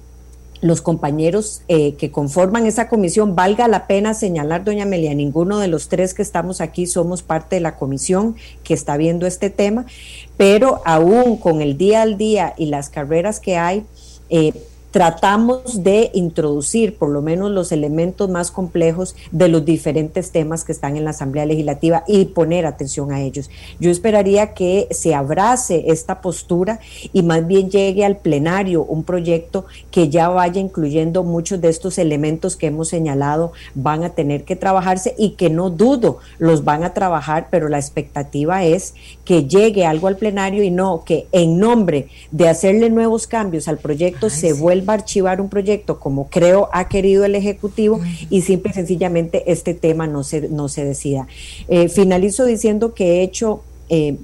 [0.64, 5.68] los compañeros eh, que conforman esa comisión, valga la pena señalar, doña Amelia, ninguno de
[5.68, 9.86] los tres que estamos aquí somos parte de la comisión que está viendo este tema,
[10.38, 13.86] pero aún con el día al día y las carreras que hay,
[14.30, 14.54] eh,
[14.94, 20.72] tratamos de introducir por lo menos los elementos más complejos de los diferentes temas que
[20.72, 23.50] están en la Asamblea Legislativa y poner atención a ellos.
[23.80, 26.80] Yo esperaría que se abrace esta postura
[27.12, 31.98] y más bien llegue al plenario un proyecto que ya vaya incluyendo muchos de estos
[31.98, 36.84] elementos que hemos señalado van a tener que trabajarse y que no dudo los van
[36.84, 38.94] a trabajar, pero la expectativa es
[39.26, 43.80] que llegue algo al plenario y no que en nombre de hacerle nuevos cambios al
[43.80, 48.72] proyecto se vuelva a archivar un proyecto como creo ha querido el Ejecutivo y simple
[48.72, 51.28] y sencillamente este tema no se, no se decida.
[51.70, 54.18] Eh, finalizo diciendo que he hecho eh,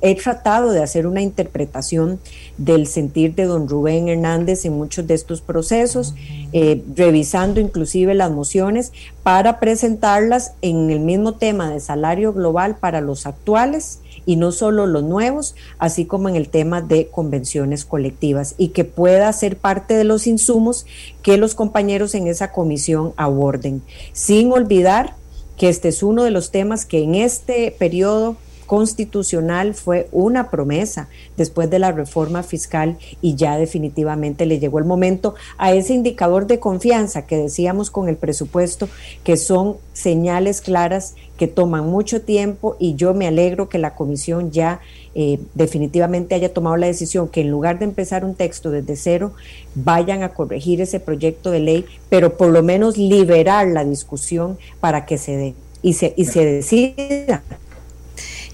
[0.00, 2.18] he tratado de hacer una interpretación
[2.56, 6.14] del sentir de don Rubén Hernández en muchos de estos procesos,
[6.52, 13.00] eh, revisando inclusive las mociones para presentarlas en el mismo tema de salario global para
[13.00, 18.54] los actuales y no solo los nuevos, así como en el tema de convenciones colectivas
[18.58, 20.86] y que pueda ser parte de los insumos
[21.22, 23.82] que los compañeros en esa comisión aborden,
[24.12, 25.14] sin olvidar
[25.56, 28.36] que este es uno de los temas que en este periodo
[28.74, 31.06] constitucional fue una promesa
[31.36, 36.48] después de la reforma fiscal y ya definitivamente le llegó el momento a ese indicador
[36.48, 38.88] de confianza que decíamos con el presupuesto,
[39.22, 44.50] que son señales claras que toman mucho tiempo y yo me alegro que la comisión
[44.50, 44.80] ya
[45.14, 49.34] eh, definitivamente haya tomado la decisión que en lugar de empezar un texto desde cero,
[49.76, 55.06] vayan a corregir ese proyecto de ley, pero por lo menos liberar la discusión para
[55.06, 57.44] que se dé y se, y se decida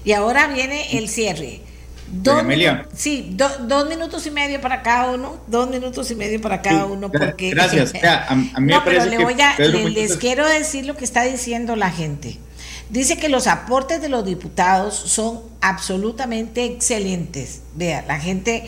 [0.03, 1.61] y ahora viene el cierre.
[2.13, 2.43] Dos,
[2.93, 7.09] sí, dos minutos y medio para cada uno, dos minutos y medio para cada uno,
[7.09, 7.51] porque...
[7.51, 9.09] Gracias, a, mí me parece
[9.55, 12.37] que les quiero decir lo que está diciendo la gente.
[12.89, 17.61] Dice que los aportes de los diputados son absolutamente excelentes.
[17.75, 18.65] Vea, la gente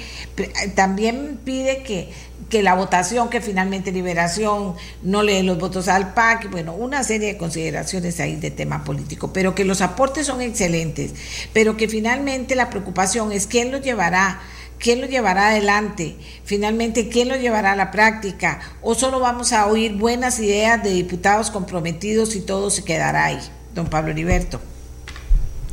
[0.76, 2.14] también pide que
[2.54, 7.30] que la votación, que finalmente Liberación no lee los votos al PAC, bueno, una serie
[7.30, 11.16] de consideraciones ahí de tema político, pero que los aportes son excelentes,
[11.52, 14.40] pero que finalmente la preocupación es quién lo llevará,
[14.78, 19.66] quién lo llevará adelante, finalmente quién lo llevará a la práctica, o solo vamos a
[19.66, 23.40] oír buenas ideas de diputados comprometidos y todo se quedará ahí,
[23.74, 24.62] don Pablo Heriberto.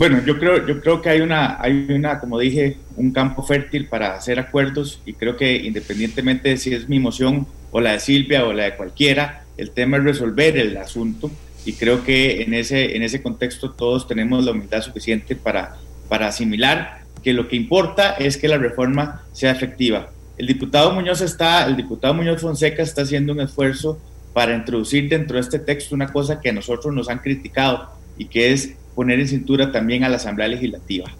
[0.00, 3.84] Bueno, yo creo, yo creo que hay una, hay una, como dije, un campo fértil
[3.84, 8.00] para hacer acuerdos y creo que independientemente de si es mi moción o la de
[8.00, 11.30] Silvia o la de cualquiera, el tema es resolver el asunto
[11.66, 15.76] y creo que en ese, en ese contexto todos tenemos la humildad suficiente para,
[16.08, 20.08] para asimilar que lo que importa es que la reforma sea efectiva.
[20.38, 24.00] El diputado Muñoz está, el diputado Muñoz Fonseca está haciendo un esfuerzo
[24.32, 28.24] para introducir dentro de este texto una cosa que a nosotros nos han criticado y
[28.24, 31.10] que es poner en cintura también a la Asamblea Legislativa.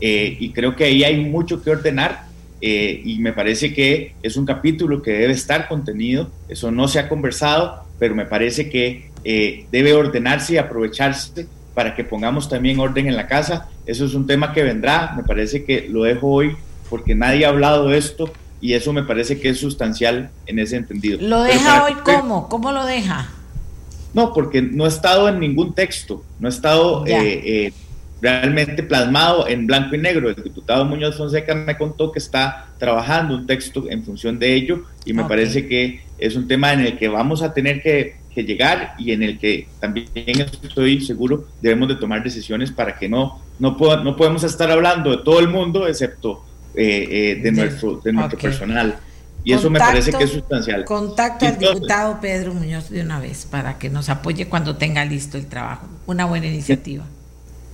[0.00, 2.28] Eh, y creo que ahí hay mucho que ordenar
[2.60, 6.98] eh, y me parece que es un capítulo que debe estar contenido, eso no se
[6.98, 12.80] ha conversado, pero me parece que eh, debe ordenarse y aprovecharse para que pongamos también
[12.80, 13.68] orden en la casa.
[13.86, 16.56] Eso es un tema que vendrá, me parece que lo dejo hoy
[16.90, 20.76] porque nadie ha hablado de esto y eso me parece que es sustancial en ese
[20.76, 21.18] entendido.
[21.20, 22.48] ¿Lo deja hoy cómo?
[22.48, 23.28] ¿Cómo lo deja?
[24.14, 27.72] No, porque no ha estado en ningún texto, no ha estado eh, eh,
[28.20, 30.30] realmente plasmado en blanco y negro.
[30.30, 34.84] El diputado Muñoz Fonseca me contó que está trabajando un texto en función de ello
[35.04, 38.94] y me parece que es un tema en el que vamos a tener que, llegar
[39.00, 40.06] y en el que también
[40.62, 45.24] estoy seguro debemos de tomar decisiones para que no, no, no podemos estar hablando de
[45.24, 49.00] todo el mundo excepto eh, de, nuestro, de nuestro personal.
[49.44, 50.84] Y eso me parece que es sustancial.
[50.84, 55.38] Contacto al diputado Pedro Muñoz de una vez para que nos apoye cuando tenga listo
[55.38, 55.86] el trabajo.
[56.06, 57.04] Una buena iniciativa.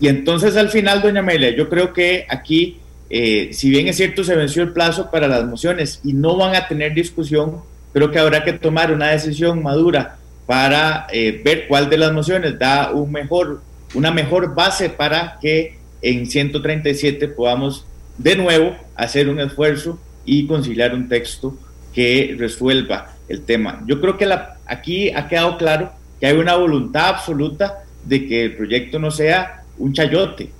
[0.00, 2.78] Y entonces al final, doña Amelia, yo creo que aquí,
[3.10, 6.54] eh, si bien es cierto, se venció el plazo para las mociones y no van
[6.54, 7.62] a tener discusión,
[7.92, 12.58] creo que habrá que tomar una decisión madura para eh, ver cuál de las mociones
[12.58, 13.62] da un mejor,
[13.94, 17.86] una mejor base para que en 137 podamos
[18.18, 21.56] de nuevo hacer un esfuerzo y conciliar un texto
[21.92, 23.82] que resuelva el tema.
[23.86, 24.28] Yo creo que
[24.66, 29.62] aquí ha quedado claro que hay una voluntad absoluta de que el proyecto no sea
[29.78, 30.50] un chayote,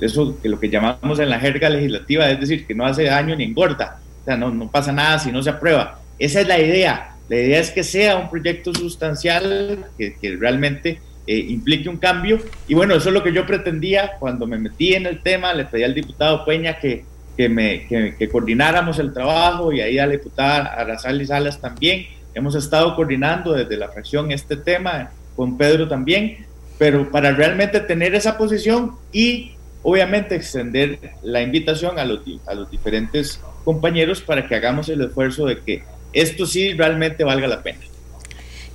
[0.00, 3.36] eso que lo que llamamos en la jerga legislativa, es decir, que no hace daño
[3.36, 6.00] ni engorda, o sea, no, pasa nada si no se aprueba.
[6.18, 7.16] Esa es la idea.
[7.28, 12.38] La idea es que sea un proyecto sustancial, que, que realmente eh, implique un cambio.
[12.66, 15.64] Y bueno, eso es lo que yo pretendía cuando me metí en el tema, le
[15.64, 17.04] pedí al diputado Peña que,
[17.36, 22.06] que, me, que, coordináramos el trabajo y ahí a la diputada Araceli Salas también.
[22.34, 26.46] Hemos estado coordinando desde la fracción este tema, con Pedro también,
[26.78, 29.52] pero para realmente tener esa posición y
[29.82, 35.46] obviamente extender la invitación a los, a los diferentes compañeros para que hagamos el esfuerzo
[35.46, 35.82] de que
[36.12, 37.80] esto sí realmente valga la pena.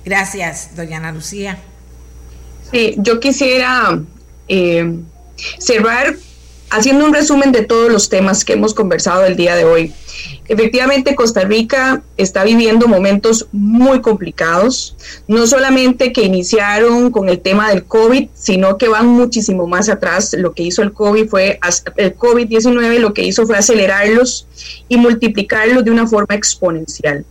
[0.04, 1.58] Gracias, doña Ana Lucía.
[2.70, 4.00] Sí, yo quisiera
[4.48, 4.98] eh,
[5.58, 6.14] cerrar
[6.70, 9.92] haciendo un resumen de todos los temas que hemos conversado el día de hoy.
[10.48, 17.70] Efectivamente, Costa Rica está viviendo momentos muy complicados, no solamente que iniciaron con el tema
[17.70, 20.34] del COVID, sino que van muchísimo más atrás.
[20.38, 21.58] Lo que hizo el COVID fue,
[21.96, 24.46] el COVID-19 lo que hizo fue acelerarlos
[24.88, 27.24] y multiplicarlos de una forma exponencial.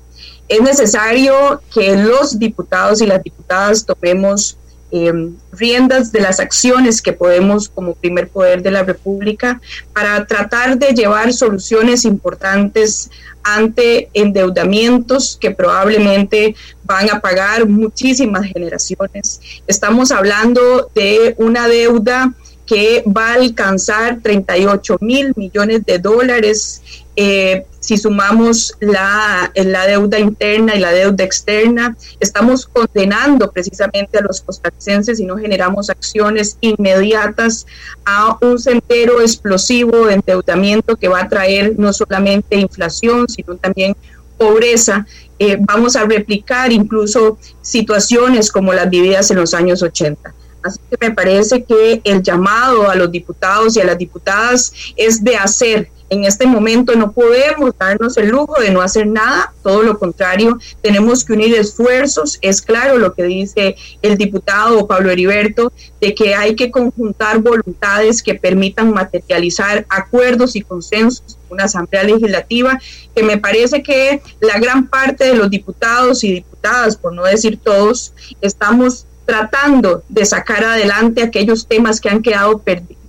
[0.48, 4.57] Es necesario que los diputados y las diputadas tomemos
[4.91, 9.60] Em, riendas de las acciones que podemos como primer poder de la República
[9.94, 13.10] para tratar de llevar soluciones importantes
[13.41, 19.41] ante endeudamientos que probablemente van a pagar muchísimas generaciones.
[19.66, 22.34] Estamos hablando de una deuda
[22.68, 26.82] que va a alcanzar 38 mil millones de dólares
[27.16, 34.42] eh, si sumamos la, deuda interna y la deuda externa, estamos condenando precisamente a los
[34.42, 37.68] costarricenses si no generamos acciones inmediatas
[38.04, 43.96] a un sendero explosivo de endeudamiento que va a traer no solamente inflación, sino también
[44.38, 45.06] pobreza.
[45.38, 50.34] Eh, vamos a replicar incluso situaciones como las vividas en los años 80.
[50.64, 55.24] Así que me parece que el llamado a los diputados y a las diputadas es
[55.24, 59.82] de hacer en este momento no podemos darnos el lujo de no hacer nada, todo
[59.84, 62.38] lo contrario, tenemos que unir esfuerzos.
[62.41, 68.22] Es claro lo que dice el diputado Pablo Heriberto, de que hay que conjuntar voluntades
[68.22, 72.80] que permitan materializar acuerdos y consensos en una asamblea legislativa,
[73.15, 77.60] que me parece que la gran parte de los diputados y diputadas, por no decir
[77.61, 82.60] todos, estamos tratando de sacar adelante aquellos temas que han quedado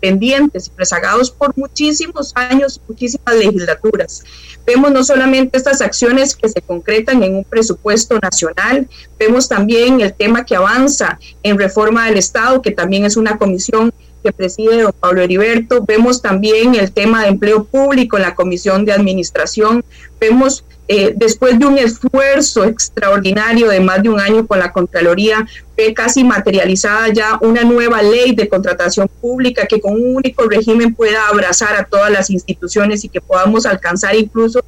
[0.06, 4.22] pendientes y rezagados por muchísimos años, muchísimas legislaturas.
[4.64, 8.88] Vemos no solamente estas acciones que se concretan en un presupuesto nacional,
[9.18, 13.92] vemos también el tema que avanza en reforma del Estado, que también es una comisión
[14.26, 18.84] que preside don Pablo Heriberto, vemos también el tema de empleo público en la comisión
[18.84, 19.84] de administración,
[20.20, 25.46] vemos eh, después de un esfuerzo extraordinario de más de un año con la Contraloría,
[25.76, 30.94] ve casi materializada ya una nueva ley de contratación pública que con un único régimen
[30.94, 34.64] pueda abrazar a todas las instituciones y que podamos alcanzar incluso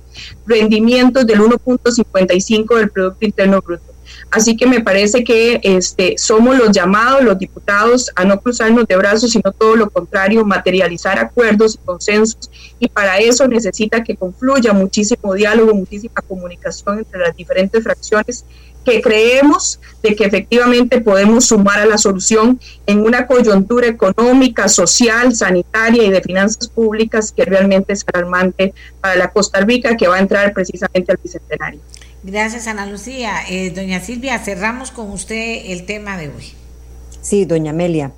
[0.46, 3.87] rendimientos del 1.55 del Producto Interno Bruto.
[4.30, 8.96] Así que me parece que este, somos los llamados, los diputados, a no cruzarnos de
[8.96, 12.50] brazos, sino todo lo contrario, materializar acuerdos y consensos.
[12.78, 18.44] Y para eso necesita que confluya muchísimo diálogo, muchísima comunicación entre las diferentes fracciones
[18.84, 25.34] que creemos de que efectivamente podemos sumar a la solución en una coyuntura económica, social,
[25.34, 30.16] sanitaria y de finanzas públicas que realmente es alarmante para la Costa Rica que va
[30.16, 31.80] a entrar precisamente al bicentenario.
[32.22, 33.34] Gracias, Ana Lucía.
[33.48, 36.52] Eh, doña Silvia, cerramos con usted el tema de hoy.
[37.22, 38.12] Sí, doña Amelia.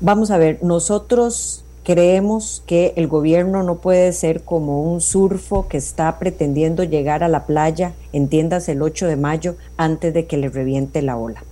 [0.00, 5.78] Vamos a ver, nosotros creemos que el gobierno no puede ser como un surfo que
[5.78, 10.50] está pretendiendo llegar a la playa, entiendas el 8 de mayo, antes de que le
[10.50, 11.42] reviente la ola.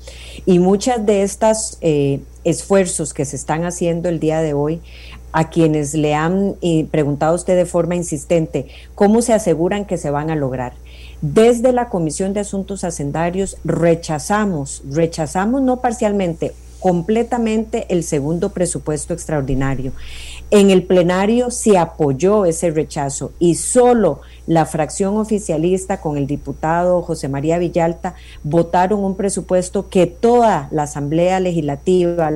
[0.44, 4.82] Y muchas de estos eh, esfuerzos que se están haciendo el día de hoy
[5.32, 9.96] a quienes le han eh, preguntado a usted de forma insistente cómo se aseguran que
[9.96, 10.74] se van a lograr.
[11.22, 19.92] Desde la Comisión de Asuntos Hacendarios rechazamos, rechazamos no parcialmente, completamente el segundo presupuesto extraordinario.
[20.50, 27.02] En el plenario se apoyó ese rechazo y solo la fracción oficialista con el diputado
[27.02, 28.14] José María Villalta
[28.44, 32.30] votaron un presupuesto que toda la Asamblea Legislativa,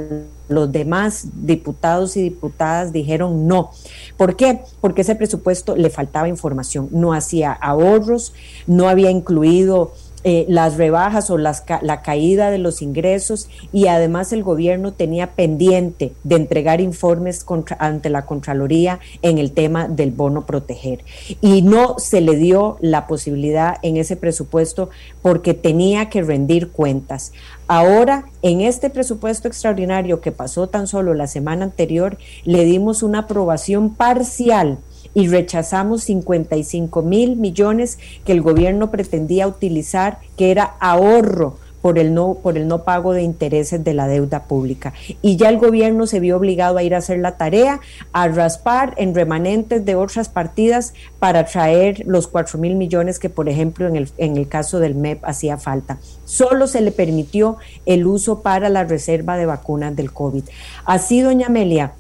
[0.51, 3.71] los demás diputados y diputadas dijeron no.
[4.17, 4.61] ¿Por qué?
[4.81, 8.35] Porque ese presupuesto le faltaba información, no hacía ahorros,
[8.67, 14.33] no había incluido eh, las rebajas o las, la caída de los ingresos y además
[14.33, 17.47] el gobierno tenía pendiente de entregar informes
[17.79, 21.05] ante la Contraloría en el tema del bono proteger.
[21.41, 24.91] Y no se le dio la posibilidad en ese presupuesto
[25.23, 27.33] porque tenía que rendir cuentas.
[27.67, 33.21] Ahora, en este presupuesto extraordinario que pasó tan solo la semana anterior, le dimos una
[33.21, 34.79] aprobación parcial
[35.15, 42.15] y rechazamos 55 mil millones que el gobierno pretendía utilizar, que era ahorro por el
[42.15, 44.93] no por el no pago de intereses de la deuda pública.
[45.23, 47.81] Y ya el gobierno se vio obligado a ir a hacer la tarea
[48.13, 53.49] a raspar en remanentes de otras partidas para traer los 4 mil millones que por
[53.49, 55.99] ejemplo en el, en el caso del MEP hacía falta.
[56.25, 57.57] Solo se le permitió
[57.87, 60.45] el uso para la reserva de vacunas del COVID.
[60.85, 61.95] Así doña Amelia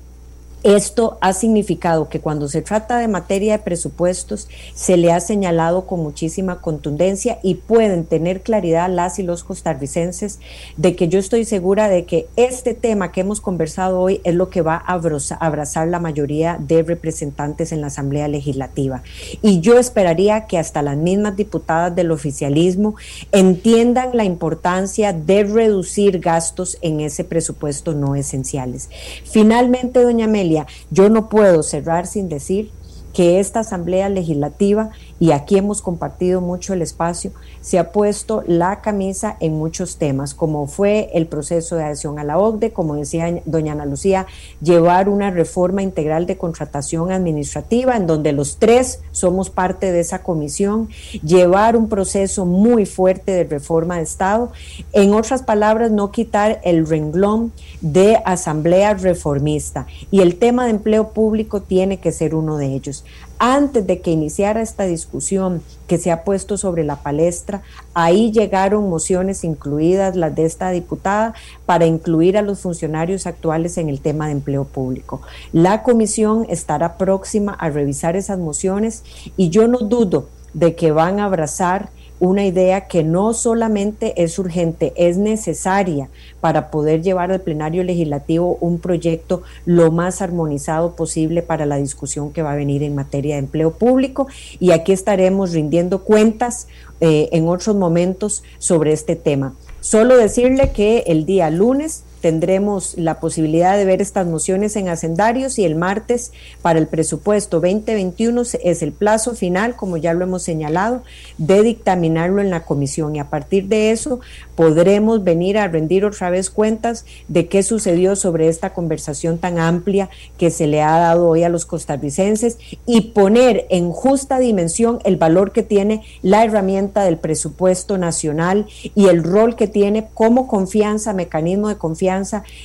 [0.62, 5.86] esto ha significado que cuando se trata de materia de presupuestos se le ha señalado
[5.86, 10.38] con muchísima contundencia y pueden tener claridad las y los costarricenses
[10.76, 14.50] de que yo estoy segura de que este tema que hemos conversado hoy es lo
[14.50, 15.00] que va a
[15.40, 19.02] abrazar la mayoría de representantes en la Asamblea Legislativa.
[19.42, 22.96] Y yo esperaría que hasta las mismas diputadas del oficialismo
[23.32, 28.88] entiendan la importancia de reducir gastos en ese presupuesto no esenciales.
[29.24, 30.49] Finalmente, doña Meli,
[30.90, 32.70] yo no puedo cerrar sin decir
[33.12, 34.90] que esta Asamblea Legislativa
[35.20, 37.30] y aquí hemos compartido mucho el espacio,
[37.60, 42.24] se ha puesto la camisa en muchos temas, como fue el proceso de adhesión a
[42.24, 44.26] la OCDE, como decía doña Ana Lucía,
[44.62, 50.22] llevar una reforma integral de contratación administrativa, en donde los tres somos parte de esa
[50.22, 50.88] comisión,
[51.22, 54.50] llevar un proceso muy fuerte de reforma de Estado,
[54.92, 57.52] en otras palabras, no quitar el renglón
[57.82, 59.86] de asamblea reformista.
[60.10, 63.04] Y el tema de empleo público tiene que ser uno de ellos
[63.42, 67.62] antes de que iniciara esta discusión que se ha puesto sobre la palestra,
[67.94, 71.32] ahí llegaron mociones incluidas las de esta diputada
[71.64, 75.22] para incluir a los funcionarios actuales en el tema de empleo público.
[75.54, 79.04] La comisión estará próxima a revisar esas mociones
[79.38, 81.88] y yo no dudo de que van a abrazar
[82.20, 86.08] una idea que no solamente es urgente, es necesaria
[86.40, 92.32] para poder llevar al plenario legislativo un proyecto lo más armonizado posible para la discusión
[92.32, 94.28] que va a venir en materia de empleo público.
[94.60, 96.68] Y aquí estaremos rindiendo cuentas
[97.00, 99.54] eh, en otros momentos sobre este tema.
[99.80, 105.58] Solo decirle que el día lunes tendremos la posibilidad de ver estas mociones en hacendarios
[105.58, 106.32] y el martes
[106.62, 111.02] para el presupuesto 2021 es el plazo final, como ya lo hemos señalado,
[111.38, 113.16] de dictaminarlo en la comisión.
[113.16, 114.20] Y a partir de eso
[114.54, 120.10] podremos venir a rendir otra vez cuentas de qué sucedió sobre esta conversación tan amplia
[120.36, 125.16] que se le ha dado hoy a los costarricenses y poner en justa dimensión el
[125.16, 131.14] valor que tiene la herramienta del presupuesto nacional y el rol que tiene como confianza,
[131.14, 132.09] mecanismo de confianza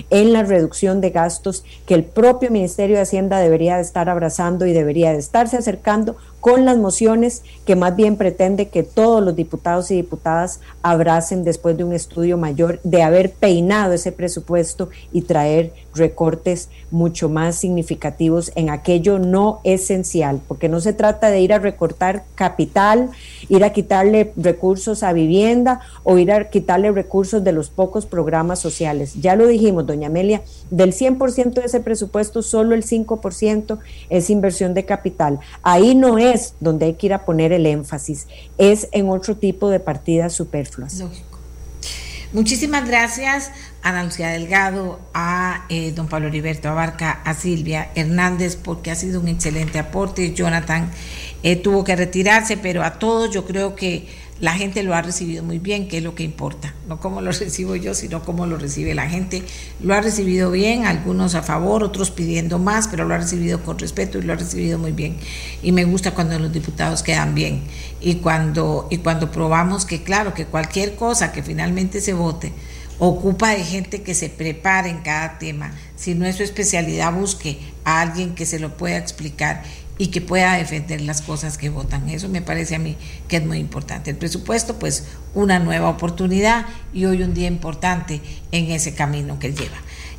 [0.09, 4.65] en la reducción de gastos que el propio Ministerio de Hacienda debería de estar abrazando
[4.65, 9.35] y debería de estarse acercando con las mociones que más bien pretende que todos los
[9.35, 15.23] diputados y diputadas abracen después de un estudio mayor de haber peinado ese presupuesto y
[15.23, 21.51] traer recortes mucho más significativos en aquello no esencial, porque no se trata de ir
[21.51, 23.09] a recortar capital,
[23.49, 28.59] ir a quitarle recursos a vivienda o ir a quitarle recursos de los pocos programas
[28.59, 29.15] sociales.
[29.19, 34.75] Ya lo dijimos, doña Amelia, del 100% de ese presupuesto, solo el 5% es inversión
[34.75, 35.39] de capital.
[35.63, 39.69] Ahí no es donde hay que ir a poner el énfasis, es en otro tipo
[39.69, 40.99] de partidas superfluas.
[40.99, 41.39] Lógico.
[42.33, 43.51] Muchísimas gracias
[43.85, 49.21] Ana Lucía Delgado, a eh, don Pablo Heriberto Abarca, a Silvia Hernández, porque ha sido
[49.21, 50.33] un excelente aporte.
[50.33, 50.89] Jonathan
[51.43, 54.07] eh, tuvo que retirarse, pero a todos yo creo que
[54.41, 57.31] la gente lo ha recibido muy bien, que es lo que importa, no cómo lo
[57.31, 59.43] recibo yo, sino cómo lo recibe la gente.
[59.81, 63.79] Lo ha recibido bien, algunos a favor, otros pidiendo más, pero lo ha recibido con
[63.79, 65.17] respeto y lo ha recibido muy bien.
[65.61, 67.61] Y me gusta cuando los diputados quedan bien
[68.01, 72.51] y cuando, y cuando probamos que, claro, que cualquier cosa que finalmente se vote
[72.97, 75.73] ocupa de gente que se prepare en cada tema.
[75.95, 79.63] Si no es su especialidad, busque a alguien que se lo pueda explicar
[79.97, 82.09] y que pueda defender las cosas que votan.
[82.09, 82.97] Eso me parece a mí
[83.27, 84.11] que es muy importante.
[84.11, 89.53] El presupuesto, pues una nueva oportunidad y hoy un día importante en ese camino que
[89.53, 89.77] lleva.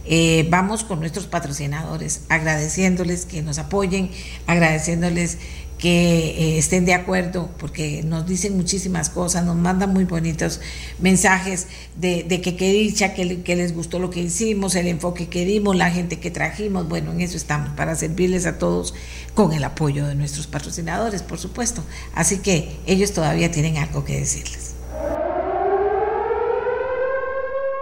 [0.09, 4.11] Eh, vamos con nuestros patrocinadores, agradeciéndoles que nos apoyen,
[4.47, 5.39] agradeciéndoles
[5.79, 10.61] que eh, estén de acuerdo, porque nos dicen muchísimas cosas, nos mandan muy bonitos
[10.99, 11.67] mensajes
[11.97, 15.77] de, que qué dicha, que, que, les gustó lo que hicimos, el enfoque que dimos,
[15.77, 16.89] la gente que trajimos.
[16.89, 18.95] Bueno, en eso estamos, para servirles a todos
[19.35, 21.83] con el apoyo de nuestros patrocinadores, por supuesto.
[22.15, 24.75] Así que ellos todavía tienen algo que decirles.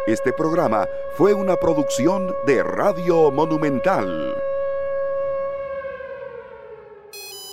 [0.07, 4.35] Este programa fue una producción de Radio Monumental.